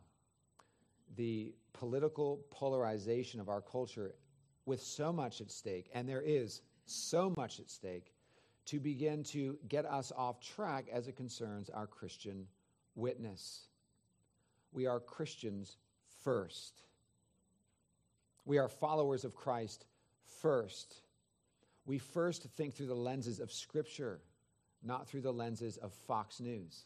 the 1.15 1.53
political 1.73 2.41
polarization 2.51 3.39
of 3.39 3.49
our 3.49 3.61
culture 3.61 4.13
with 4.65 4.81
so 4.81 5.11
much 5.11 5.41
at 5.41 5.49
stake, 5.49 5.89
and 5.93 6.07
there 6.07 6.21
is 6.21 6.61
so 6.85 7.33
much 7.35 7.59
at 7.59 7.69
stake, 7.69 8.13
to 8.65 8.79
begin 8.79 9.23
to 9.23 9.57
get 9.67 9.85
us 9.85 10.11
off 10.15 10.39
track 10.39 10.85
as 10.91 11.07
it 11.07 11.15
concerns 11.15 11.71
our 11.71 11.87
Christian 11.87 12.45
witness. 12.95 13.68
We 14.71 14.85
are 14.85 14.99
Christians 14.99 15.77
first. 16.23 16.83
We 18.45 18.57
are 18.57 18.67
followers 18.67 19.25
of 19.25 19.35
Christ 19.35 19.85
first. 20.41 21.01
We 21.85 21.97
first 21.97 22.43
think 22.43 22.73
through 22.73 22.87
the 22.87 22.95
lenses 22.95 23.39
of 23.39 23.51
Scripture, 23.51 24.21
not 24.83 25.07
through 25.07 25.21
the 25.21 25.33
lenses 25.33 25.77
of 25.77 25.93
Fox 25.93 26.39
News 26.39 26.85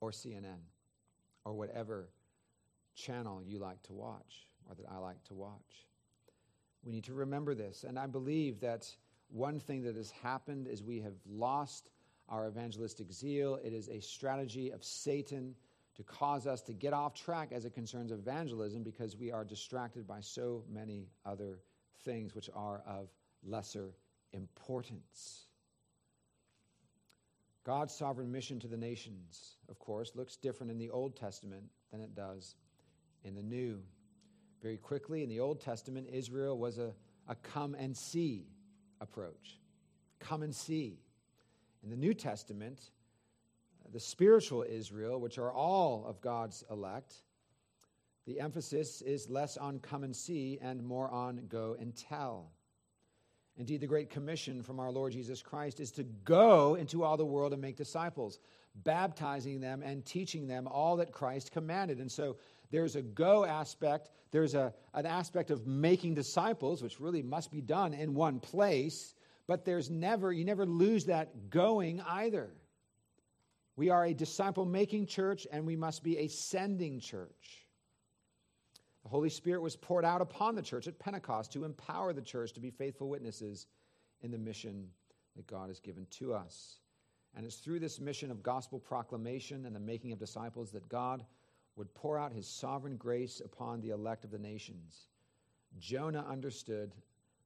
or 0.00 0.10
CNN 0.10 0.60
or 1.44 1.54
whatever 1.54 2.08
channel 2.94 3.42
you 3.44 3.58
like 3.58 3.82
to 3.84 3.92
watch 3.92 4.46
or 4.68 4.74
that 4.74 4.86
I 4.90 4.98
like 4.98 5.22
to 5.24 5.34
watch. 5.34 5.86
We 6.84 6.92
need 6.92 7.04
to 7.04 7.14
remember 7.14 7.54
this. 7.54 7.84
And 7.84 7.98
I 7.98 8.06
believe 8.06 8.60
that 8.60 8.88
one 9.28 9.58
thing 9.58 9.82
that 9.82 9.96
has 9.96 10.10
happened 10.10 10.66
is 10.66 10.82
we 10.82 11.00
have 11.00 11.14
lost 11.28 11.90
our 12.28 12.48
evangelistic 12.48 13.12
zeal. 13.12 13.58
It 13.64 13.72
is 13.72 13.88
a 13.88 14.00
strategy 14.00 14.70
of 14.70 14.84
Satan 14.84 15.54
to 15.96 16.02
cause 16.02 16.46
us 16.46 16.62
to 16.62 16.72
get 16.72 16.92
off 16.92 17.14
track 17.14 17.50
as 17.52 17.64
it 17.64 17.74
concerns 17.74 18.12
evangelism 18.12 18.82
because 18.82 19.16
we 19.16 19.30
are 19.30 19.44
distracted 19.44 20.06
by 20.06 20.20
so 20.20 20.64
many 20.70 21.08
other 21.26 21.58
things 22.04 22.34
which 22.34 22.48
are 22.54 22.82
of 22.86 23.08
lesser 23.44 23.94
importance. 24.32 25.46
God's 27.64 27.94
sovereign 27.94 28.32
mission 28.32 28.58
to 28.60 28.66
the 28.66 28.76
nations, 28.76 29.56
of 29.68 29.78
course, 29.78 30.12
looks 30.14 30.36
different 30.36 30.72
in 30.72 30.78
the 30.78 30.90
Old 30.90 31.14
Testament 31.14 31.64
than 31.92 32.00
it 32.00 32.14
does 32.14 32.56
in 33.22 33.34
the 33.34 33.42
New. 33.42 33.80
Very 34.62 34.78
quickly, 34.78 35.22
in 35.22 35.28
the 35.28 35.40
Old 35.40 35.60
Testament, 35.60 36.08
Israel 36.10 36.58
was 36.58 36.78
a, 36.78 36.92
a 37.28 37.34
come 37.36 37.74
and 37.74 37.96
see 37.96 38.46
approach. 39.00 39.60
Come 40.18 40.42
and 40.42 40.54
see. 40.54 40.98
In 41.84 41.90
the 41.90 41.96
New 41.96 42.14
Testament, 42.14 42.90
the 43.92 44.00
spiritual 44.00 44.64
Israel, 44.68 45.20
which 45.20 45.38
are 45.38 45.52
all 45.52 46.04
of 46.06 46.20
God's 46.20 46.64
elect, 46.70 47.14
the 48.26 48.40
emphasis 48.40 49.02
is 49.02 49.28
less 49.28 49.56
on 49.56 49.80
come 49.80 50.04
and 50.04 50.14
see 50.14 50.58
and 50.62 50.82
more 50.82 51.10
on 51.10 51.42
go 51.48 51.76
and 51.78 51.94
tell. 51.94 52.52
Indeed, 53.56 53.80
the 53.80 53.86
Great 53.86 54.08
Commission 54.08 54.62
from 54.62 54.80
our 54.80 54.90
Lord 54.90 55.12
Jesus 55.12 55.42
Christ 55.42 55.78
is 55.78 55.90
to 55.92 56.04
go 56.04 56.76
into 56.76 57.04
all 57.04 57.16
the 57.16 57.26
world 57.26 57.52
and 57.52 57.60
make 57.60 57.76
disciples, 57.76 58.38
baptizing 58.74 59.60
them 59.60 59.82
and 59.82 60.06
teaching 60.06 60.46
them 60.46 60.66
all 60.66 60.96
that 60.96 61.12
Christ 61.12 61.52
commanded. 61.52 61.98
And 61.98 62.10
so 62.10 62.36
there's 62.70 62.96
a 62.96 63.02
go 63.02 63.44
aspect, 63.44 64.10
there's 64.30 64.54
a, 64.54 64.72
an 64.94 65.04
aspect 65.04 65.50
of 65.50 65.66
making 65.66 66.14
disciples, 66.14 66.82
which 66.82 66.98
really 66.98 67.22
must 67.22 67.50
be 67.50 67.60
done 67.60 67.92
in 67.92 68.14
one 68.14 68.40
place, 68.40 69.14
but 69.46 69.66
there's 69.66 69.90
never, 69.90 70.32
you 70.32 70.46
never 70.46 70.64
lose 70.64 71.04
that 71.06 71.50
going 71.50 72.00
either. 72.00 72.50
We 73.76 73.90
are 73.90 74.04
a 74.04 74.14
disciple 74.14 74.64
making 74.64 75.06
church, 75.06 75.46
and 75.50 75.66
we 75.66 75.76
must 75.76 76.02
be 76.02 76.18
a 76.18 76.28
sending 76.28 77.00
church. 77.00 77.66
The 79.02 79.08
Holy 79.08 79.30
Spirit 79.30 79.62
was 79.62 79.76
poured 79.76 80.04
out 80.04 80.20
upon 80.20 80.54
the 80.54 80.62
church 80.62 80.86
at 80.86 80.98
Pentecost 80.98 81.52
to 81.52 81.64
empower 81.64 82.12
the 82.12 82.22
church 82.22 82.52
to 82.52 82.60
be 82.60 82.70
faithful 82.70 83.08
witnesses 83.08 83.66
in 84.20 84.30
the 84.30 84.38
mission 84.38 84.88
that 85.36 85.46
God 85.46 85.68
has 85.68 85.80
given 85.80 86.06
to 86.10 86.34
us. 86.34 86.78
And 87.34 87.46
it's 87.46 87.56
through 87.56 87.80
this 87.80 87.98
mission 87.98 88.30
of 88.30 88.42
gospel 88.42 88.78
proclamation 88.78 89.64
and 89.64 89.74
the 89.74 89.80
making 89.80 90.12
of 90.12 90.18
disciples 90.18 90.70
that 90.72 90.88
God 90.88 91.24
would 91.76 91.92
pour 91.94 92.18
out 92.18 92.32
his 92.32 92.46
sovereign 92.46 92.96
grace 92.96 93.40
upon 93.42 93.80
the 93.80 93.90
elect 93.90 94.24
of 94.24 94.30
the 94.30 94.38
nations. 94.38 95.08
Jonah 95.78 96.24
understood 96.28 96.94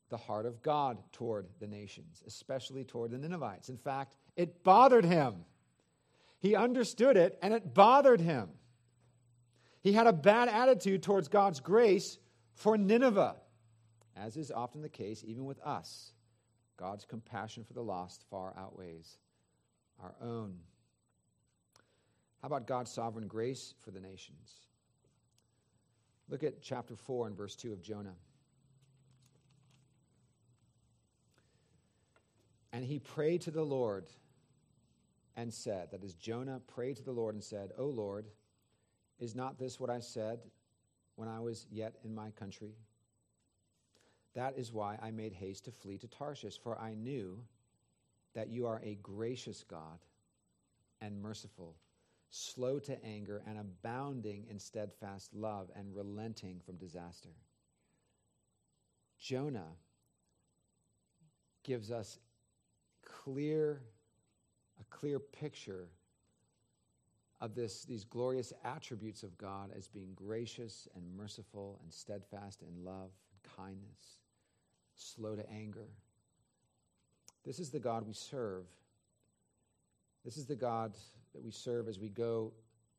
the 0.09 0.16
heart 0.16 0.47
of 0.47 0.61
God 0.62 0.99
toward 1.12 1.47
the 1.61 1.66
nations, 1.66 2.22
especially 2.27 2.85
toward 2.85 3.12
the 3.12 3.18
Ninevites. 3.18 3.68
In 3.68 3.77
fact, 3.77 4.16
it 4.37 4.64
bothered 4.64 5.05
him. 5.05 5.45
He 6.47 6.55
understood 6.55 7.16
it 7.16 7.36
and 7.42 7.53
it 7.53 7.74
bothered 7.74 8.20
him. 8.20 8.51
He 9.80 9.92
had 9.92 10.07
a 10.07 10.12
bad 10.12 10.49
attitude 10.49 11.03
towards 11.03 11.26
God's 11.26 11.59
grace 11.59 12.18
for 12.55 12.78
Nineveh, 12.78 13.34
as 14.16 14.36
is 14.36 14.53
often 14.53 14.80
the 14.80 14.88
case 14.88 15.24
even 15.26 15.44
with 15.44 15.59
us. 15.64 16.12
God's 16.76 17.05
compassion 17.05 17.64
for 17.64 17.72
the 17.72 17.82
lost 17.82 18.22
far 18.30 18.55
outweighs 18.57 19.18
our 20.01 20.14
own. 20.22 20.55
How 22.42 22.47
about 22.47 22.68
God's 22.68 22.92
sovereign 22.92 23.26
grace 23.26 23.74
for 23.82 23.90
the 23.90 23.99
nations? 23.99 24.53
Look 26.28 26.44
at 26.44 26.62
chapter 26.62 26.94
4 26.94 27.26
and 27.26 27.36
verse 27.36 27.57
2 27.57 27.72
of 27.72 27.82
Jonah. 27.82 28.14
And 32.72 32.84
he 32.84 33.01
prayed 33.01 33.40
to 33.40 33.51
the 33.51 33.64
Lord 33.64 34.05
and 35.37 35.53
said, 35.53 35.91
That 35.91 36.03
is, 36.03 36.14
Jonah 36.14 36.61
prayed 36.66 36.97
to 36.97 37.05
the 37.05 37.12
Lord 37.12 37.34
and 37.34 37.45
said, 37.45 37.72
O 37.78 37.87
Lord, 37.87 38.26
is 39.18 39.34
not 39.34 39.59
this 39.59 39.78
what 39.78 39.91
I 39.91 40.01
said 40.01 40.41
when 41.16 41.28
I 41.28 41.41
was 41.41 41.66
yet 41.70 41.97
in 42.05 42.14
my 42.14 42.30
country? 42.30 42.74
That 44.34 44.59
is 44.59 44.72
why 44.72 44.99
I 45.03 45.11
made 45.11 45.32
haste 45.32 45.64
to 45.64 45.70
flee 45.70 45.99
to 45.99 46.09
Tarshish, 46.09 46.59
for 46.59 46.78
I 46.78 46.95
knew 46.95 47.39
that 48.34 48.51
you 48.51 48.66
are 48.66 48.80
a 48.84 48.99
gracious 49.03 49.64
God 49.64 49.99
and 51.01 51.20
merciful, 51.20 51.76
slow 52.28 52.78
to 52.80 53.03
anger, 53.05 53.43
and 53.47 53.59
abounding 53.59 54.47
in 54.51 54.59
steadfast 54.59 55.34
love, 55.34 55.70
and 55.74 55.95
relenting 55.95 56.61
from 56.64 56.76
disaster. 56.76 57.30
Jonah 59.18 59.72
gives 61.64 61.91
us 61.91 62.18
clear, 63.03 63.80
a 64.81 64.85
clear 64.95 65.18
picture 65.18 65.89
of 67.41 67.55
this, 67.55 67.85
these 67.85 68.05
glorious 68.05 68.53
attributes 68.64 69.22
of 69.22 69.37
God 69.37 69.70
as 69.77 69.89
being 69.89 70.12
gracious 70.14 70.89
and 70.95 71.16
merciful 71.16 71.79
and 71.83 71.93
steadfast 71.93 72.62
in 72.62 72.85
love 72.85 73.11
and 73.31 73.57
kindness, 73.57 74.18
slow 74.95 75.37
to 75.37 75.51
anger. 75.51 75.89
This 77.45 77.61
is 77.61 77.70
the 77.70 77.79
God 77.79 78.07
we 78.07 78.14
serve. 78.14 78.64
This 80.24 80.37
is 80.37 80.47
the 80.47 80.57
God 80.57 80.97
that 81.35 81.43
we 81.43 81.51
serve 81.51 81.89
as 81.89 82.01
we 82.01 82.09
go 82.09 82.53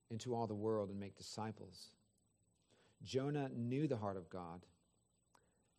into 0.10 0.34
all 0.34 0.48
the 0.48 0.56
world 0.56 0.90
and 0.90 1.00
make 1.00 1.18
disciples. 1.18 1.90
Jonah 3.04 3.50
knew 3.56 3.88
the 3.88 3.98
heart 3.98 4.18
of 4.18 4.30
God. 4.30 4.62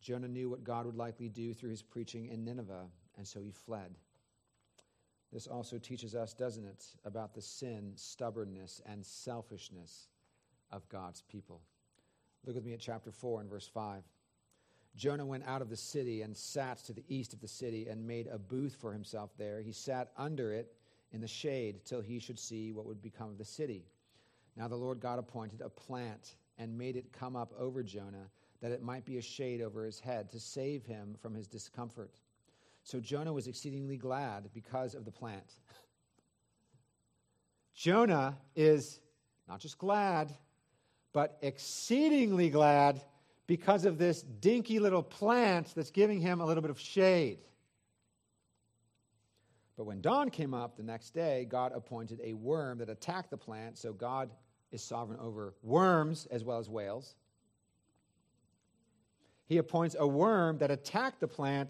Jonah 0.01 0.27
knew 0.27 0.49
what 0.49 0.63
God 0.63 0.85
would 0.85 0.95
likely 0.95 1.27
do 1.27 1.53
through 1.53 1.71
his 1.71 1.81
preaching 1.81 2.27
in 2.27 2.45
Nineveh, 2.45 2.87
and 3.17 3.27
so 3.27 3.41
he 3.41 3.51
fled. 3.51 3.95
This 5.31 5.47
also 5.47 5.77
teaches 5.77 6.15
us, 6.15 6.33
doesn't 6.33 6.65
it, 6.65 6.85
about 7.05 7.33
the 7.33 7.41
sin, 7.41 7.91
stubbornness, 7.95 8.81
and 8.85 9.05
selfishness 9.05 10.07
of 10.71 10.87
God's 10.89 11.21
people. 11.21 11.61
Look 12.45 12.55
with 12.55 12.65
me 12.65 12.73
at 12.73 12.79
chapter 12.79 13.11
4 13.11 13.41
and 13.41 13.49
verse 13.49 13.67
5. 13.67 14.03
Jonah 14.95 15.25
went 15.25 15.45
out 15.45 15.61
of 15.61 15.69
the 15.69 15.77
city 15.77 16.23
and 16.23 16.35
sat 16.35 16.79
to 16.79 16.93
the 16.93 17.03
east 17.07 17.33
of 17.33 17.41
the 17.41 17.47
city 17.47 17.87
and 17.87 18.05
made 18.05 18.27
a 18.27 18.39
booth 18.39 18.75
for 18.79 18.91
himself 18.91 19.29
there. 19.37 19.61
He 19.61 19.71
sat 19.71 20.11
under 20.17 20.51
it 20.51 20.73
in 21.11 21.21
the 21.21 21.27
shade 21.27 21.85
till 21.85 22.01
he 22.01 22.19
should 22.19 22.39
see 22.39 22.71
what 22.71 22.85
would 22.85 23.01
become 23.01 23.29
of 23.29 23.37
the 23.37 23.45
city. 23.45 23.85
Now 24.55 24.67
the 24.67 24.75
Lord 24.75 24.99
God 24.99 25.19
appointed 25.19 25.61
a 25.61 25.69
plant 25.69 26.35
and 26.57 26.77
made 26.77 26.95
it 26.95 27.13
come 27.13 27.35
up 27.35 27.53
over 27.57 27.83
Jonah, 27.83 28.29
that 28.61 28.71
it 28.71 28.81
might 28.81 29.05
be 29.05 29.17
a 29.17 29.21
shade 29.21 29.61
over 29.61 29.85
his 29.85 29.99
head 29.99 30.29
to 30.31 30.39
save 30.39 30.85
him 30.85 31.15
from 31.21 31.33
his 31.33 31.47
discomfort. 31.47 32.19
So 32.83 32.99
Jonah 32.99 33.33
was 33.33 33.47
exceedingly 33.47 33.97
glad 33.97 34.49
because 34.53 34.95
of 34.95 35.05
the 35.05 35.11
plant. 35.11 35.55
Jonah 37.75 38.37
is 38.55 38.99
not 39.47 39.59
just 39.59 39.77
glad, 39.77 40.35
but 41.13 41.37
exceedingly 41.41 42.49
glad 42.49 43.01
because 43.47 43.85
of 43.85 43.97
this 43.97 44.21
dinky 44.21 44.79
little 44.79 45.01
plant 45.01 45.73
that's 45.75 45.91
giving 45.91 46.19
him 46.19 46.41
a 46.41 46.45
little 46.45 46.61
bit 46.61 46.71
of 46.71 46.79
shade. 46.79 47.39
But 49.75 49.85
when 49.85 50.01
dawn 50.01 50.29
came 50.29 50.53
up 50.53 50.75
the 50.75 50.83
next 50.83 51.11
day, 51.11 51.47
God 51.49 51.71
appointed 51.73 52.19
a 52.21 52.33
worm 52.33 52.79
that 52.79 52.89
attacked 52.89 53.31
the 53.31 53.37
plant. 53.37 53.77
So 53.77 53.93
God 53.93 54.29
is 54.71 54.83
sovereign 54.83 55.19
over 55.21 55.53
worms 55.63 56.27
as 56.31 56.43
well 56.43 56.59
as 56.59 56.69
whales. 56.69 57.15
He 59.45 59.57
appoints 59.57 59.95
a 59.97 60.05
worm 60.05 60.57
that 60.57 60.69
attacked 60.69 61.21
the 61.21 61.27
plant 61.27 61.69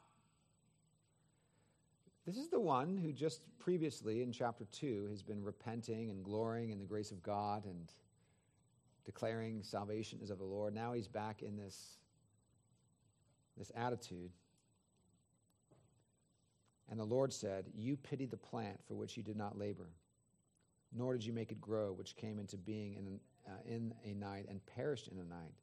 This 2.25 2.37
is 2.37 2.49
the 2.49 2.59
one 2.59 2.97
who 2.97 3.11
just 3.11 3.41
previously 3.57 4.21
in 4.21 4.31
chapter 4.31 4.65
2 4.71 5.07
has 5.09 5.23
been 5.23 5.43
repenting 5.43 6.11
and 6.11 6.23
glorying 6.23 6.69
in 6.69 6.77
the 6.77 6.85
grace 6.85 7.11
of 7.11 7.23
God 7.23 7.65
and 7.65 7.91
declaring 9.05 9.63
salvation 9.63 10.19
is 10.21 10.29
of 10.29 10.37
the 10.37 10.45
Lord. 10.45 10.75
Now 10.75 10.93
he's 10.93 11.07
back 11.07 11.41
in 11.41 11.57
this, 11.57 11.97
this 13.57 13.71
attitude. 13.75 14.29
And 16.91 16.99
the 16.99 17.05
Lord 17.05 17.33
said, 17.33 17.65
You 17.75 17.97
pity 17.97 18.27
the 18.27 18.37
plant 18.37 18.79
for 18.87 18.93
which 18.93 19.17
you 19.17 19.23
did 19.23 19.37
not 19.37 19.57
labor, 19.57 19.89
nor 20.93 21.13
did 21.13 21.25
you 21.25 21.33
make 21.33 21.51
it 21.51 21.59
grow, 21.59 21.91
which 21.91 22.15
came 22.15 22.37
into 22.37 22.55
being 22.55 22.93
in, 22.93 23.19
uh, 23.47 23.57
in 23.65 23.95
a 24.05 24.13
night 24.13 24.45
and 24.47 24.63
perished 24.67 25.07
in 25.07 25.17
a 25.17 25.23
night. 25.23 25.53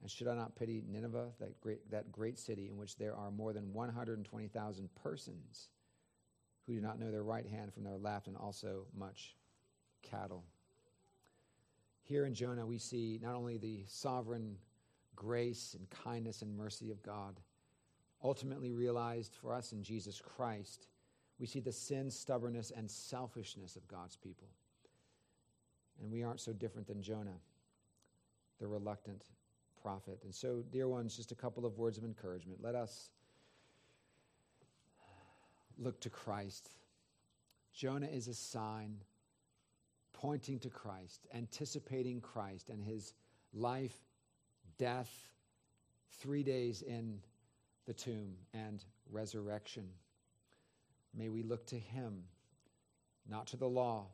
And 0.00 0.10
should 0.10 0.28
I 0.28 0.34
not 0.34 0.56
pity 0.56 0.82
Nineveh, 0.88 1.32
that 1.38 1.60
great, 1.60 1.90
that 1.90 2.10
great 2.12 2.38
city 2.38 2.68
in 2.70 2.78
which 2.78 2.96
there 2.96 3.14
are 3.14 3.30
more 3.30 3.52
than 3.52 3.74
120,000 3.74 4.88
persons? 5.02 5.68
Who 6.68 6.74
do 6.74 6.80
not 6.82 7.00
know 7.00 7.10
their 7.10 7.22
right 7.22 7.46
hand 7.46 7.72
from 7.72 7.82
their 7.82 7.96
left, 7.96 8.28
and 8.28 8.36
also 8.36 8.84
much 8.94 9.34
cattle. 10.02 10.44
Here 12.02 12.26
in 12.26 12.34
Jonah, 12.34 12.66
we 12.66 12.78
see 12.78 13.18
not 13.22 13.34
only 13.34 13.56
the 13.56 13.84
sovereign 13.88 14.56
grace 15.16 15.74
and 15.76 15.88
kindness 15.90 16.42
and 16.42 16.56
mercy 16.56 16.90
of 16.90 17.02
God, 17.02 17.40
ultimately 18.22 18.72
realized 18.72 19.34
for 19.40 19.52
us 19.52 19.72
in 19.72 19.82
Jesus 19.82 20.20
Christ, 20.20 20.88
we 21.40 21.46
see 21.46 21.60
the 21.60 21.72
sin, 21.72 22.10
stubbornness, 22.10 22.70
and 22.76 22.90
selfishness 22.90 23.76
of 23.76 23.88
God's 23.88 24.16
people. 24.16 24.48
And 26.00 26.10
we 26.10 26.22
aren't 26.22 26.40
so 26.40 26.52
different 26.52 26.86
than 26.86 27.02
Jonah, 27.02 27.40
the 28.60 28.66
reluctant 28.66 29.24
prophet. 29.82 30.20
And 30.24 30.34
so, 30.34 30.62
dear 30.70 30.88
ones, 30.88 31.16
just 31.16 31.32
a 31.32 31.36
couple 31.36 31.64
of 31.64 31.78
words 31.78 31.96
of 31.96 32.04
encouragement. 32.04 32.60
Let 32.62 32.74
us 32.74 33.10
look 35.78 36.00
to 36.00 36.10
Christ. 36.10 36.70
Jonah 37.72 38.06
is 38.06 38.28
a 38.28 38.34
sign 38.34 38.96
pointing 40.12 40.58
to 40.60 40.68
Christ, 40.68 41.26
anticipating 41.32 42.20
Christ 42.20 42.70
and 42.70 42.82
his 42.82 43.14
life, 43.52 43.96
death, 44.78 45.10
three 46.20 46.42
days 46.42 46.82
in 46.82 47.20
the 47.86 47.94
tomb, 47.94 48.34
and 48.52 48.84
resurrection. 49.10 49.88
May 51.14 51.28
we 51.28 51.42
look 51.42 51.66
to 51.66 51.78
him, 51.78 52.24
not 53.28 53.46
to 53.48 53.56
the 53.56 53.68
law, 53.68 54.08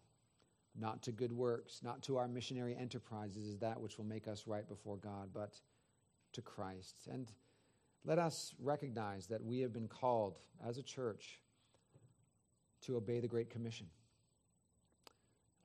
not 0.79 1.03
to 1.05 1.13
good 1.13 1.33
works, 1.33 1.81
not 1.83 2.03
to 2.03 2.19
our 2.19 2.29
missionary 2.29 2.77
enterprises 2.79 3.49
as 3.49 3.59
that 3.61 3.81
which 3.81 3.97
will 3.97 4.05
make 4.05 4.29
us 4.29 4.47
right 4.47 4.69
before 4.69 4.97
God, 4.97 5.31
but 5.33 5.61
to 6.33 6.43
Christ. 6.43 7.09
And 7.11 7.33
let 8.05 8.19
us 8.19 8.55
recognize 8.61 9.27
that 9.29 9.43
we 9.43 9.61
have 9.61 9.73
been 9.73 9.89
called 9.89 10.39
as 10.67 10.77
a 10.79 10.83
church 10.83 11.41
to 12.87 12.97
obey 12.97 13.21
the 13.21 13.29
Great 13.29 13.51
Commission. 13.51 13.87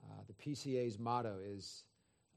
Uh, 0.04 0.22
the 0.28 0.34
PCA's 0.34 0.98
motto 0.98 1.36
is 1.44 1.84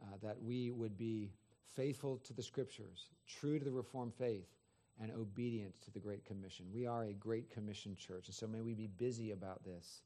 uh, 0.03 0.17
that 0.23 0.41
we 0.43 0.71
would 0.71 0.97
be 0.97 1.31
faithful 1.75 2.19
to 2.19 2.33
the 2.33 2.43
Scriptures, 2.43 3.07
true 3.27 3.59
to 3.59 3.65
the 3.65 3.71
Reformed 3.71 4.15
faith, 4.15 4.49
and 5.01 5.11
obedient 5.13 5.73
to 5.83 5.91
the 5.91 5.99
Great 5.99 6.25
Commission. 6.25 6.67
We 6.73 6.87
are 6.87 7.05
a 7.05 7.13
Great 7.13 7.51
Commission 7.51 7.97
church, 7.97 8.27
and 8.27 8.35
so 8.35 8.47
may 8.47 8.61
we 8.61 8.75
be 8.75 8.89
busy 8.89 9.31
about 9.33 9.65
this. 9.65 10.03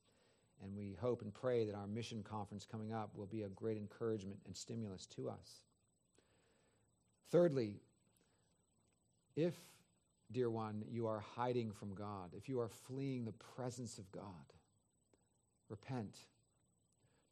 And 0.63 0.75
we 0.75 0.97
hope 0.99 1.21
and 1.21 1.35
pray 1.35 1.65
that 1.67 1.75
our 1.75 1.87
mission 1.87 2.23
conference 2.23 2.65
coming 2.65 2.93
up 2.93 3.11
will 3.15 3.27
be 3.27 3.43
a 3.43 3.49
great 3.49 3.77
encouragement 3.77 4.39
and 4.47 4.57
stimulus 4.57 5.05
to 5.17 5.29
us. 5.29 5.61
Thirdly, 7.31 7.75
if, 9.37 9.55
dear 10.33 10.49
one, 10.49 10.83
you 10.89 11.07
are 11.07 11.23
hiding 11.35 11.73
from 11.73 11.95
God, 11.95 12.31
if 12.35 12.49
you 12.49 12.59
are 12.61 12.69
fleeing 12.69 13.25
the 13.25 13.33
presence 13.33 13.99
of 13.99 14.11
God, 14.13 14.23
Repent. 15.69 16.19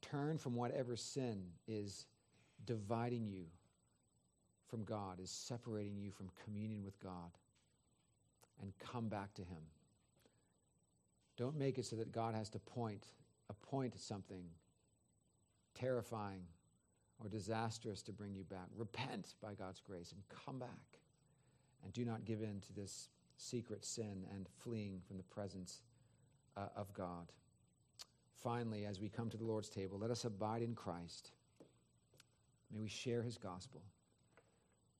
Turn 0.03 0.39
from 0.39 0.55
whatever 0.55 0.97
sin 0.97 1.43
is 1.66 2.07
dividing 2.66 3.26
you 3.26 3.45
from 4.68 4.85
God, 4.85 5.20
is 5.20 5.30
separating 5.30 5.97
you 5.97 6.11
from 6.11 6.28
communion 6.45 6.85
with 6.85 6.99
God, 7.01 7.30
and 8.61 8.72
come 8.78 9.09
back 9.09 9.35
to 9.35 9.43
Him. 9.43 9.62
Don't 11.37 11.57
make 11.57 11.78
it 11.78 11.87
so 11.87 11.97
that 11.97 12.12
God 12.12 12.35
has 12.35 12.49
to 12.51 12.59
point, 12.59 13.07
appoint 13.51 13.99
something 13.99 14.45
terrifying 15.74 16.43
or 17.22 17.28
disastrous 17.28 18.03
to 18.03 18.12
bring 18.12 18.35
you 18.35 18.45
back. 18.45 18.68
Repent 18.76 19.35
by 19.43 19.55
God's 19.55 19.80
grace 19.80 20.12
and 20.12 20.22
come 20.45 20.59
back. 20.59 21.01
And 21.82 21.93
do 21.93 22.05
not 22.05 22.24
give 22.24 22.43
in 22.43 22.61
to 22.61 22.72
this 22.72 23.09
secret 23.37 23.85
sin 23.85 24.24
and 24.32 24.49
fleeing 24.49 25.01
from 25.07 25.16
the 25.16 25.22
presence 25.24 25.82
uh, 26.57 26.68
of 26.76 26.93
God. 26.95 27.32
Finally, 28.45 28.84
as 28.84 29.01
we 29.01 29.09
come 29.09 29.30
to 29.30 29.38
the 29.38 29.45
Lord's 29.45 29.70
table, 29.70 29.99
let 29.99 30.11
us 30.11 30.24
abide 30.24 30.62
in 30.62 30.74
Christ. 30.74 31.32
May 32.72 32.80
we 32.80 32.88
share 32.88 33.22
his 33.22 33.38
gospel. 33.38 33.82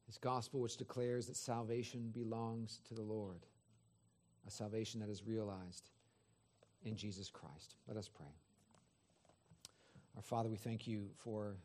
His 0.07 0.17
gospel, 0.17 0.61
which 0.61 0.79
declares 0.79 1.27
that 1.27 1.37
salvation 1.37 2.11
belongs 2.13 2.81
to 2.89 2.95
the 2.95 3.03
Lord, 3.03 3.47
a 4.47 4.51
salvation 4.51 4.99
that 5.01 5.11
is 5.11 5.23
realized 5.27 5.91
in 6.85 6.97
Jesus 6.97 7.31
Christ. 7.31 7.77
Let 7.87 7.97
us 7.97 8.09
pray. 8.09 8.35
Our 10.17 10.23
Father, 10.23 10.49
we 10.49 10.57
thank 10.57 10.87
you 10.87 11.09
for 11.17 11.57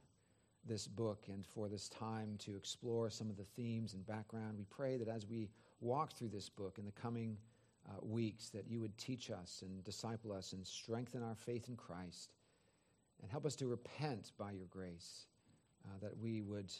this 0.66 0.88
book 0.88 1.26
and 1.28 1.46
for 1.46 1.70
this 1.70 1.88
time 1.90 2.36
to 2.40 2.56
explore 2.56 3.10
some 3.10 3.30
of 3.30 3.38
the 3.38 3.44
themes 3.44 3.94
and 3.94 4.06
background. 4.06 4.58
We 4.58 4.66
pray 4.70 4.98
that 4.98 5.08
as 5.08 5.26
we 5.26 5.50
walk 5.82 6.14
through 6.14 6.30
this 6.30 6.50
book 6.50 6.78
in 6.78 6.86
the 6.86 6.92
coming 6.92 7.38
uh, 7.90 8.06
weeks, 8.06 8.50
that 8.50 8.68
you 8.68 8.80
would 8.80 8.98
teach 8.98 9.32
us 9.32 9.64
and 9.66 9.84
disciple 9.84 10.32
us 10.32 10.54
and 10.54 10.66
strengthen 10.66 11.24
our 11.24 11.36
faith 11.36 11.70
in 11.70 11.76
Christ 11.76 12.34
and 13.22 13.30
help 13.30 13.46
us 13.46 13.56
to 13.58 13.68
repent 13.68 14.32
by 14.38 14.52
your 14.52 14.68
grace, 14.70 15.26
uh, 15.86 15.98
that 16.02 16.18
we 16.18 16.42
would 16.42 16.72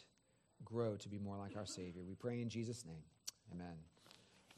grow 0.64 0.96
to 0.96 1.08
be 1.08 1.18
more 1.18 1.36
like 1.36 1.56
our 1.56 1.66
Savior. 1.66 2.02
We 2.06 2.14
pray 2.14 2.40
in 2.40 2.48
Jesus' 2.48 2.84
name. 2.86 3.02
Amen. 3.52 3.76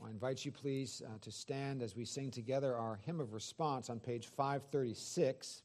I 0.05 0.11
invite 0.11 0.45
you, 0.45 0.51
please, 0.51 1.01
uh, 1.07 1.19
to 1.21 1.31
stand 1.31 1.81
as 1.81 1.95
we 1.95 2.05
sing 2.05 2.31
together 2.31 2.77
our 2.77 2.99
hymn 3.07 3.21
of 3.21 3.33
response 3.33 3.89
on 3.89 4.01
page 4.01 4.27
536. 4.27 5.63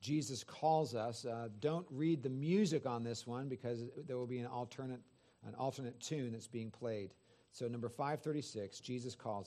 Jesus 0.00 0.42
calls 0.42 0.94
us. 0.94 1.24
Uh, 1.24 1.48
don't 1.60 1.86
read 1.90 2.22
the 2.22 2.30
music 2.30 2.86
on 2.86 3.04
this 3.04 3.26
one 3.26 3.48
because 3.48 3.84
there 4.06 4.16
will 4.16 4.26
be 4.26 4.38
an 4.38 4.46
alternate, 4.46 5.00
an 5.46 5.54
alternate 5.54 6.00
tune 6.00 6.32
that's 6.32 6.48
being 6.48 6.70
played. 6.70 7.12
So, 7.52 7.68
number 7.68 7.88
536, 7.88 8.80
Jesus 8.80 9.14
calls 9.14 9.38